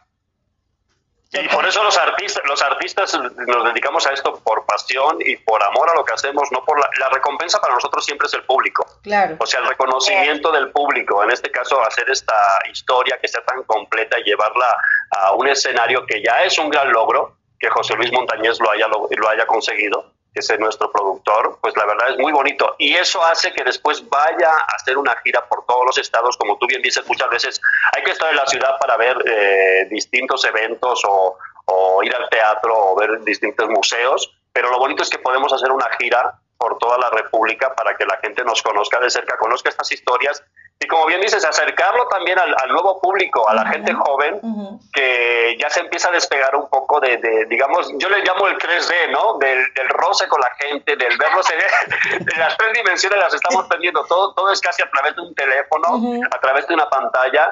Y 1.33 1.47
por 1.47 1.65
eso 1.65 1.83
los 1.83 1.97
artistas, 1.97 2.43
los 2.45 2.61
artistas 2.61 3.19
nos 3.47 3.65
dedicamos 3.65 4.05
a 4.05 4.13
esto 4.13 4.39
por 4.43 4.67
pasión 4.67 5.17
y 5.19 5.35
por 5.37 5.63
amor 5.63 5.89
a 5.89 5.95
lo 5.95 6.05
que 6.05 6.13
hacemos, 6.13 6.51
no 6.51 6.63
por 6.63 6.79
la, 6.79 6.87
la 6.99 7.09
recompensa 7.09 7.59
para 7.59 7.73
nosotros 7.73 8.05
siempre 8.05 8.27
es 8.27 8.33
el 8.35 8.43
público. 8.43 8.85
Claro. 9.01 9.35
O 9.39 9.45
sea, 9.47 9.61
el 9.61 9.67
reconocimiento 9.67 10.51
del 10.51 10.69
público, 10.69 11.23
en 11.23 11.31
este 11.31 11.49
caso 11.49 11.81
hacer 11.81 12.07
esta 12.11 12.35
historia 12.71 13.17
que 13.19 13.27
sea 13.27 13.43
tan 13.45 13.63
completa 13.63 14.19
y 14.19 14.23
llevarla 14.23 14.77
a 15.09 15.33
un 15.33 15.47
escenario 15.47 16.05
que 16.05 16.21
ya 16.21 16.43
es 16.43 16.57
un 16.59 16.69
gran 16.69 16.91
logro, 16.91 17.37
que 17.59 17.69
José 17.69 17.95
Luis 17.95 18.11
Montañez 18.11 18.59
lo 18.59 18.69
haya, 18.69 18.87
lo, 18.87 19.07
lo 19.09 19.29
haya 19.29 19.47
conseguido, 19.47 20.12
es 20.33 20.59
nuestro 20.59 20.91
productor, 20.91 21.59
pues 21.61 21.75
la 21.77 21.85
verdad 21.85 22.09
es 22.11 22.17
muy 22.17 22.31
bonito. 22.31 22.75
Y 22.77 22.95
eso 22.95 23.23
hace 23.23 23.51
que 23.53 23.63
después 23.63 24.07
vaya 24.09 24.49
a 24.49 24.75
hacer 24.75 24.97
una 24.97 25.15
gira 25.23 25.47
por 25.47 25.65
todos 25.65 25.85
los 25.85 25.97
estados, 25.97 26.37
como 26.37 26.57
tú 26.57 26.67
bien 26.67 26.81
dices, 26.81 27.07
muchas 27.07 27.29
veces 27.29 27.61
hay 27.95 28.03
que 28.03 28.11
estar 28.11 28.29
en 28.29 28.37
la 28.37 28.47
ciudad 28.47 28.77
para 28.79 28.97
ver 28.97 29.17
eh, 29.25 29.87
distintos 29.89 30.43
eventos 30.45 31.01
o 31.05 32.03
ir 32.03 32.15
al 32.15 32.29
teatro 32.29 32.73
o 32.75 32.95
ver 32.95 33.23
distintos 33.23 33.69
museos, 33.69 34.31
pero 34.51 34.69
lo 34.69 34.79
bonito 34.79 35.03
es 35.03 35.09
que 35.09 35.17
podemos 35.17 35.51
hacer 35.53 35.71
una 35.71 35.89
gira 35.99 36.39
por 36.57 36.77
toda 36.77 36.97
la 36.97 37.09
República 37.09 37.75
para 37.75 37.95
que 37.97 38.05
la 38.05 38.17
gente 38.17 38.43
nos 38.43 38.61
conozca 38.61 38.99
de 38.99 39.09
cerca, 39.09 39.37
conozca 39.37 39.69
estas 39.69 39.91
historias 39.91 40.43
y 40.83 40.87
como 40.87 41.05
bien 41.05 41.21
dices, 41.21 41.45
acercarlo 41.45 42.07
también 42.09 42.37
al, 42.39 42.53
al 42.61 42.69
nuevo 42.69 42.99
público, 42.99 43.47
a 43.47 43.53
la 43.53 43.65
gente 43.67 43.93
joven 43.93 44.39
Ujú. 44.41 44.79
que 44.93 45.55
ya 45.59 45.69
se 45.69 45.79
empieza 45.79 46.09
a 46.09 46.11
despegar 46.11 46.55
un 46.55 46.67
poco 46.69 46.99
de, 46.99 47.17
de, 47.17 47.45
digamos, 47.45 47.89
yo 47.97 48.09
le 48.09 48.19
llamo 48.23 48.47
el 48.47 48.57
3D, 48.57 49.11
¿no? 49.11 49.37
Del, 49.37 49.73
del 49.73 49.89
roce 49.89 50.27
con 50.27 50.41
la 50.41 50.51
gente, 50.59 50.95
del 50.95 51.17
verlos 51.17 51.47
en 52.19 52.25
de 52.25 52.35
las 52.37 52.57
tres 52.57 52.73
dimensiones 52.73 53.17
las 53.19 53.33
estamos 53.33 53.65
perdiendo, 53.67 54.03
todo, 54.05 54.33
todo 54.33 54.51
es 54.51 54.59
casi 54.61 54.81
a 54.81 54.89
través 54.89 55.15
de 55.15 55.21
un 55.21 55.33
teléfono, 55.35 55.95
Ujú. 55.95 56.21
a 56.29 56.39
través 56.39 56.67
de 56.67 56.73
una 56.73 56.89
pantalla 56.89 57.51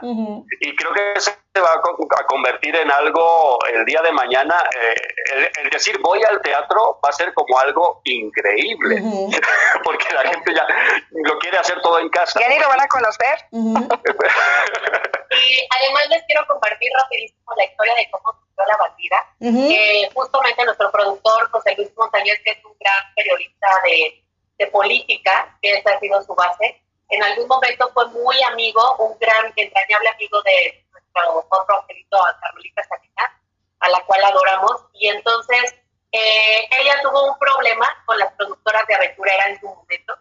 y 0.59 0.75
creo 0.75 0.91
que 0.93 1.19
se 1.19 1.31
va 1.61 1.69
a, 1.73 1.75
a 2.21 2.25
convertir 2.27 2.75
en 2.75 2.89
algo 2.91 3.59
el 3.73 3.83
día 3.85 4.01
de 4.01 4.11
mañana, 4.13 4.63
eh, 4.79 4.95
el, 5.35 5.49
el 5.65 5.69
decir 5.69 5.97
voy 6.01 6.23
al 6.23 6.41
teatro 6.41 6.99
va 7.03 7.09
a 7.09 7.11
ser 7.11 7.33
como 7.33 7.59
algo 7.59 8.01
increíble, 8.05 9.01
porque 9.83 10.13
la 10.13 10.21
gente 10.29 10.53
ya 10.53 10.65
lo 11.11 11.37
quiere 11.39 11.57
hacer 11.57 11.81
todo 11.81 11.99
en 11.99 12.09
casa. 12.09 12.39
Ya 12.39 12.47
ni 12.49 12.57
lo 12.59 12.67
van 12.69 12.79
a 12.81 12.87
conocer. 12.87 13.20
Ujú. 13.51 13.87
Y 15.31 15.65
además 15.79 16.09
les 16.09 16.23
quiero 16.23 16.45
compartir 16.45 16.91
rapidísimo 16.93 17.53
la 17.55 17.63
historia 17.63 17.95
de 17.95 18.09
cómo 18.11 18.33
surgió 18.33 18.65
la 18.67 18.77
bandida. 18.77 19.31
Ujú. 19.39 19.69
que 19.69 20.09
justamente 20.13 20.65
nuestro 20.65 20.91
productor 20.91 21.49
José 21.49 21.73
Luis 21.75 21.89
Montañez, 21.97 22.39
que 22.43 22.51
es 22.51 22.65
un 22.65 22.75
gran 22.79 23.13
periodista 23.15 23.67
de, 23.85 24.23
de 24.59 24.67
política, 24.67 25.57
que 25.61 25.77
esa 25.77 25.93
ha 25.93 25.99
sido 25.99 26.21
su 26.21 26.35
base, 26.35 26.79
en 27.09 27.23
algún 27.23 27.47
momento 27.47 27.89
fue 27.93 28.07
muy 28.09 28.41
amigo, 28.43 28.95
un 28.97 29.17
gran, 29.19 29.51
entrañable 29.55 30.09
amigo 30.09 30.41
de 30.43 30.85
nuestro 30.91 31.45
otro 31.49 31.79
angelito, 31.81 32.17
a 32.17 32.39
Carmelita 32.39 32.83
Salinas, 32.83 33.31
a 33.79 33.89
la 33.89 33.99
cual 34.05 34.23
adoramos, 34.23 34.85
y 34.93 35.07
entonces 35.07 35.75
eh, 36.11 36.69
ella 36.79 37.01
tuvo 37.01 37.31
un 37.31 37.39
problema 37.39 37.87
con 38.05 38.17
las 38.17 38.31
productoras 38.33 38.85
de 38.87 38.95
aventurera 38.95 39.47
en 39.47 39.59
su 39.59 39.65
momento, 39.65 40.17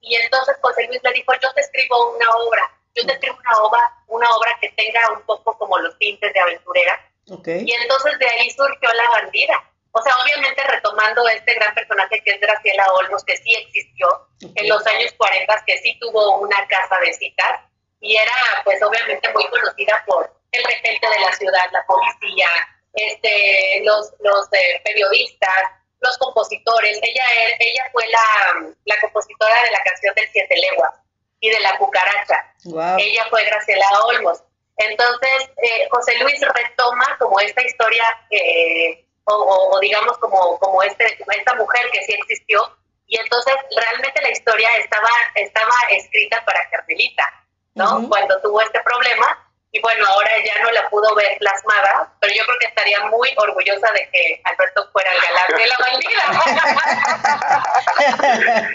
y 0.00 0.14
entonces 0.16 0.56
José 0.60 0.86
Luis 0.86 1.00
le 1.02 1.12
dijo, 1.12 1.32
yo 1.42 1.52
te 1.52 1.60
escribo 1.60 2.14
una 2.14 2.28
obra, 2.30 2.70
yo 2.94 3.06
te 3.06 3.12
escribo 3.12 3.36
una 3.38 3.62
obra, 3.62 3.94
una 4.06 4.30
obra 4.30 4.58
que 4.60 4.68
tenga 4.70 5.12
un 5.12 5.22
poco 5.22 5.56
como 5.58 5.78
los 5.78 5.96
tintes 5.98 6.32
de 6.32 6.40
aventurera, 6.40 7.00
y 7.26 7.72
entonces 7.72 8.18
de 8.18 8.26
ahí 8.26 8.50
surgió 8.50 8.92
la 8.94 9.10
bandida. 9.10 9.64
O 9.92 10.02
sea, 10.02 10.12
obviamente 10.22 10.62
retomando 10.64 11.26
este 11.28 11.54
gran 11.54 11.74
personaje 11.74 12.22
que 12.24 12.30
es 12.32 12.40
Graciela 12.40 12.92
Olmos, 12.92 13.24
que 13.24 13.36
sí 13.36 13.54
existió 13.54 14.28
en 14.54 14.68
los 14.68 14.86
años 14.86 15.12
40, 15.16 15.64
que 15.66 15.78
sí 15.78 15.98
tuvo 15.98 16.38
una 16.38 16.66
casa 16.68 16.98
de 17.00 17.12
citas 17.14 17.60
y 18.00 18.16
era 18.16 18.32
pues 18.64 18.82
obviamente 18.82 19.32
muy 19.32 19.46
conocida 19.48 20.04
por 20.06 20.32
el 20.52 20.64
regente 20.64 21.06
de 21.08 21.20
la 21.20 21.32
ciudad, 21.32 21.66
la 21.72 21.84
policía, 21.86 22.48
este, 22.94 23.82
los, 23.84 24.12
los 24.20 24.46
eh, 24.52 24.80
periodistas, 24.84 25.64
los 26.00 26.18
compositores. 26.18 26.98
Ella, 27.02 27.24
er- 27.42 27.56
ella 27.60 27.82
fue 27.92 28.06
la, 28.08 28.72
la 28.84 29.00
compositora 29.00 29.54
de 29.64 29.70
la 29.72 29.82
canción 29.82 30.14
del 30.14 30.28
Siete 30.32 30.54
Leguas 30.56 30.92
y 31.40 31.50
de 31.50 31.60
la 31.60 31.76
cucaracha. 31.78 32.52
Wow. 32.64 32.96
Ella 32.98 33.26
fue 33.30 33.44
Graciela 33.44 33.86
Olmos. 34.06 34.42
Entonces, 34.76 35.50
eh, 35.62 35.88
José 35.90 36.16
Luis 36.18 36.40
retoma 36.40 37.16
como 37.18 37.40
esta 37.40 37.62
historia, 37.62 38.04
eh, 38.30 39.04
o, 39.24 39.34
o- 39.34 39.76
o 39.76 39.80
digamos 39.80 40.16
como, 40.18 40.58
como, 40.58 40.82
este, 40.84 41.04
esta 41.36 41.54
mujer 41.54 41.90
que 41.90 42.02
sí 42.04 42.12
existió, 42.14 42.76
y 43.06 43.18
entonces 43.18 43.54
realmente 43.76 44.22
la 44.22 44.30
historia 44.30 44.68
estaba, 44.76 45.08
estaba 45.34 45.72
escrita 45.90 46.44
para 46.44 46.60
Carmelita, 46.70 47.26
¿no? 47.74 47.98
Ujú. 47.98 48.08
Cuando 48.08 48.40
tuvo 48.40 48.60
este 48.60 48.80
problema, 48.82 49.47
y 49.70 49.80
bueno, 49.80 50.06
ahora 50.08 50.30
ya 50.44 50.62
no 50.62 50.70
la 50.70 50.88
pudo 50.88 51.14
ver 51.14 51.36
plasmada, 51.38 52.10
pero 52.20 52.32
yo 52.34 52.42
creo 52.46 52.58
que 52.58 52.66
estaría 52.68 53.00
muy 53.06 53.32
orgullosa 53.36 53.90
de 53.92 54.08
que 54.10 54.40
Alberto 54.44 54.88
fuera 54.92 55.10
el 55.12 55.20
galán 55.20 55.46
de 55.56 55.66
la 55.66 55.76
bandida. 55.78 56.24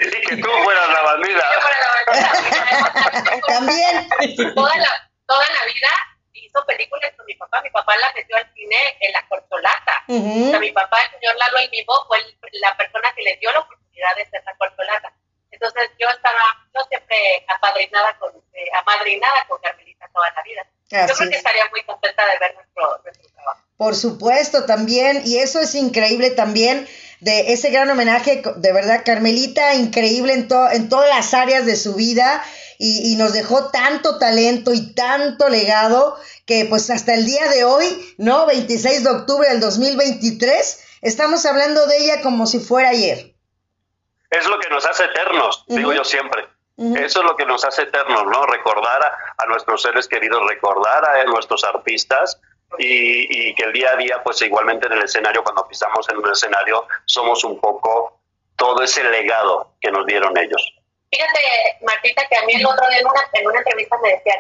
y 0.02 0.22
que 0.28 0.36
tú 0.38 0.50
fueras 0.64 0.88
la 0.90 1.02
bandida. 1.02 1.44
Yo 1.54 1.62
fuera 1.62 1.78
la 1.82 1.90
bandida. 2.12 3.42
También. 3.48 4.10
toda 4.56 4.76
la, 4.78 5.10
toda 5.28 5.46
la 5.50 5.66
vida 5.66 5.90
hizo 6.34 6.66
películas 6.66 7.12
con 7.18 7.26
mi 7.26 7.36
papá. 7.36 7.62
Mi 7.62 7.70
papá 7.72 7.96
la 7.98 8.12
metió 8.16 8.36
al 8.38 8.54
cine 8.54 8.98
en 9.00 9.14
la 9.14 9.28
corcholata. 9.28 10.04
Ujú. 10.08 10.48
O 10.48 10.50
sea, 10.52 10.60
mi 10.60 10.72
papá, 10.72 11.00
el 11.02 11.12
señor 11.20 11.36
Lalo 11.38 11.58
el 11.58 11.70
Vivo, 11.70 12.06
fue 12.08 12.20
el- 12.20 12.38
la 12.62 12.76
persona 12.78 13.12
que 13.16 13.24
le 13.24 13.36
dio 13.38 13.52
la 13.52 13.60
oportunidad 13.60 14.16
de 14.16 14.26
ser 14.30 14.44
la 14.46 14.56
corcholata. 14.58 15.12
Entonces 15.52 15.90
yo 16.00 16.08
estaba, 16.10 16.42
yo 16.74 16.82
siempre 16.90 17.46
apadrinada 17.48 18.18
con, 18.20 18.32
eh, 18.54 18.66
amadrinada 18.76 19.46
con 19.48 19.60
Carmelita 19.62 20.08
toda 20.14 20.30
la 20.32 20.42
vida. 20.44 20.62
Así 20.98 21.12
yo 21.12 21.16
creo 21.18 21.30
que 21.30 21.36
es. 21.36 21.38
estaría 21.40 21.66
muy 21.72 21.84
contenta 21.84 22.24
de 22.26 22.40
ver 22.40 22.56
nuestro, 22.56 23.02
nuestro 23.04 23.30
trabajo. 23.34 23.62
Por 23.78 23.96
supuesto, 23.96 24.66
también, 24.66 25.22
y 25.26 25.38
eso 25.38 25.60
es 25.60 25.76
increíble 25.76 26.30
también, 26.32 26.88
de 27.20 27.54
ese 27.54 27.70
gran 27.70 27.90
homenaje, 27.90 28.44
de 28.58 28.74
verdad, 28.74 29.02
Carmelita, 29.06 29.76
increíble 29.76 30.34
en, 30.34 30.48
to- 30.48 30.70
en 30.72 30.90
todas 30.90 31.10
las 31.10 31.34
áreas 31.34 31.66
de 31.66 31.76
su 31.76 31.96
vida, 31.96 32.44
y, 32.78 33.14
y 33.14 33.16
nos 33.16 33.34
dejó 33.34 33.70
tanto 33.72 34.18
talento 34.20 34.74
y 34.74 34.94
tanto 34.94 35.48
legado, 35.50 36.18
que 36.46 36.66
pues 36.66 36.90
hasta 36.90 37.14
el 37.14 37.26
día 37.26 37.48
de 37.50 37.64
hoy, 37.64 38.16
¿no? 38.18 38.46
26 38.46 39.04
de 39.06 39.10
octubre 39.10 39.48
del 39.50 39.60
2023, 39.62 40.80
estamos 41.02 41.46
hablando 41.46 41.86
de 41.88 41.98
ella 41.98 42.22
como 42.22 42.46
si 42.46 42.60
fuera 42.60 42.90
ayer. 42.90 43.36
Es 44.30 44.48
lo 44.48 44.60
que 44.60 44.68
nos 44.70 44.86
hace 44.86 45.06
eternos, 45.06 45.64
digo 45.68 45.94
yo 45.94 46.04
siempre. 46.04 46.44
Eso 46.78 47.20
es 47.20 47.26
lo 47.26 47.36
que 47.36 47.46
nos 47.46 47.64
hace 47.66 47.84
eternos, 47.84 48.26
¿no? 48.26 48.46
Recordar 48.48 49.04
a, 49.04 49.44
a 49.44 49.46
nuestros 49.46 49.82
seres 49.84 50.08
queridos, 50.08 50.42
recordar 50.50 51.06
a 51.08 51.24
nuestros 51.26 51.64
artistas 51.64 52.40
y, 52.80 53.50
y 53.50 53.56
que 53.56 53.64
el 53.66 53.74
día 53.74 53.92
a 53.92 53.96
día, 53.96 54.22
pues 54.24 54.42
igualmente 54.42 54.88
en 54.88 54.94
el 54.94 55.04
escenario, 55.04 55.44
cuando 55.44 55.68
pisamos 55.68 56.10
en 56.10 56.18
un 56.18 56.32
escenario, 56.32 56.88
somos 57.06 57.44
un 57.44 57.60
poco 57.60 58.20
todo 58.56 58.82
ese 58.82 59.04
legado 59.04 59.74
que 59.82 59.92
nos 59.92 60.06
dieron 60.08 60.36
ellos. 60.38 60.74
Fíjate, 61.12 61.40
Martita, 61.86 62.24
que 62.28 62.38
a 62.38 62.46
mí 62.46 62.54
el 62.56 62.66
otro 62.66 62.88
día 62.90 63.00
en 63.00 63.06
una, 63.08 63.22
en 63.34 63.48
una 63.48 63.60
entrevista 63.60 63.96
me 64.02 64.10
decían, 64.10 64.40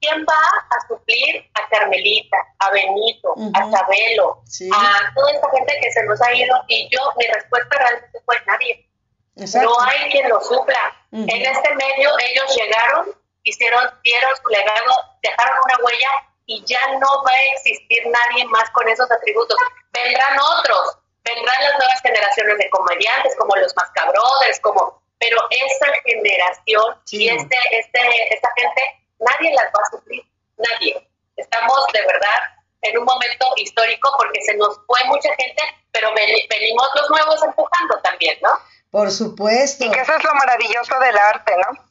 ¿quién 0.00 0.24
va 0.24 0.36
a 0.70 0.86
suplir 0.86 1.44
a 1.54 1.68
Carmelita, 1.68 2.36
a 2.60 2.70
Benito, 2.70 3.34
a 3.54 3.70
Sabelo, 3.72 4.40
Sí. 4.46 4.68
a 4.72 5.12
toda 5.16 5.32
esta 5.32 5.50
gente 5.50 5.78
que 5.82 5.90
se 5.90 6.04
nos 6.04 6.20
ha 6.22 6.32
ido? 6.32 6.54
Y 6.68 6.88
yo, 6.92 7.00
mi 7.16 7.26
respuesta 7.26 7.76
realmente 7.76 8.20
fue 8.24 8.36
nadie. 8.46 8.88
No 9.34 9.80
hay 9.80 10.10
quien 10.10 10.28
lo 10.28 10.40
supla. 10.40 10.94
En 11.12 11.28
este 11.28 11.74
medio 11.74 12.10
ellos 12.18 12.56
llegaron, 12.56 13.14
hicieron, 13.42 13.90
dieron 14.02 14.30
su 14.36 14.48
legado, 14.48 14.92
dejaron 15.22 15.58
una 15.64 15.76
huella 15.84 16.08
y 16.46 16.62
ya 16.64 16.80
no 16.98 17.22
va 17.24 17.32
a 17.32 17.42
existir 17.54 18.02
nadie 18.06 18.44
más 18.46 18.68
con 18.70 18.88
esos 18.88 19.10
atributos. 19.10 19.56
Vendrán 19.92 20.38
otros, 20.38 20.98
vendrán 21.24 21.62
las 21.62 21.78
nuevas 21.78 22.00
generaciones 22.02 22.58
de 22.58 22.70
comediantes 22.70 23.34
como 23.36 23.56
los 23.56 23.74
Mascabrothers, 23.76 24.60
como, 24.60 25.02
pero 25.18 25.38
esa 25.50 25.86
generación 26.04 26.96
y 27.10 27.28
este, 27.28 27.56
este, 27.70 28.34
esta 28.34 28.48
gente, 28.56 28.82
nadie 29.18 29.54
las 29.54 29.66
va 29.66 29.80
a 29.82 29.90
suplir, 29.90 30.22
nadie. 30.56 31.08
Estamos 31.36 31.86
de 31.92 32.02
verdad 32.06 32.38
en 32.82 32.98
un 32.98 33.04
momento 33.04 33.46
histórico 33.56 34.12
porque 34.18 34.42
se 34.42 34.54
nos 34.56 34.78
fue 34.86 35.02
mucha 35.04 35.30
gente, 35.36 35.62
pero 35.92 36.12
venimos 36.14 36.88
los 36.96 37.10
nuevos 37.10 37.42
empujando 37.42 37.98
también, 38.02 38.38
¿no? 38.42 38.50
Por 38.92 39.10
supuesto. 39.10 39.86
Y 39.86 39.90
que 39.90 40.00
eso 40.00 40.14
es 40.14 40.22
lo 40.22 40.34
maravilloso 40.34 40.98
del 41.00 41.16
arte, 41.16 41.54
¿no? 41.56 41.88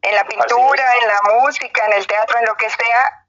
En 0.00 0.14
la 0.14 0.24
pintura, 0.24 0.84
en 1.02 1.08
la 1.08 1.20
música, 1.34 1.84
en 1.86 1.92
el 1.92 2.06
teatro, 2.06 2.38
en 2.38 2.46
lo 2.46 2.56
que 2.56 2.70
sea, 2.70 3.26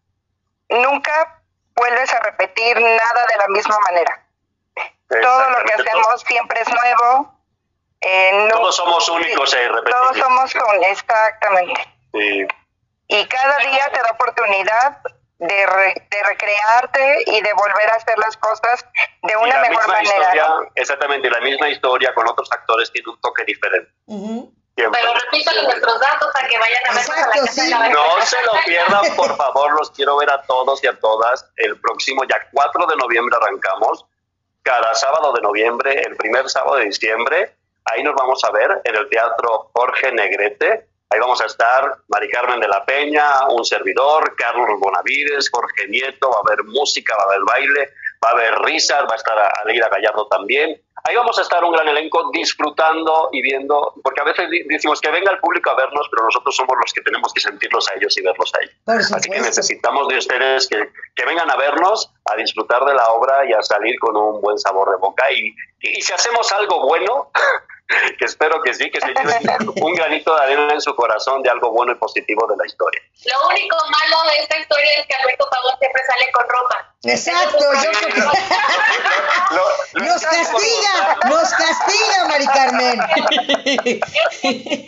nunca 0.69 1.41
vuelves 1.75 2.13
a 2.13 2.19
repetir 2.21 2.79
nada 2.79 3.25
de 3.29 3.37
la 3.37 3.47
misma 3.49 3.77
manera. 3.79 4.25
Todo 5.09 5.49
lo 5.49 5.65
que 5.65 5.73
hacemos 5.73 6.21
siempre 6.25 6.61
es 6.61 6.69
nuevo. 6.69 7.35
Eh, 7.99 8.47
todos 8.51 8.77
somos 8.77 9.09
únicos 9.09 9.53
e 9.53 9.67
Todos 9.67 10.17
somos 10.17 10.55
exactamente. 10.87 11.93
Y 12.13 13.25
cada 13.27 13.57
día 13.57 13.91
te 13.91 14.01
da 14.01 14.11
oportunidad 14.11 14.97
de, 15.39 15.65
recrearte 15.65 17.23
y 17.27 17.41
de 17.41 17.53
volver 17.53 17.89
a 17.91 17.95
hacer 17.95 18.17
las 18.19 18.35
cosas 18.37 18.85
de 19.23 19.35
una 19.37 19.59
mejor 19.61 19.87
manera. 19.87 20.59
Exactamente, 20.75 21.29
la 21.29 21.39
misma 21.39 21.69
historia 21.69 22.13
con 22.13 22.27
otros 22.27 22.51
actores 22.51 22.91
tiene 22.91 23.09
un 23.09 23.21
toque 23.21 23.43
diferente. 23.45 23.91
Pero 24.75 25.13
repítale 25.13 25.63
nuestros 25.63 25.99
datos 25.99 26.29
para 26.33 26.47
que 26.47 26.57
vayan 26.57 26.81
a 26.87 26.93
ver 26.93 27.11
a 27.11 27.27
la 27.27 27.45
casa 27.45 27.89
No 27.89 28.25
se 28.25 28.41
lo 28.43 28.51
pierdan, 28.65 29.15
por 29.15 29.35
favor, 29.35 29.73
los 29.73 29.91
quiero 29.91 30.17
ver 30.17 30.29
a 30.29 30.41
todos 30.43 30.83
y 30.83 30.87
a 30.87 30.97
todas. 30.99 31.45
El 31.57 31.79
próximo, 31.79 32.23
ya 32.25 32.47
4 32.51 32.85
de 32.85 32.95
noviembre 32.95 33.35
arrancamos. 33.41 34.05
Cada 34.63 34.93
sábado 34.93 35.33
de 35.33 35.41
noviembre, 35.41 36.01
el 36.01 36.15
primer 36.15 36.49
sábado 36.49 36.77
de 36.77 36.85
diciembre, 36.85 37.55
ahí 37.85 38.03
nos 38.03 38.15
vamos 38.15 38.43
a 38.43 38.51
ver 38.51 38.81
en 38.83 38.95
el 38.95 39.09
Teatro 39.09 39.71
Jorge 39.73 40.11
Negrete 40.11 40.87
Ahí 41.11 41.19
vamos 41.19 41.41
a 41.41 41.45
estar 41.45 41.97
Mari 42.07 42.29
Carmen 42.29 42.59
de 42.59 42.67
la 42.67 42.85
Peña, 42.85 43.47
un 43.49 43.65
servidor, 43.65 44.35
Carlos 44.35 44.79
Bonavides, 44.79 45.49
Jorge 45.49 45.87
Nieto, 45.87 46.29
va 46.29 46.37
a 46.37 46.53
haber 46.53 46.63
música, 46.65 47.15
va 47.17 47.23
a 47.23 47.25
haber 47.25 47.41
baile, 47.45 47.93
va 48.23 48.29
a 48.29 48.31
haber 48.33 48.59
risas, 48.59 49.03
va 49.03 49.13
a 49.13 49.15
estar 49.15 49.51
Aleida 49.63 49.89
Gallardo 49.89 50.27
también. 50.27 50.79
Ahí 51.05 51.15
vamos 51.15 51.39
a 51.39 51.41
estar 51.41 51.63
un 51.63 51.71
gran 51.71 51.87
elenco 51.87 52.29
disfrutando 52.31 53.29
y 53.31 53.41
viendo, 53.41 53.93
porque 54.03 54.21
a 54.21 54.25
veces 54.25 54.49
decimos 54.67 55.01
que 55.01 55.09
venga 55.09 55.31
el 55.31 55.39
público 55.39 55.71
a 55.71 55.75
vernos, 55.75 56.07
pero 56.11 56.25
nosotros 56.25 56.55
somos 56.55 56.75
los 56.79 56.93
que 56.93 57.01
tenemos 57.01 57.33
que 57.33 57.39
sentirlos 57.39 57.89
a 57.89 57.95
ellos 57.95 58.15
y 58.17 58.21
verlos 58.21 58.51
a 58.53 58.63
ellos. 58.63 59.11
Así 59.11 59.31
que 59.31 59.39
necesitamos 59.39 60.07
de 60.09 60.17
ustedes 60.17 60.67
que, 60.67 60.89
que, 61.15 61.25
vengan 61.25 61.49
a 61.49 61.55
vernos, 61.55 62.13
a 62.25 62.35
disfrutar 62.35 62.83
de 62.85 62.93
la 62.93 63.07
obra 63.13 63.49
y 63.49 63.53
a 63.53 63.63
salir 63.63 63.97
con 63.99 64.15
un 64.15 64.41
buen 64.41 64.59
sabor 64.59 64.91
de 64.91 64.97
boca. 64.97 65.31
Y, 65.31 65.55
y 65.81 66.01
si 66.01 66.13
hacemos 66.13 66.51
algo 66.51 66.85
bueno, 66.85 67.31
que 68.17 68.25
espero 68.25 68.61
que 68.61 68.73
sí, 68.73 68.89
que 68.91 68.99
se 69.01 69.07
lleve 69.07 69.39
un 69.81 69.93
granito 69.95 70.35
de 70.35 70.41
arena 70.41 70.73
en 70.73 70.81
su 70.81 70.95
corazón 70.95 71.41
de 71.41 71.49
algo 71.49 71.71
bueno 71.71 71.91
y 71.91 71.95
positivo 71.95 72.45
de 72.47 72.55
la 72.57 72.65
historia. 72.65 73.01
Lo 73.25 73.47
único 73.49 73.77
malo 73.89 74.29
de 74.29 74.37
esta 74.43 74.59
historia 74.59 74.89
es 74.99 75.07
que 75.07 75.15
Alberto 75.15 75.49
Pavón 75.49 75.73
siempre 75.79 76.01
sale 76.05 76.31
con 76.31 76.47
ropa. 76.47 76.95
Exacto, 77.03 77.73
yo 77.83 77.91
creo 77.91 78.13
que... 78.13 78.21
nos 79.99 80.21
castiga, 80.21 81.17
nos 81.29 81.49
castiga, 81.53 82.27
Mari 82.27 82.47
Carmen. 82.47 82.99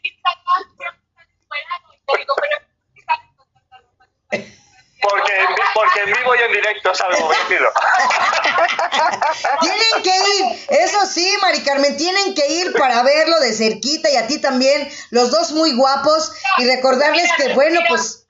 Porque, 5.01 5.33
porque 5.75 6.01
en 6.01 6.13
vivo 6.13 6.35
y 6.35 6.43
en 6.43 6.53
directo 6.53 6.91
es 6.91 7.01
algo 7.01 7.29
vestido. 7.29 7.73
tienen 9.61 10.03
que 10.03 10.11
ir, 10.11 10.67
eso 10.71 11.07
sí, 11.07 11.37
Mari 11.41 11.63
Carmen, 11.63 11.97
tienen 11.97 12.35
que 12.35 12.47
ir 12.49 12.73
para 12.73 13.03
verlo 13.05 13.39
de 13.39 13.53
cerquita 13.53 14.11
y 14.11 14.17
a 14.17 14.27
ti 14.27 14.41
también, 14.41 14.91
los 15.11 15.31
dos 15.31 15.53
muy 15.53 15.77
guapos 15.77 16.33
y 16.59 16.67
recordarles 16.67 17.31
que, 17.37 17.55
bueno, 17.55 17.81
pues... 17.89 18.25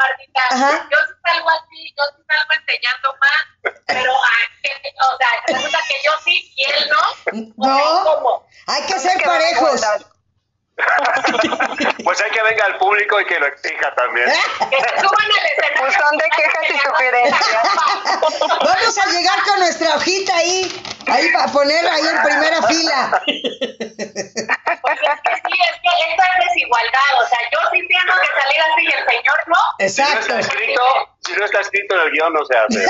Ajá. 0.50 0.88
Yo 0.90 0.98
salgo 1.24 1.48
así, 1.50 1.94
yo 1.96 2.04
sí 2.16 2.22
salgo 2.28 2.52
enseñando 2.60 3.14
más, 3.20 3.74
pero, 3.86 4.14
o 4.14 5.16
sea, 5.18 5.28
resulta 5.46 5.78
que 5.88 5.94
yo 6.04 6.12
sí 6.24 6.52
y 6.54 6.64
él 6.64 6.90
no. 6.90 7.66
No, 7.66 8.46
hay 8.66 8.82
que 8.82 8.98
ser 8.98 9.22
parejos. 9.22 9.80
pues 12.04 12.20
hay 12.20 12.30
que 12.30 12.42
venga 12.42 12.66
el 12.66 12.76
público 12.76 13.20
y 13.20 13.26
que 13.26 13.38
lo 13.38 13.46
exija 13.46 13.94
también. 13.94 14.30
pues 15.78 15.94
son 15.94 16.18
de 16.18 16.24
quejas 16.30 16.70
y 16.70 16.78
sugerencias. 16.78 17.62
Vamos 18.64 18.98
a 18.98 19.06
llegar 19.10 19.42
con 19.44 19.58
nuestra 19.60 19.96
hojita 19.96 20.36
ahí, 20.36 20.82
ahí 21.08 21.28
para 21.32 21.46
poner 21.52 21.86
ahí 21.86 22.02
en 22.06 22.22
primera 22.22 22.62
fila. 22.62 23.22
Pues 23.26 24.98
es 25.02 25.20
que 25.24 25.34
sí, 25.34 25.58
es 25.60 25.80
que 25.82 26.10
esta 26.10 26.24
es 26.24 26.46
desigualdad, 26.48 27.22
o 27.22 27.26
sea, 27.28 27.38
yo 27.52 27.58
sí 27.72 27.78
tengo 27.88 28.20
que 28.20 28.40
salir 28.40 28.60
así 28.60 28.82
y 28.82 28.92
el 28.92 29.04
señor 29.08 29.38
no. 29.46 29.58
Exacto. 29.78 30.22
Si 30.22 30.28
no 30.28 30.38
está 30.38 30.52
escrito, 30.52 30.82
si 31.28 31.34
no 31.38 31.44
está 31.44 31.60
escrito 31.60 31.94
en 31.94 32.00
el 32.00 32.10
guion, 32.10 32.32
no 32.32 32.44
se 32.44 32.56
hace. 32.56 32.78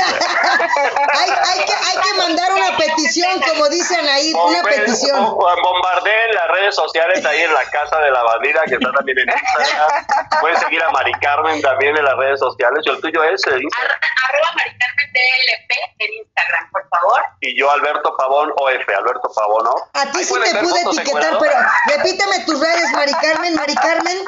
hay, 1.12 1.30
hay, 1.30 1.64
que, 1.64 1.72
hay 1.72 1.96
que 2.02 2.14
mandar 2.16 2.52
una 2.52 2.76
petición, 2.76 3.40
como 3.42 3.68
dicen 3.68 4.06
ahí, 4.08 4.32
una 4.32 4.62
petición. 4.62 5.34
Bombardeen 5.34 6.34
las 6.34 6.48
redes 6.48 6.74
sociales 6.74 7.24
ahí 7.24 7.42
en 7.42 7.52
la 7.52 7.64
casa 7.70 7.98
de 7.98 8.10
la 8.10 8.22
bandida, 8.22 8.62
que 8.66 8.74
está 8.74 8.92
también 8.92 9.18
en 9.18 9.28
Instagram. 9.28 10.06
Pueden 10.40 10.56
seguir 10.58 10.82
a 10.82 10.90
Mari 10.90 11.12
Carmen 11.20 11.60
también 11.60 11.96
en 11.96 12.04
las 12.04 12.16
redes 12.16 12.38
sociales. 12.38 12.84
Yo 12.86 12.92
el 12.92 13.00
tuyo 13.00 13.24
es 13.24 13.44
el 13.46 13.62
Instagram. 13.62 13.98
Arroba 14.28 14.52
Mari 14.54 14.78
Carmen 14.78 15.12
DLP 15.12 15.72
en 15.98 16.14
Instagram, 16.22 16.70
por 16.70 16.88
favor. 16.88 17.22
Y 17.40 17.58
yo 17.58 17.70
Alberto 17.70 18.16
Pavón 18.16 18.52
OF, 18.56 18.88
Alberto 18.96 19.30
Pavón, 19.34 19.64
¿no? 19.64 19.74
A 19.94 20.12
ti 20.12 20.24
sí 20.24 20.34
te 20.34 20.58
pude 20.58 20.80
etiquetar, 20.80 21.38
pero 21.38 21.54
repíteme 21.86 22.44
tus 22.46 22.60
redes, 22.60 22.92
Mari 22.92 23.12
Carmen, 23.14 23.54
Mari 23.54 23.74
Carmen. 23.74 24.18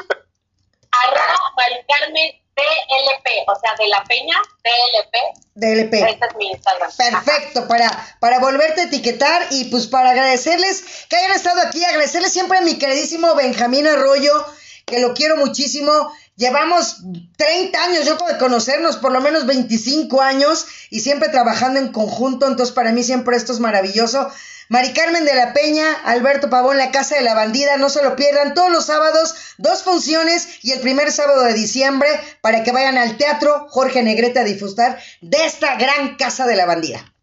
Arroba 0.91 1.53
Mari 1.55 1.85
Carmen 1.87 2.40
DLP, 2.55 3.47
o 3.47 3.59
sea, 3.59 3.71
de 3.77 3.87
la 3.87 4.03
Peña, 4.03 4.35
DLP. 4.63 5.15
DLP. 5.55 5.93
Este 5.93 6.25
es 6.25 6.35
mi 6.37 6.51
Instagram. 6.51 6.91
Perfecto, 6.95 7.67
para, 7.67 8.17
para 8.19 8.39
volverte 8.39 8.81
a 8.81 8.83
etiquetar 8.85 9.47
y 9.51 9.65
pues 9.65 9.87
para 9.87 10.11
agradecerles 10.11 10.83
que 11.09 11.15
hayan 11.15 11.31
estado 11.31 11.61
aquí, 11.61 11.83
agradecerles 11.83 12.33
siempre 12.33 12.57
a 12.57 12.61
mi 12.61 12.77
queridísimo 12.77 13.35
Benjamín 13.35 13.87
Arroyo, 13.87 14.45
que 14.85 14.99
lo 14.99 15.13
quiero 15.13 15.37
muchísimo. 15.37 16.11
Llevamos 16.35 16.97
30 17.37 17.83
años, 17.83 18.05
yo 18.05 18.17
puedo 18.17 18.37
conocernos, 18.39 18.97
por 18.97 19.11
lo 19.11 19.21
menos 19.21 19.45
25 19.45 20.21
años, 20.21 20.65
y 20.89 21.01
siempre 21.01 21.29
trabajando 21.29 21.79
en 21.79 21.91
conjunto, 21.91 22.47
entonces 22.47 22.73
para 22.73 22.91
mí 22.91 23.03
siempre 23.03 23.37
esto 23.37 23.53
es 23.53 23.59
maravilloso. 23.59 24.31
Mari 24.71 24.93
Carmen 24.93 25.25
de 25.25 25.35
la 25.35 25.51
Peña, 25.51 25.95
Alberto 26.05 26.49
Pavón, 26.49 26.77
La 26.77 26.91
Casa 26.91 27.15
de 27.15 27.23
la 27.23 27.33
Bandida, 27.33 27.75
no 27.75 27.89
se 27.89 28.01
lo 28.01 28.15
pierdan 28.15 28.53
todos 28.53 28.71
los 28.71 28.85
sábados, 28.85 29.35
dos 29.57 29.83
funciones 29.83 30.63
y 30.63 30.71
el 30.71 30.79
primer 30.79 31.11
sábado 31.11 31.43
de 31.43 31.53
diciembre 31.53 32.07
para 32.39 32.63
que 32.63 32.71
vayan 32.71 32.97
al 32.97 33.17
teatro 33.17 33.67
Jorge 33.67 34.01
Negrete 34.01 34.39
a 34.39 34.45
disfrutar 34.45 34.97
de 35.19 35.45
esta 35.45 35.75
gran 35.75 36.15
Casa 36.15 36.47
de 36.47 36.55
la 36.55 36.65
Bandida. 36.65 37.13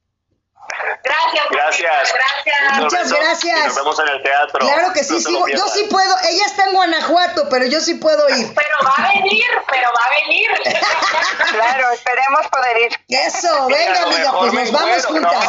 Gracias. 1.04 1.46
Gracias. 1.50 2.14
gracias. 2.14 2.80
Muchas 2.80 3.12
gracias. 3.12 3.66
Nos 3.66 3.76
vemos 3.76 3.98
en 4.00 4.08
el 4.08 4.22
teatro. 4.22 4.58
Claro 4.60 4.92
que 4.92 5.04
sí, 5.04 5.20
sí 5.20 5.32
yo 5.54 5.68
sí 5.68 5.86
puedo. 5.90 6.16
Ella 6.28 6.46
está 6.46 6.64
en 6.64 6.74
Guanajuato, 6.74 7.48
pero 7.48 7.66
yo 7.66 7.80
sí 7.80 7.94
puedo 7.94 8.28
ir. 8.30 8.54
Pero 8.54 8.76
va 8.84 8.94
a 8.96 9.08
venir, 9.14 9.44
pero 9.70 9.88
va 9.88 10.04
a 10.04 10.10
venir. 10.20 10.50
claro, 11.52 11.90
esperemos 11.92 12.46
poder 12.48 12.78
ir. 12.78 12.98
Eso, 13.08 13.66
venga, 13.66 14.02
amiga, 14.02 14.32
pues 14.38 14.52
nos 14.52 14.72
vamos 14.72 15.06
juntas. 15.06 15.48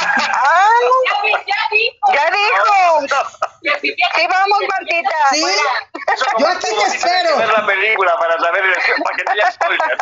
Ah, 0.00 0.68
ya, 1.46 1.56
dijo. 1.72 2.12
Ya 2.12 2.30
dijo. 2.30 3.18
Sí, 3.80 4.26
vamos, 4.28 4.58
Martita. 4.68 5.16
Sí. 5.32 5.44
Yo 6.38 6.46
aquí 6.48 6.66
te 6.66 6.96
espero. 6.96 7.36
ver 7.36 7.48
la 7.48 7.66
película 7.66 8.16
para 8.18 8.38
saber 8.38 8.62
para 9.04 9.16
que 9.16 9.24
no 9.24 9.30
haya 9.32 9.50
spoilers. 9.52 9.98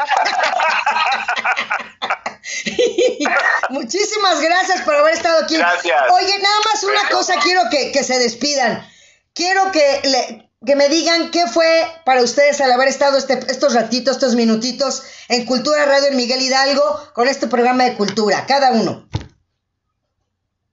Muchísimas 3.70 4.40
gracias 4.40 4.75
por 4.82 4.94
haber 4.94 5.14
estado 5.14 5.44
aquí. 5.44 5.56
Gracias. 5.56 6.02
Oye, 6.10 6.38
nada 6.38 6.56
más 6.64 6.82
una 6.84 7.08
cosa 7.08 7.34
quiero 7.42 7.62
que, 7.70 7.92
que 7.92 8.04
se 8.04 8.18
despidan. 8.18 8.86
Quiero 9.34 9.70
que, 9.70 10.00
le, 10.04 10.50
que 10.64 10.76
me 10.76 10.88
digan 10.88 11.30
qué 11.30 11.46
fue 11.46 11.86
para 12.04 12.22
ustedes 12.22 12.60
al 12.60 12.72
haber 12.72 12.88
estado 12.88 13.18
este, 13.18 13.38
estos 13.48 13.74
ratitos, 13.74 14.16
estos 14.16 14.34
minutitos 14.34 15.02
en 15.28 15.44
Cultura 15.44 15.84
Radio 15.84 16.08
en 16.08 16.16
Miguel 16.16 16.40
Hidalgo 16.40 17.10
con 17.12 17.28
este 17.28 17.46
programa 17.46 17.84
de 17.84 17.94
cultura, 17.96 18.46
cada 18.46 18.72
uno. 18.72 19.08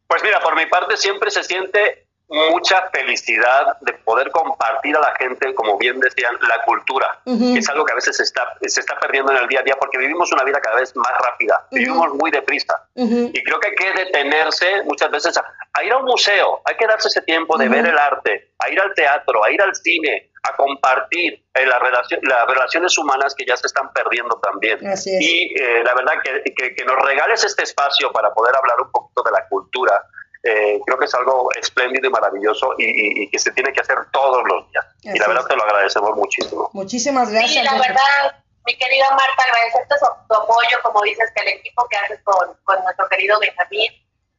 Pues 0.08 0.24
mira, 0.24 0.40
por 0.42 0.56
mi 0.56 0.66
parte 0.68 0.96
siempre 0.98 1.32
se 1.32 1.44
siente 1.44 2.03
mucha 2.30 2.90
felicidad 2.92 3.78
de 3.82 3.94
poder 3.94 4.32
compartir 4.32 4.96
a 4.98 5.00
la 5.00 5.14
gente, 5.20 5.54
como 5.54 5.78
bien 5.78 6.00
decían, 6.00 6.36
la 6.42 6.64
cultura, 6.64 7.20
que 7.26 7.60
es 7.60 7.70
algo 7.70 7.86
que 7.86 7.92
a 7.92 7.96
veces 7.96 8.18
se 8.18 8.24
está, 8.24 8.56
se 8.66 8.80
está 8.80 9.00
perdiendo 9.00 9.32
en 9.32 9.40
el 9.40 9.48
día 9.48 9.60
a 9.60 9.64
día 9.64 9.76
porque 9.80 9.98
vivimos 9.98 10.32
una 10.32 10.44
vida 10.44 10.60
cada 10.60 10.78
vez 10.78 10.96
más 10.96 11.12
rápida, 11.20 11.68
vivimos 11.72 12.14
muy 12.16 12.32
deprisa. 12.32 12.88
Y 12.96 13.44
creo 13.44 13.60
que 13.60 13.70
hay 13.70 13.76
que 13.76 13.94
detenerse 13.94 14.84
muchas 14.84 15.12
veces 15.12 15.38
a 15.38 15.84
ir 15.84 15.92
a 15.92 15.98
un 15.98 16.06
museo, 16.06 16.62
hay 16.66 16.76
que 16.76 16.88
darse 16.88 17.08
ese 17.08 17.22
tiempo 17.22 17.58
de 17.58 17.70
ver 17.70 17.86
el 17.86 17.98
arte, 17.98 18.54
a 18.60 18.70
ir 18.70 18.80
al 18.80 18.94
teatro, 18.94 19.44
a 19.44 19.52
ir 19.52 19.62
al 19.62 19.76
cine, 19.76 20.32
a 20.44 20.56
compartir 20.56 21.42
eh, 21.54 21.66
las, 21.66 21.82
las 22.22 22.48
relaciones 22.48 22.98
humanas 22.98 23.34
que 23.34 23.46
ya 23.46 23.56
se 23.56 23.68
están 23.68 23.92
perdiendo 23.94 24.40
también. 24.40 24.80
Y 25.06 25.54
eh, 25.60 25.84
la 25.84 25.94
verdad 25.94 26.14
que, 26.22 26.76
que, 26.76 26.86
nos 26.86 27.02
regales 27.02 27.44
este 27.44 27.64
espacio 27.64 28.12
para 28.12 28.34
poder 28.34 28.54
hablar 28.56 28.82
un 28.82 28.92
poquito 28.92 29.24
de 29.24 29.32
la 29.32 29.48
cultura, 29.48 30.06
eh, 30.44 30.80
creo 30.86 31.00
que 31.00 31.06
es 31.06 31.14
algo 31.16 31.50
espléndido 31.56 32.08
y 32.08 32.12
maravilloso 32.12 32.74
y, 32.78 33.30
que 33.30 33.40
se 33.40 33.52
tiene 33.52 33.72
que 33.72 33.80
hacer 33.80 33.98
todos 34.12 34.44
los 34.46 34.70
días. 34.72 34.86
y 35.04 35.18
la 35.18 35.28
verdad 35.28 35.46
te 35.46 35.56
lo 35.56 35.64
agradecemos 35.64 36.16
muchísimo. 36.16 36.70
Muchísimas 36.74 37.32
gracias. 37.32 37.52
Sí, 37.52 37.64
la 37.64 37.74
verdad, 37.74 38.44
mi 38.66 38.78
querida 38.78 39.10
Marta, 39.12 39.44
agradecerte 39.44 39.96
tu, 40.28 40.36
apoyo, 40.36 40.78
como 40.84 41.02
dices, 41.04 41.32
que 41.36 41.44
el 41.44 41.58
equipo 41.60 41.88
que 41.90 41.98
haces 41.98 42.20
con, 42.24 42.54
con 42.64 42.84
nuestro 42.84 43.08
querido 43.10 43.40
Benjamín. 43.40 43.92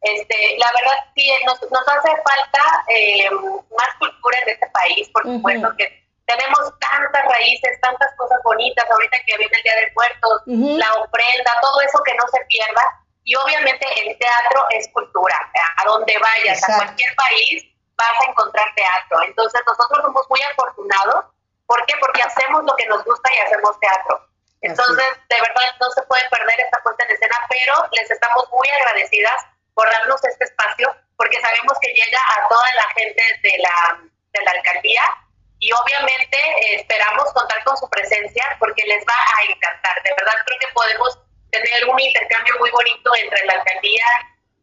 Este, 0.02 0.36
la 0.58 0.70
verdad, 0.72 1.04
sí, 1.14 1.30
nos, 1.46 1.60
nos 1.70 1.88
hace 1.88 2.10
falta 2.10 2.84
eh, 2.88 3.30
más 3.30 3.88
cultura 3.98 4.38
en 4.42 4.50
este 4.50 4.66
país, 4.68 5.08
por 5.08 5.22
supuesto 5.22 5.72
que 5.78 6.04
tenemos 6.26 6.60
tantas 6.78 7.24
raíces, 7.24 7.80
tantas 7.80 8.14
cosas 8.16 8.38
bonitas, 8.44 8.84
ahorita 8.90 9.16
que 9.26 9.36
viene 9.38 9.56
el 9.56 9.62
Día 9.62 9.74
de 9.76 9.92
Muertos, 9.94 10.42
la 10.78 10.94
ofrenda, 10.94 11.52
todo 11.62 11.80
eso 11.80 11.98
que 12.04 12.14
no 12.14 12.24
se 12.28 12.44
pierda. 12.46 12.82
Y 13.24 13.34
obviamente 13.36 13.86
el 14.02 14.18
teatro 14.18 14.64
es 14.70 14.88
cultura, 14.92 15.50
a 15.76 15.84
donde 15.86 16.16
vayas, 16.18 16.62
a 16.68 16.76
cualquier 16.76 17.14
país, 17.16 17.64
vas 17.96 18.20
a 18.20 18.30
encontrar 18.30 18.74
teatro. 18.74 19.22
Entonces 19.22 19.60
nosotros 19.66 20.04
somos 20.04 20.26
muy 20.28 20.40
afortunados. 20.42 21.24
¿Por 21.66 21.84
qué? 21.86 21.94
Porque 22.00 22.22
hacemos 22.22 22.64
lo 22.64 22.76
que 22.76 22.86
nos 22.86 23.02
gusta 23.04 23.30
y 23.32 23.38
hacemos 23.38 23.80
teatro. 23.80 24.28
Entonces, 24.60 25.06
de 25.28 25.40
verdad, 25.40 25.76
no 25.80 25.90
se 25.90 26.02
puede 26.02 26.28
perder 26.30 26.60
esta 26.60 26.82
puesta 26.82 27.04
en 27.04 27.10
escena, 27.10 27.36
pero 27.48 27.86
les 27.92 28.10
estamos 28.10 28.48
muy 28.50 28.68
agradecidas 28.68 29.44
por 29.74 29.90
darnos 29.90 30.22
este 30.24 30.44
espacio, 30.44 30.94
porque 31.16 31.40
sabemos 31.40 31.78
que 31.80 31.92
llega 31.92 32.18
a 32.18 32.48
toda 32.48 32.66
la 32.76 32.88
gente 32.94 33.22
de 33.42 33.58
la, 33.58 34.00
de 34.32 34.44
la 34.44 34.50
alcaldía 34.52 35.02
y 35.58 35.72
obviamente 35.72 36.36
eh, 36.36 36.76
esperamos 36.76 37.32
contar 37.32 37.62
con 37.64 37.76
su 37.76 37.88
presencia 37.90 38.44
porque 38.58 38.84
les 38.86 39.04
va 39.06 39.16
a 39.16 39.50
encantar. 39.50 40.02
De 40.02 40.14
verdad 40.16 40.34
creo 40.44 40.58
que 40.60 40.68
podemos 40.74 41.18
tener 41.62 41.88
un 41.88 42.00
intercambio 42.00 42.54
muy 42.58 42.70
bonito 42.70 43.10
entre 43.22 43.44
la 43.46 43.54
alcaldía, 43.54 44.04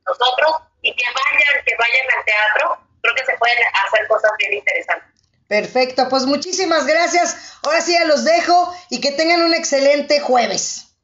nosotros, 0.05 0.51
y 0.81 0.95
que 0.95 1.03
vayan, 1.03 1.65
que 1.65 1.75
vayan 1.77 2.07
al 2.17 2.25
teatro. 2.25 2.87
Creo 3.01 3.15
que 3.15 3.25
se 3.25 3.37
pueden 3.37 3.57
hacer 3.85 4.07
cosas 4.07 4.31
bien 4.37 4.53
interesantes. 4.53 5.11
Perfecto, 5.47 6.07
pues 6.07 6.23
muchísimas 6.23 6.85
gracias. 6.85 7.35
Ahora 7.63 7.81
sí 7.81 7.93
ya 7.93 8.05
los 8.05 8.23
dejo 8.23 8.73
y 8.89 9.01
que 9.01 9.11
tengan 9.11 9.41
un 9.41 9.53
excelente 9.53 10.21
jueves. 10.21 10.95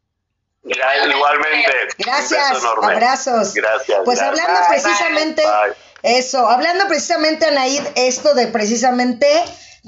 igualmente. 0.63 1.71
Gracias. 1.97 2.63
Abrazos. 2.63 3.53
Gracias. 3.53 3.99
Pues 4.05 4.21
hablando 4.21 4.59
precisamente, 4.69 5.43
eso, 6.03 6.47
hablando 6.47 6.87
precisamente, 6.87 7.45
Anaid, 7.45 7.81
esto 7.95 8.35
de 8.35 8.47
precisamente 8.47 9.27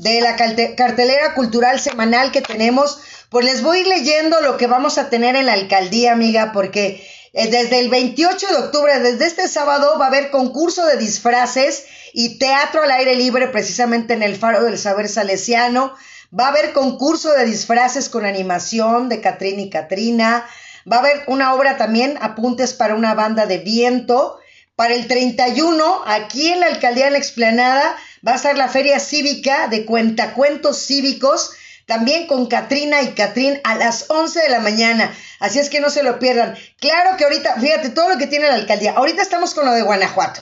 de 0.02 0.22
la 0.22 0.36
cartelera 0.36 1.34
cultural 1.34 1.80
semanal 1.80 2.32
que 2.32 2.42
tenemos, 2.42 3.02
pues 3.30 3.46
les 3.46 3.62
voy 3.62 3.84
leyendo 3.84 4.42
lo 4.42 4.58
que 4.58 4.68
vamos 4.68 4.98
a 4.98 5.10
tener 5.10 5.36
en 5.36 5.46
la 5.46 5.54
alcaldía, 5.54 6.14
amiga, 6.14 6.52
porque 6.52 7.06
eh, 7.34 7.50
desde 7.50 7.80
el 7.80 7.90
28 7.90 8.48
de 8.48 8.56
octubre, 8.56 9.00
desde 9.00 9.26
este 9.26 9.48
sábado, 9.48 9.98
va 10.00 10.06
a 10.06 10.08
haber 10.08 10.32
concurso 10.32 10.86
de 10.86 10.98
disfraces 10.98 11.86
y 12.14 12.40
teatro 12.40 12.82
al 12.82 12.92
aire 12.92 13.16
libre, 13.16 13.48
precisamente 13.48 14.14
en 14.14 14.24
el 14.24 14.36
Faro 14.36 14.64
del 14.64 14.80
Saber 14.80 15.08
Salesiano. 15.10 15.94
Va 16.38 16.46
a 16.46 16.50
haber 16.50 16.74
concurso 16.74 17.34
de 17.34 17.46
disfraces 17.46 18.10
con 18.10 18.26
animación 18.26 19.10
de 19.10 19.22
Catrina 19.22 19.62
y 19.62 19.70
Catrina. 19.70 20.46
Va 20.92 20.98
a 20.98 21.00
haber 21.00 21.24
una 21.28 21.54
obra 21.54 21.78
también, 21.78 22.18
apuntes 22.22 22.74
para 22.74 22.96
una 22.96 23.14
banda 23.14 23.46
de 23.46 23.60
viento. 23.60 24.40
Para 24.76 24.94
el 24.94 25.08
31, 25.08 26.04
aquí 26.08 26.48
en 26.48 26.62
la 26.62 26.68
alcaldía 26.68 27.06
de 27.06 27.12
la 27.12 27.18
Explanada, 27.18 27.98
va 28.26 28.34
a 28.34 28.36
estar 28.36 28.58
la 28.58 28.68
feria 28.68 29.00
cívica 29.00 29.68
de 29.68 29.86
cuentacuentos 29.86 30.86
cívicos, 30.86 31.52
también 31.86 32.28
con 32.28 32.48
Katrina 32.48 33.02
y 33.02 33.14
Catrín 33.14 33.60
a 33.64 33.76
las 33.76 34.10
11 34.10 34.42
de 34.42 34.50
la 34.50 34.60
mañana. 34.60 35.12
Así 35.40 35.60
es 35.60 35.70
que 35.70 35.80
no 35.80 35.90
se 35.90 36.04
lo 36.04 36.20
pierdan. 36.20 36.56
Claro 36.80 37.18
que 37.18 37.24
ahorita, 37.24 37.56
fíjate, 37.60 37.90
todo 37.90 38.10
lo 38.10 38.18
que 38.18 38.28
tiene 38.28 38.48
la 38.48 38.56
alcaldía. 38.56 38.94
Ahorita 38.94 39.22
estamos 39.22 39.54
con 39.54 39.66
lo 39.66 39.72
de 39.72 39.82
Guanajuato. 39.82 40.42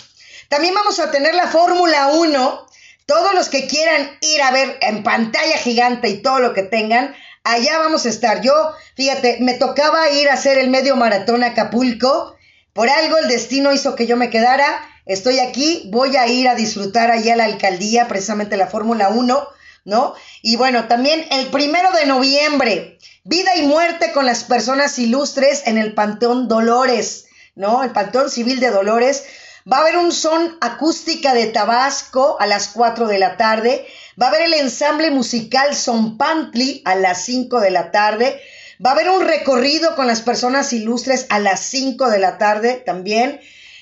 También 0.50 0.74
vamos 0.74 1.00
a 1.00 1.12
tener 1.12 1.36
la 1.36 1.48
Fórmula 1.48 2.08
1. 2.08 2.68
Todos 3.06 3.34
los 3.34 3.48
que 3.48 3.68
quieran 3.68 4.18
ir 4.20 4.42
a 4.42 4.52
ver 4.52 4.78
en 4.82 5.04
pantalla 5.04 5.58
gigante 5.58 6.10
y 6.10 6.22
todo 6.22 6.40
lo 6.40 6.54
que 6.54 6.64
tengan, 6.64 7.16
allá 7.46 7.78
vamos 7.80 8.06
a 8.06 8.10
estar. 8.10 8.42
Yo, 8.42 8.74
fíjate, 8.96 9.38
me 9.40 9.54
tocaba 9.54 10.10
ir 10.10 10.30
a 10.30 10.34
hacer 10.34 10.58
el 10.58 10.70
medio 10.70 10.98
maratón 10.98 11.44
a 11.44 11.48
Acapulco. 11.48 12.36
Por 12.74 12.90
algo 12.90 13.18
el 13.18 13.30
destino 13.30 13.72
hizo 13.72 13.96
que 13.96 14.08
yo 14.08 14.18
me 14.18 14.30
quedara 14.30 14.82
estoy 15.08 15.40
aquí, 15.40 15.90
voy 15.92 16.16
a 16.16 16.28
ir 16.28 16.48
a 16.48 16.56
disfrutar 16.56 17.12
allá 17.12 17.34
a 17.34 17.38
la 17.38 17.46
alcaldía, 17.46 18.08
precisamente 18.08 18.58
la 18.58 18.68
Fórmula 18.68 19.10
1, 19.10 19.48
¿no? 19.86 20.16
Y 20.42 20.56
bueno, 20.58 20.88
también 20.88 21.26
el 21.32 21.48
primero 21.48 21.92
de 21.92 22.06
noviembre, 22.06 22.98
vida 23.24 23.56
y 23.56 23.64
muerte 23.64 24.12
con 24.12 24.26
las 24.26 24.44
personas 24.44 25.00
ilustres 25.00 25.64
en 25.66 25.78
el 25.78 25.94
Panteón 25.94 26.48
Dolores, 26.48 27.26
¿no? 27.56 27.84
El 27.84 27.92
Panteón 27.92 28.30
Civil 28.30 28.60
de 28.60 28.70
Dolores. 28.70 29.24
Va 29.70 29.78
a 29.78 29.82
haber 29.82 29.98
un 29.98 30.14
son 30.14 30.58
acústica 30.62 31.34
de 31.34 31.48
Tabasco 31.48 32.38
a 32.40 32.48
las 32.48 32.70
4 32.70 33.08
de 33.08 33.20
la 33.20 33.36
tarde. 33.36 33.86
Va 34.22 34.28
a 34.28 34.30
haber 34.30 34.44
el 34.44 34.54
ensamble 34.54 35.12
musical 35.12 35.76
Son 35.76 36.18
Pantli 36.18 36.82
a 36.86 36.96
las 36.96 37.26
5 37.26 37.60
de 37.60 37.72
la 37.72 37.92
tarde. 37.92 38.42
Va 38.84 38.92
a 38.92 38.94
haber 38.94 39.10
un 39.10 39.26
recorrido 39.26 39.96
con 39.96 40.08
las 40.08 40.22
personas 40.22 40.72
ilustres 40.72 41.26
a 41.30 41.40
las 41.40 41.60
5 41.62 42.10
de 42.10 42.20
la 42.20 42.38
tarde 42.38 42.82
también. 42.86 43.42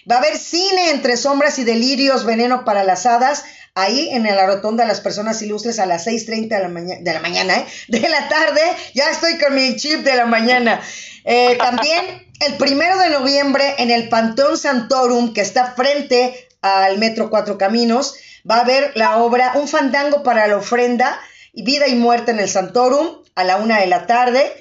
Va 0.10 0.16
a 0.16 0.20
haber 0.20 0.38
cine 0.38 0.92
entre 0.92 1.18
sombras 1.18 1.58
y 1.60 1.64
delirios, 1.64 2.26
veneno 2.26 2.64
para 2.64 2.84
las 2.84 3.06
hadas, 3.06 3.44
ahí 3.74 4.10
en 4.10 4.24
la 4.24 4.46
rotonda 4.46 4.86
las 4.86 5.02
personas 5.02 5.42
ilustres 5.42 5.80
a 5.80 5.86
las 5.86 6.08
6.30 6.08 6.48
de 6.48 6.60
la, 6.60 6.96
de 7.02 7.14
la 7.14 7.20
mañana, 7.20 7.58
¿eh? 7.58 7.66
de 7.88 8.08
la 8.08 8.30
tarde. 8.30 8.62
Ya 8.94 9.10
estoy 9.10 9.38
con 9.38 9.56
mi 9.56 9.76
chip 9.76 10.04
de 10.04 10.16
la 10.16 10.26
mañana. 10.26 10.82
Eh, 11.26 11.58
también 11.58 12.26
el 12.40 12.56
primero 12.58 12.98
de 12.98 13.10
noviembre 13.10 13.76
en 13.80 13.92
el 13.92 14.10
Panteón 14.10 14.58
Santorum, 14.58 15.34
que 15.34 15.42
está 15.42 15.74
frente 15.74 16.48
al 16.62 16.98
Metro 16.98 17.30
Cuatro 17.30 17.58
Caminos, 17.58 18.16
va 18.50 18.58
a 18.58 18.62
haber 18.62 18.92
la 18.96 19.18
obra 19.18 19.54
Un 19.56 19.68
fandango 19.68 20.24
para 20.24 20.48
la 20.48 20.58
ofrenda, 20.58 21.20
vida 21.54 21.88
y 21.88 21.96
muerte 21.96 22.32
en 22.32 22.40
el 22.40 22.50
Santorum, 22.50 23.24
a 23.36 23.44
la 23.44 23.58
una 23.58 23.80
de 23.80 23.88
la 23.88 24.06
tarde. 24.06 24.52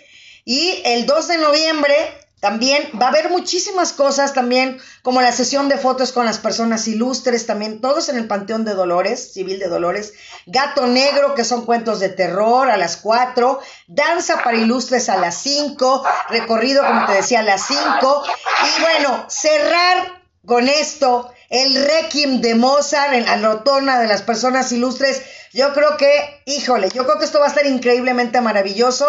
Y 0.44 0.82
el 0.84 1.06
2 1.06 1.28
de 1.28 1.38
noviembre 1.38 1.94
también 2.44 2.90
va 3.00 3.06
a 3.06 3.08
haber 3.08 3.30
muchísimas 3.30 3.94
cosas 3.94 4.34
también, 4.34 4.78
como 5.00 5.22
la 5.22 5.32
sesión 5.32 5.70
de 5.70 5.78
fotos 5.78 6.12
con 6.12 6.26
las 6.26 6.36
personas 6.36 6.86
ilustres, 6.86 7.46
también 7.46 7.80
todos 7.80 8.10
en 8.10 8.18
el 8.18 8.26
Panteón 8.26 8.66
de 8.66 8.74
Dolores, 8.74 9.32
Civil 9.32 9.58
de 9.58 9.68
Dolores, 9.68 10.12
Gato 10.44 10.86
Negro, 10.86 11.34
que 11.34 11.42
son 11.42 11.64
cuentos 11.64 12.00
de 12.00 12.10
terror 12.10 12.70
a 12.70 12.76
las 12.76 12.98
4, 12.98 13.60
Danza 13.86 14.42
para 14.42 14.58
Ilustres 14.58 15.08
a 15.08 15.16
las 15.16 15.36
5, 15.38 16.04
recorrido, 16.28 16.84
como 16.86 17.06
te 17.06 17.14
decía, 17.14 17.40
a 17.40 17.44
las 17.44 17.66
5, 17.66 18.24
y 18.26 18.82
bueno, 18.82 19.24
cerrar 19.30 20.20
con 20.44 20.68
esto, 20.68 21.32
el 21.48 21.82
Requiem 21.82 22.42
de 22.42 22.56
Mozart 22.56 23.14
en 23.14 23.24
la 23.24 23.38
rotona 23.38 23.98
de 23.98 24.06
las 24.06 24.20
personas 24.20 24.70
ilustres, 24.70 25.22
yo 25.54 25.72
creo 25.72 25.96
que, 25.96 26.42
híjole, 26.44 26.90
yo 26.90 27.06
creo 27.06 27.18
que 27.18 27.24
esto 27.24 27.38
va 27.38 27.46
a 27.46 27.48
estar 27.48 27.64
increíblemente 27.64 28.38
maravilloso, 28.42 29.06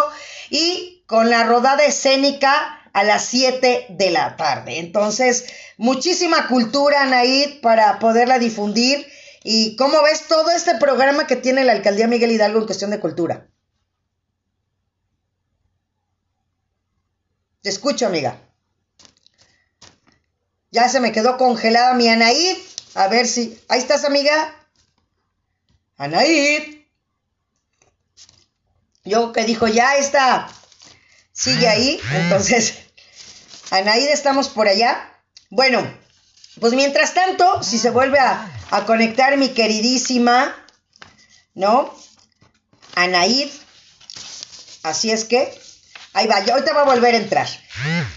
y 0.50 1.04
con 1.06 1.30
la 1.30 1.44
rodada 1.44 1.84
escénica, 1.84 2.80
a 2.96 3.04
las 3.04 3.26
7 3.26 3.88
de 3.90 4.10
la 4.10 4.38
tarde. 4.38 4.80
Entonces, 4.80 5.48
muchísima 5.76 6.48
cultura, 6.48 7.02
Anaid, 7.02 7.60
para 7.60 8.00
poderla 8.00 8.40
difundir. 8.40 9.06
¿Y 9.44 9.76
cómo 9.76 10.02
ves 10.02 10.30
todo 10.30 10.50
este 10.52 10.76
programa 10.76 11.28
que 11.28 11.36
tiene 11.36 11.66
la 11.66 11.74
alcaldía 11.74 12.08
Miguel 12.08 12.32
Hidalgo 12.32 12.60
en 12.60 12.66
cuestión 12.66 12.92
de 12.92 13.02
cultura? 13.02 13.50
Te 17.62 17.68
escucho, 17.68 18.08
amiga. 18.08 18.40
Ya 20.72 20.88
se 20.88 21.02
me 21.02 21.12
quedó 21.12 21.36
congelada 21.36 21.96
mi 21.96 22.08
Anaid. 22.08 22.56
A 22.94 23.10
ver 23.10 23.28
si. 23.28 23.60
Ahí 23.68 23.80
estás, 23.80 24.06
amiga. 24.06 24.56
Anaid. 25.98 26.78
Yo 29.04 29.34
que 29.34 29.44
dijo, 29.44 29.68
ya 29.68 29.98
está. 29.98 30.48
Sigue 31.34 31.68
ahí. 31.68 32.00
Entonces. 32.14 32.85
Anaída, 33.72 34.14
estamos 34.14 34.50
por 34.50 34.68
allá. 34.68 35.10
Bueno, 35.50 35.86
pues 36.60 36.74
mientras 36.74 37.14
tanto, 37.14 37.64
si 37.64 37.78
se 37.78 37.90
vuelve 37.90 38.20
a, 38.20 38.52
conectar 38.86 39.38
mi 39.38 39.50
queridísima, 39.50 40.56
¿no? 41.54 41.94
Anaíd. 42.96 43.50
Así 44.84 45.12
es 45.12 45.26
que, 45.26 45.58
ahí 46.14 46.28
va, 46.28 46.38
ahorita 46.38 46.74
va 46.74 46.82
a 46.82 46.86
volver 46.86 47.16
a 47.16 47.18
entrar. 47.18 47.48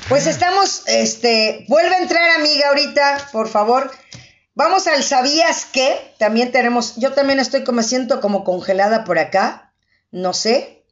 Pues 0.09 0.27
estamos, 0.27 0.83
este, 0.87 1.65
vuelve 1.69 1.95
a 1.95 1.99
entrar 1.99 2.31
amiga 2.31 2.69
ahorita, 2.69 3.29
por 3.33 3.49
favor. 3.49 3.91
Vamos 4.55 4.87
al 4.89 5.05
¿sabías 5.05 5.67
qué? 5.67 6.15
También 6.19 6.51
tenemos, 6.51 6.97
yo 6.97 7.13
también 7.13 7.39
estoy 7.39 7.65
como 7.65 7.83
siento 7.83 8.21
como 8.21 8.45
congelada 8.45 9.05
por 9.05 9.19
acá, 9.19 9.73
no 10.11 10.35
sé. 10.35 10.85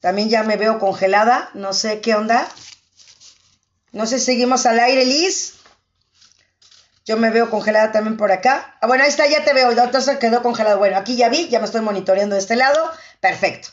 También 0.00 0.30
ya 0.30 0.42
me 0.42 0.56
veo 0.56 0.78
congelada, 0.78 1.50
no 1.54 1.72
sé 1.74 2.00
qué 2.00 2.14
onda. 2.14 2.48
No 3.98 4.06
sé, 4.06 4.20
seguimos 4.20 4.64
al 4.64 4.78
aire, 4.78 5.04
Liz. 5.04 5.54
Yo 7.04 7.16
me 7.16 7.30
veo 7.30 7.50
congelada 7.50 7.90
también 7.90 8.16
por 8.16 8.30
acá. 8.30 8.76
Ah, 8.80 8.86
bueno, 8.86 9.02
ahí 9.02 9.10
está, 9.10 9.26
ya 9.26 9.44
te 9.44 9.52
veo. 9.52 9.72
Entonces 9.72 10.18
quedó 10.18 10.40
congelado. 10.40 10.78
Bueno, 10.78 10.96
aquí 10.96 11.16
ya 11.16 11.28
vi, 11.28 11.48
ya 11.48 11.58
me 11.58 11.64
estoy 11.64 11.80
monitoreando 11.80 12.36
de 12.36 12.40
este 12.40 12.54
lado. 12.54 12.78
Perfecto. 13.18 13.70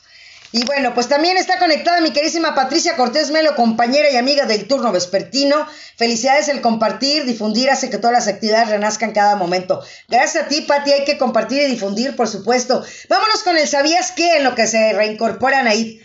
Y 0.52 0.66
bueno, 0.66 0.96
pues 0.96 1.10
también 1.10 1.38
está 1.38 1.60
conectada 1.60 2.02
mi 2.02 2.10
querísima 2.10 2.56
Patricia 2.56 2.96
Cortés 2.96 3.30
Melo, 3.30 3.56
compañera 3.56 4.10
y 4.10 4.18
amiga 4.18 4.46
del 4.46 4.68
turno 4.68 4.92
vespertino. 4.92 5.68
Felicidades 5.96 6.48
el 6.48 6.60
compartir, 6.60 7.26
difundir, 7.26 7.70
hace 7.70 7.92
que 7.92 8.00
todas 8.00 8.16
las 8.16 8.28
actividades 8.28 8.70
renazcan 8.70 9.12
cada 9.12 9.36
momento. 9.36 9.84
Gracias 10.08 10.46
a 10.46 10.48
ti, 10.48 10.62
Pati, 10.62 10.92
hay 10.92 11.06
que 11.06 11.20
compartir 11.20 11.62
y 11.62 11.66
difundir, 11.68 12.16
por 12.16 12.28
supuesto. 12.28 12.84
Vámonos 13.10 13.44
con 13.44 13.58
el 13.60 13.68
¿Sabías 13.68 14.12
qué? 14.14 14.38
En 14.38 14.44
lo 14.44 14.56
que 14.56 14.66
se 14.66 14.92
reincorporan 14.94 15.68
ahí. 15.68 16.02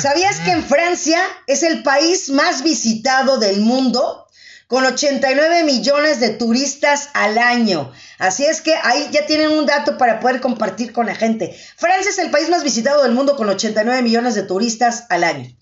¿Sabías 0.00 0.38
que 0.40 0.52
en 0.52 0.64
Francia 0.64 1.20
es 1.46 1.62
el 1.62 1.82
país 1.82 2.30
más 2.30 2.62
visitado 2.62 3.38
del 3.38 3.60
mundo? 3.60 4.24
con 4.66 4.84
89 4.86 5.62
millones 5.64 6.20
de 6.20 6.30
turistas 6.30 7.10
al 7.12 7.38
año. 7.38 7.92
Así 8.18 8.44
es 8.44 8.60
que 8.60 8.74
ahí 8.82 9.08
ya 9.12 9.26
tienen 9.26 9.50
un 9.50 9.66
dato 9.66 9.98
para 9.98 10.20
poder 10.20 10.40
compartir 10.40 10.92
con 10.92 11.06
la 11.06 11.14
gente. 11.14 11.54
Francia 11.76 12.10
es 12.10 12.18
el 12.18 12.30
país 12.30 12.48
más 12.48 12.64
visitado 12.64 13.02
del 13.02 13.12
mundo 13.12 13.36
con 13.36 13.48
89 13.48 14.02
millones 14.02 14.34
de 14.34 14.42
turistas 14.42 15.04
al 15.10 15.22
año. 15.22 15.54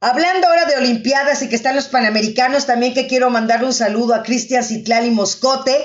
Hablando 0.00 0.46
ahora 0.46 0.64
de 0.64 0.76
Olimpiadas 0.76 1.42
y 1.42 1.48
que 1.48 1.56
están 1.56 1.76
los 1.76 1.88
Panamericanos, 1.88 2.66
también 2.66 2.94
que 2.94 3.06
quiero 3.06 3.30
mandarle 3.30 3.66
un 3.66 3.74
saludo 3.74 4.14
a 4.14 4.22
Cristian 4.22 4.64
Citlali 4.64 5.10
Moscote, 5.10 5.76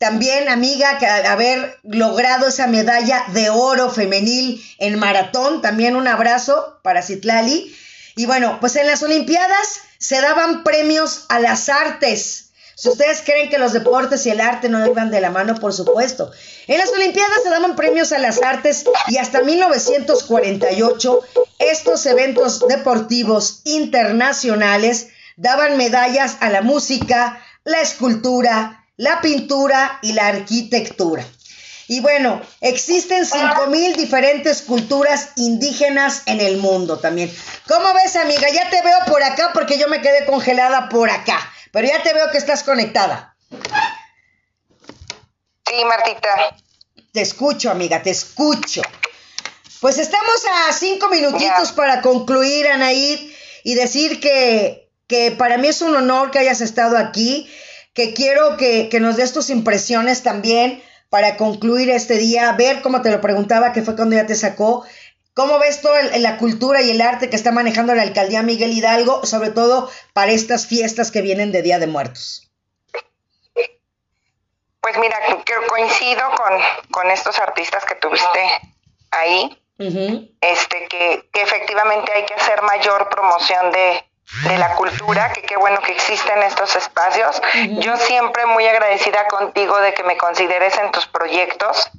también 0.00 0.48
amiga 0.48 0.98
que 0.98 1.06
haber 1.06 1.78
logrado 1.82 2.48
esa 2.48 2.66
medalla 2.66 3.22
de 3.34 3.50
oro 3.50 3.90
femenil 3.90 4.64
en 4.78 4.98
maratón, 4.98 5.60
también 5.60 5.94
un 5.94 6.08
abrazo 6.08 6.80
para 6.82 7.02
Citlali. 7.02 7.76
Y 8.16 8.24
bueno, 8.24 8.56
pues 8.60 8.76
en 8.76 8.86
las 8.86 9.02
Olimpiadas 9.02 9.82
se 9.98 10.22
daban 10.22 10.64
premios 10.64 11.26
a 11.28 11.38
las 11.38 11.68
artes. 11.68 12.52
Si 12.76 12.88
ustedes 12.88 13.20
creen 13.20 13.50
que 13.50 13.58
los 13.58 13.74
deportes 13.74 14.24
y 14.24 14.30
el 14.30 14.40
arte 14.40 14.70
no 14.70 14.86
iban 14.86 15.10
de 15.10 15.20
la 15.20 15.28
mano, 15.28 15.56
por 15.56 15.74
supuesto. 15.74 16.32
En 16.66 16.78
las 16.78 16.88
Olimpiadas 16.88 17.42
se 17.42 17.50
daban 17.50 17.76
premios 17.76 18.12
a 18.12 18.18
las 18.18 18.40
artes 18.42 18.86
y 19.08 19.18
hasta 19.18 19.42
1948 19.42 21.20
estos 21.58 22.06
eventos 22.06 22.66
deportivos 22.66 23.60
internacionales 23.64 25.08
daban 25.36 25.76
medallas 25.76 26.38
a 26.40 26.48
la 26.48 26.62
música, 26.62 27.42
la 27.64 27.82
escultura, 27.82 28.79
la 29.00 29.22
pintura 29.22 29.98
y 30.02 30.12
la 30.12 30.26
arquitectura. 30.26 31.24
Y 31.88 32.00
bueno, 32.00 32.42
existen 32.60 33.24
5.000 33.24 33.96
diferentes 33.96 34.60
culturas 34.60 35.30
indígenas 35.36 36.22
en 36.26 36.38
el 36.42 36.58
mundo 36.58 36.98
también. 36.98 37.34
¿Cómo 37.66 37.94
ves, 37.94 38.16
amiga? 38.16 38.46
Ya 38.50 38.68
te 38.68 38.82
veo 38.82 38.98
por 39.06 39.22
acá 39.22 39.52
porque 39.54 39.78
yo 39.78 39.88
me 39.88 40.02
quedé 40.02 40.26
congelada 40.26 40.90
por 40.90 41.08
acá. 41.08 41.40
Pero 41.72 41.88
ya 41.88 42.02
te 42.02 42.12
veo 42.12 42.30
que 42.30 42.36
estás 42.36 42.62
conectada. 42.62 43.34
Sí, 45.66 45.84
Martita. 45.88 46.56
Te 47.10 47.22
escucho, 47.22 47.70
amiga, 47.70 48.02
te 48.02 48.10
escucho. 48.10 48.82
Pues 49.80 49.96
estamos 49.96 50.42
a 50.68 50.74
cinco 50.74 51.08
minutitos 51.08 51.72
para 51.72 52.02
concluir, 52.02 52.68
Anaid, 52.68 53.32
y 53.64 53.74
decir 53.76 54.20
que, 54.20 54.90
que 55.06 55.30
para 55.30 55.56
mí 55.56 55.68
es 55.68 55.80
un 55.80 55.96
honor 55.96 56.30
que 56.30 56.38
hayas 56.38 56.60
estado 56.60 56.98
aquí, 56.98 57.50
que 58.00 58.14
quiero 58.14 58.56
que, 58.56 58.88
que 58.88 58.98
nos 58.98 59.18
des 59.18 59.34
tus 59.34 59.50
impresiones 59.50 60.22
también 60.22 60.82
para 61.10 61.36
concluir 61.36 61.90
este 61.90 62.16
día, 62.16 62.50
ver 62.52 62.80
cómo 62.80 63.02
te 63.02 63.10
lo 63.10 63.20
preguntaba, 63.20 63.74
que 63.74 63.82
fue 63.82 63.94
cuando 63.94 64.16
ya 64.16 64.24
te 64.24 64.34
sacó, 64.34 64.86
¿Cómo 65.34 65.58
ves 65.58 65.80
toda 65.80 66.02
la 66.18 66.38
cultura 66.38 66.82
y 66.82 66.90
el 66.90 67.00
arte 67.00 67.30
que 67.30 67.36
está 67.36 67.52
manejando 67.52 67.94
la 67.94 68.02
alcaldía 68.02 68.42
Miguel 68.42 68.72
Hidalgo, 68.72 69.24
sobre 69.24 69.50
todo 69.50 69.88
para 70.12 70.32
estas 70.32 70.66
fiestas 70.66 71.10
que 71.10 71.22
vienen 71.22 71.52
de 71.52 71.62
Día 71.62 71.78
de 71.78 71.86
Muertos? 71.86 72.50
Pues 74.80 74.98
mira, 74.98 75.16
coincido 75.68 76.22
con, 76.90 77.10
estos 77.10 77.38
artistas 77.38 77.84
que 77.84 77.94
tuviste 77.94 78.40
ahí, 79.12 79.62
este 79.78 80.88
que, 80.88 81.28
que, 81.32 81.42
efectivamente 81.42 82.12
hay 82.12 82.26
que 82.26 82.34
hacer 82.34 82.60
mayor 82.62 83.08
promoción 83.08 83.70
de, 83.70 84.09
de 84.44 84.58
la 84.58 84.74
cultura, 84.76 85.32
que 85.32 85.42
qué 85.42 85.56
bueno 85.56 85.80
que 85.80 85.92
existen 85.92 86.42
estos 86.42 86.76
espacios. 86.76 87.40
Yo 87.78 87.96
siempre 87.96 88.46
muy 88.46 88.66
agradecida 88.66 89.26
contigo 89.28 89.78
de 89.80 89.92
que 89.92 90.04
me 90.04 90.16
consideres 90.16 90.78
en 90.78 90.90
tus 90.92 91.06
proyectos. 91.06 91.90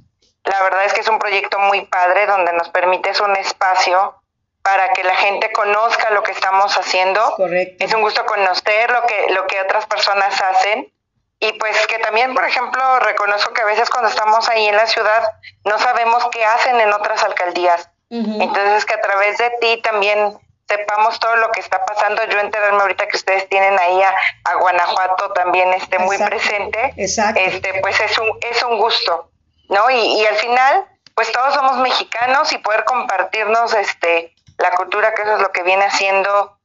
La 0.43 0.63
verdad 0.63 0.85
es 0.85 0.93
que 0.93 1.01
es 1.01 1.07
un 1.07 1.19
proyecto 1.19 1.59
muy 1.59 1.85
padre 1.85 2.25
donde 2.25 2.53
nos 2.53 2.69
permites 2.69 3.19
un 3.19 3.35
espacio 3.35 4.15
para 4.63 4.93
que 4.93 5.03
la 5.03 5.15
gente 5.15 5.51
conozca 5.51 6.11
lo 6.11 6.23
que 6.23 6.31
estamos 6.31 6.77
haciendo. 6.77 7.35
Es 7.79 7.93
un 7.93 8.01
gusto 8.01 8.25
conocer 8.25 8.91
lo 8.91 9.05
que, 9.05 9.33
lo 9.33 9.47
que 9.47 9.59
otras 9.61 9.85
personas 9.85 10.39
hacen. 10.41 10.91
Y 11.39 11.53
pues 11.53 11.87
que 11.87 11.97
también, 11.99 12.35
por 12.35 12.45
ejemplo, 12.45 12.99
reconozco 12.99 13.51
que 13.53 13.61
a 13.61 13.65
veces 13.65 13.89
cuando 13.89 14.09
estamos 14.09 14.47
ahí 14.47 14.67
en 14.67 14.75
la 14.75 14.85
ciudad 14.85 15.23
no 15.65 15.79
sabemos 15.79 16.27
qué 16.31 16.45
hacen 16.45 16.79
en 16.79 16.93
otras 16.93 17.23
alcaldías. 17.23 17.89
Entonces 18.09 18.85
que 18.85 18.93
a 18.93 19.01
través 19.01 19.37
de 19.37 19.49
ti 19.61 19.81
también 19.81 20.37
sepamos 20.71 21.19
todo 21.19 21.35
lo 21.35 21.51
que 21.51 21.59
está 21.59 21.83
pasando. 21.85 22.23
Yo 22.25 22.39
enterarme 22.39 22.81
ahorita 22.81 23.07
que 23.07 23.17
ustedes 23.17 23.47
tienen 23.49 23.77
ahí 23.77 24.01
a, 24.01 24.55
Guanajuato 24.55 25.31
también 25.33 25.73
este, 25.73 25.99
muy 25.99 26.17
presente. 26.17 26.93
Este, 26.97 27.81
pues 27.81 27.99
es 27.99 28.17
un, 28.17 28.37
es 28.41 28.63
un 28.63 28.77
gusto, 28.77 29.31
¿no? 29.69 29.89
Y, 29.89 30.25
al 30.25 30.35
final, 30.37 30.85
pues 31.15 31.31
todos 31.31 31.53
somos 31.53 31.77
mexicanos 31.77 32.51
y 32.53 32.57
poder 32.59 32.85
compartirnos 32.85 33.73
este, 33.73 34.33
la 34.57 34.71
cultura, 34.71 35.13
que 35.13 35.23
eso 35.23 35.35
es 35.35 35.41
lo 35.41 35.51
que 35.51 35.63
viene 35.63 35.83
haciendo 35.83 36.57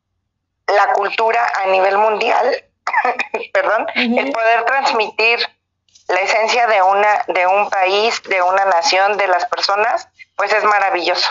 la 0.66 0.92
cultura 0.92 1.46
a 1.62 1.66
nivel 1.66 1.98
mundial, 1.98 2.64
perdón, 3.52 3.86
el 3.94 4.32
poder 4.32 4.64
transmitir 4.64 5.38
la 6.08 6.20
esencia 6.20 6.66
de 6.68 6.82
una 6.82 7.24
de 7.28 7.46
un 7.46 7.68
país, 7.68 8.22
de 8.24 8.42
una 8.42 8.64
nación, 8.66 9.16
de 9.16 9.26
las 9.26 9.44
personas, 9.46 10.08
pues 10.36 10.52
es 10.52 10.62
maravilloso. 10.64 11.28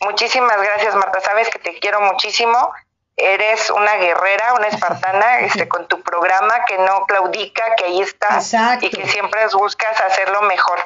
Muchísimas 0.00 0.60
gracias, 0.60 0.94
Marta. 0.94 1.20
Sabes 1.20 1.48
que 1.50 1.58
te 1.58 1.78
quiero 1.78 2.00
muchísimo. 2.00 2.72
Eres 3.16 3.70
una 3.70 3.94
guerrera, 3.94 4.54
una 4.54 4.66
espartana, 4.66 5.38
este, 5.40 5.68
con 5.68 5.86
tu 5.86 6.02
programa 6.02 6.64
que 6.66 6.76
no 6.78 7.06
claudica, 7.06 7.62
que 7.76 7.84
ahí 7.84 8.00
estás 8.00 8.52
y 8.80 8.90
que 8.90 9.06
siempre 9.06 9.40
buscas 9.52 10.00
hacerlo 10.00 10.42
mejor. 10.42 10.80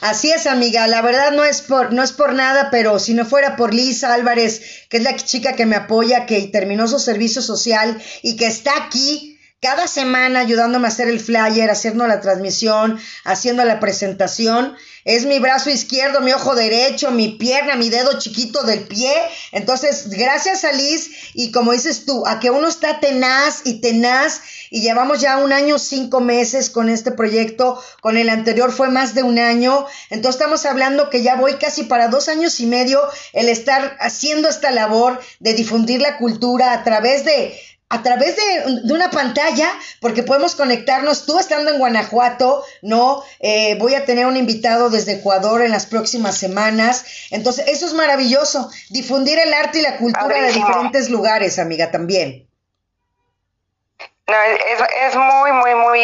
Así 0.00 0.32
es, 0.32 0.46
amiga. 0.46 0.86
La 0.86 1.02
verdad 1.02 1.32
no 1.32 1.44
es 1.44 1.60
por 1.60 1.92
no 1.92 2.02
es 2.02 2.12
por 2.12 2.32
nada, 2.32 2.70
pero 2.70 2.98
si 2.98 3.12
no 3.12 3.26
fuera 3.26 3.56
por 3.56 3.74
Lisa 3.74 4.14
Álvarez, 4.14 4.86
que 4.88 4.96
es 4.96 5.02
la 5.02 5.16
chica 5.16 5.52
que 5.52 5.66
me 5.66 5.76
apoya, 5.76 6.24
que 6.24 6.46
terminó 6.46 6.88
su 6.88 6.98
servicio 6.98 7.42
social 7.42 8.02
y 8.22 8.36
que 8.38 8.46
está 8.46 8.74
aquí 8.84 9.35
cada 9.60 9.88
semana 9.88 10.40
ayudándome 10.40 10.86
a 10.86 10.90
hacer 10.90 11.08
el 11.08 11.18
flyer, 11.18 11.70
haciendo 11.70 12.06
la 12.06 12.20
transmisión, 12.20 13.00
haciendo 13.24 13.64
la 13.64 13.80
presentación. 13.80 14.76
Es 15.04 15.24
mi 15.24 15.38
brazo 15.38 15.70
izquierdo, 15.70 16.20
mi 16.20 16.32
ojo 16.32 16.54
derecho, 16.54 17.10
mi 17.10 17.28
pierna, 17.28 17.74
mi 17.76 17.88
dedo 17.88 18.18
chiquito 18.18 18.64
del 18.64 18.80
pie. 18.80 19.12
Entonces, 19.52 20.10
gracias 20.10 20.64
a 20.64 20.72
Liz 20.72 21.10
y 21.32 21.52
como 21.52 21.72
dices 21.72 22.04
tú, 22.04 22.26
a 22.26 22.38
que 22.38 22.50
uno 22.50 22.68
está 22.68 23.00
tenaz 23.00 23.62
y 23.64 23.80
tenaz 23.80 24.42
y 24.68 24.82
llevamos 24.82 25.20
ya 25.20 25.38
un 25.38 25.52
año, 25.52 25.78
cinco 25.78 26.20
meses 26.20 26.68
con 26.68 26.90
este 26.90 27.12
proyecto, 27.12 27.82
con 28.02 28.16
el 28.18 28.28
anterior 28.28 28.72
fue 28.72 28.90
más 28.90 29.14
de 29.14 29.22
un 29.22 29.38
año. 29.38 29.86
Entonces 30.10 30.40
estamos 30.40 30.66
hablando 30.66 31.08
que 31.08 31.22
ya 31.22 31.36
voy 31.36 31.54
casi 31.54 31.84
para 31.84 32.08
dos 32.08 32.28
años 32.28 32.60
y 32.60 32.66
medio 32.66 33.00
el 33.32 33.48
estar 33.48 33.96
haciendo 34.00 34.48
esta 34.48 34.70
labor 34.70 35.20
de 35.40 35.54
difundir 35.54 36.02
la 36.02 36.18
cultura 36.18 36.72
a 36.72 36.84
través 36.84 37.24
de 37.24 37.58
a 37.88 38.02
través 38.02 38.36
de, 38.36 38.92
una 38.92 39.10
pantalla, 39.10 39.70
porque 40.00 40.24
podemos 40.24 40.56
conectarnos, 40.56 41.24
tú 41.24 41.38
estando 41.38 41.70
en 41.70 41.78
Guanajuato, 41.78 42.64
¿no? 42.82 43.22
Eh, 43.38 43.76
voy 43.78 43.94
a 43.94 44.04
tener 44.04 44.26
un 44.26 44.36
invitado 44.36 44.90
desde 44.90 45.14
Ecuador 45.14 45.62
en 45.62 45.70
las 45.70 45.86
próximas 45.86 46.36
semanas. 46.36 47.04
Entonces, 47.30 47.68
eso 47.68 47.86
es 47.86 47.92
maravilloso, 47.92 48.70
difundir 48.90 49.38
el 49.38 49.54
arte 49.54 49.78
y 49.78 49.82
la 49.82 49.98
cultura 49.98 50.40
de 50.40 50.52
diferentes 50.52 51.10
lugares, 51.10 51.60
amiga, 51.60 51.92
también. 51.92 52.48
No, 54.26 54.34
es, 54.42 54.80
es 55.02 55.14
muy, 55.14 55.52
muy, 55.52 55.74
muy 55.76 56.00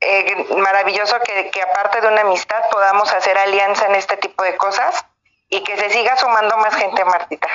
eh, 0.00 0.46
maravilloso 0.56 1.18
que, 1.20 1.50
que 1.50 1.60
aparte 1.60 2.00
de 2.00 2.08
una 2.08 2.22
amistad 2.22 2.62
podamos 2.70 3.12
hacer 3.12 3.36
alianza 3.36 3.86
en 3.86 3.96
este 3.96 4.16
tipo 4.16 4.42
de 4.42 4.56
cosas 4.56 5.04
y 5.50 5.62
que 5.62 5.76
se 5.76 5.90
siga 5.90 6.16
sumando 6.16 6.56
más 6.56 6.74
gente, 6.74 7.04
Martita. 7.04 7.48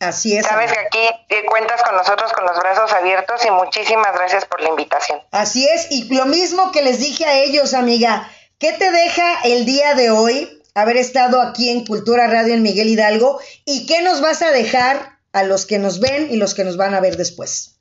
Así 0.00 0.36
es. 0.36 0.46
Sabes 0.46 0.72
que 0.72 0.78
aquí 0.78 1.24
eh, 1.28 1.44
cuentas 1.46 1.82
con 1.82 1.96
nosotros 1.96 2.32
con 2.32 2.44
los 2.44 2.58
brazos 2.60 2.92
abiertos 2.92 3.44
y 3.44 3.50
muchísimas 3.50 4.14
gracias 4.14 4.44
por 4.44 4.60
la 4.60 4.68
invitación. 4.68 5.20
Así 5.32 5.66
es, 5.68 5.90
y 5.90 6.12
lo 6.14 6.26
mismo 6.26 6.70
que 6.70 6.82
les 6.82 7.00
dije 7.00 7.24
a 7.24 7.34
ellos, 7.38 7.74
amiga, 7.74 8.30
¿qué 8.58 8.72
te 8.72 8.90
deja 8.90 9.40
el 9.42 9.66
día 9.66 9.94
de 9.94 10.10
hoy 10.10 10.62
haber 10.74 10.96
estado 10.96 11.42
aquí 11.42 11.70
en 11.70 11.84
Cultura 11.84 12.28
Radio 12.28 12.54
en 12.54 12.62
Miguel 12.62 12.88
Hidalgo 12.88 13.40
y 13.64 13.86
qué 13.86 14.02
nos 14.02 14.20
vas 14.20 14.42
a 14.42 14.52
dejar 14.52 15.18
a 15.32 15.42
los 15.42 15.66
que 15.66 15.78
nos 15.78 16.00
ven 16.00 16.28
y 16.30 16.36
los 16.36 16.54
que 16.54 16.64
nos 16.64 16.76
van 16.76 16.94
a 16.94 17.00
ver 17.00 17.16
después? 17.16 17.78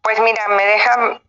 Pues 0.00 0.20
mira, 0.20 0.48
me 0.48 0.64
deja 0.64 1.20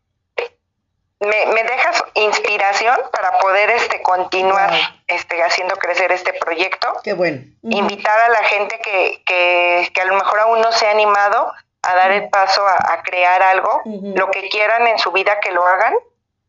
me, 1.25 1.45
me 1.47 1.63
dejas 1.63 2.03
inspiración 2.13 2.97
para 3.11 3.37
poder 3.39 3.69
este 3.71 4.01
continuar 4.01 4.71
este 5.07 5.41
haciendo 5.43 5.75
crecer 5.75 6.11
este 6.11 6.33
proyecto. 6.33 6.87
Qué 7.03 7.13
bueno. 7.13 7.41
Invitar 7.63 8.19
a 8.19 8.29
la 8.29 8.43
gente 8.43 8.79
que, 8.79 9.23
que, 9.25 9.91
que 9.93 10.01
a 10.01 10.05
lo 10.05 10.15
mejor 10.15 10.39
aún 10.39 10.61
no 10.61 10.71
se 10.71 10.87
ha 10.87 10.91
animado 10.91 11.51
a 11.81 11.95
dar 11.95 12.11
el 12.11 12.29
paso 12.29 12.65
a, 12.67 13.01
crear 13.03 13.43
algo, 13.43 13.81
lo 13.85 14.31
que 14.31 14.49
quieran 14.49 14.87
en 14.87 14.97
su 14.97 15.11
vida 15.11 15.39
que 15.39 15.51
lo 15.51 15.65
hagan. 15.65 15.93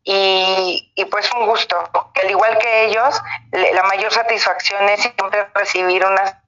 Y, 0.03 0.91
y, 0.95 1.05
pues 1.05 1.29
un 1.33 1.45
gusto. 1.45 1.77
Al 1.93 2.31
igual 2.31 2.57
que 2.59 2.85
ellos, 2.85 3.21
la 3.51 3.83
mayor 3.83 4.11
satisfacción 4.11 4.87
es 4.87 5.01
siempre 5.01 5.47
recibir 5.53 6.05
una 6.05 6.41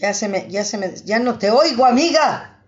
Ya 0.00 0.14
se 0.14 0.28
me, 0.28 0.48
ya 0.48 0.64
se 0.64 0.78
me, 0.78 0.94
ya 1.04 1.18
no 1.18 1.38
te 1.38 1.50
oigo, 1.50 1.84
amiga. 1.84 2.59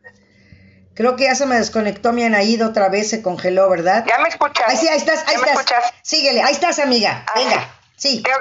Creo 0.94 1.16
que 1.16 1.24
ya 1.24 1.34
se 1.34 1.46
me 1.46 1.56
desconectó 1.56 2.12
mi 2.12 2.24
Anaído 2.24 2.68
otra 2.68 2.88
vez, 2.88 3.08
se 3.10 3.22
congeló, 3.22 3.68
¿verdad? 3.70 4.04
Ya 4.06 4.18
me 4.18 4.28
escuchas. 4.28 4.68
Ahí 4.68 4.76
sí, 4.76 4.88
ahí 4.88 4.98
estás, 4.98 5.24
ahí 5.26 5.36
estás. 5.36 5.92
Síguele, 6.02 6.42
ahí 6.42 6.52
estás, 6.52 6.78
amiga. 6.78 7.24
Ah, 7.28 7.32
Venga, 7.36 7.74
sí. 7.96 8.22
Creo 8.22 8.38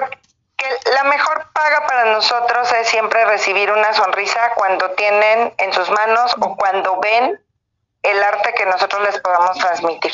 que 0.56 0.66
la 0.94 1.04
mejor 1.04 1.46
paga 1.54 1.86
para 1.86 2.12
nosotros 2.12 2.68
es 2.80 2.88
siempre 2.88 3.24
recibir 3.24 3.70
una 3.70 3.92
sonrisa 3.94 4.40
cuando 4.54 4.90
tienen 4.92 5.54
en 5.58 5.72
sus 5.72 5.90
manos 5.90 6.34
o 6.40 6.56
cuando 6.56 7.00
ven 7.00 7.40
el 8.02 8.22
arte 8.22 8.52
que 8.56 8.66
nosotros 8.66 9.02
les 9.02 9.20
podamos 9.20 9.56
transmitir. 9.58 10.12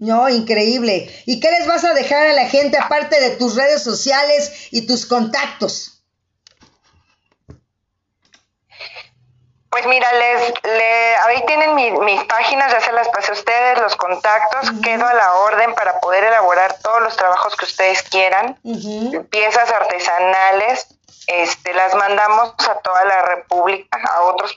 No, 0.00 0.28
increíble. 0.28 1.08
¿Y 1.24 1.40
qué 1.40 1.50
les 1.52 1.66
vas 1.66 1.84
a 1.84 1.94
dejar 1.94 2.26
a 2.26 2.32
la 2.32 2.46
gente 2.46 2.76
aparte 2.76 3.20
de 3.20 3.36
tus 3.36 3.54
redes 3.54 3.82
sociales 3.82 4.68
y 4.70 4.86
tus 4.86 5.06
contactos? 5.06 5.93
Pues 9.74 9.88
mira, 9.88 10.08
les, 10.12 10.52
ahí 11.24 11.44
tienen 11.46 11.74
mis 11.74 12.22
páginas, 12.26 12.70
ya 12.70 12.80
se 12.80 12.92
las 12.92 13.08
pasé 13.08 13.32
a 13.32 13.34
ustedes, 13.34 13.80
los 13.80 13.96
contactos, 13.96 14.70
quedo 14.84 15.04
a 15.04 15.14
la 15.14 15.34
orden 15.34 15.74
para 15.74 15.98
poder 15.98 16.22
elaborar 16.22 16.78
todos 16.80 17.02
los 17.02 17.16
trabajos 17.16 17.56
que 17.56 17.64
ustedes 17.64 18.04
quieran, 18.04 18.56
piezas 19.30 19.72
artesanales, 19.72 20.86
este, 21.26 21.74
las 21.74 21.92
mandamos 21.96 22.54
a 22.68 22.74
toda 22.82 23.04
la 23.04 23.22
República, 23.22 23.98
a 24.14 24.22
otros 24.22 24.52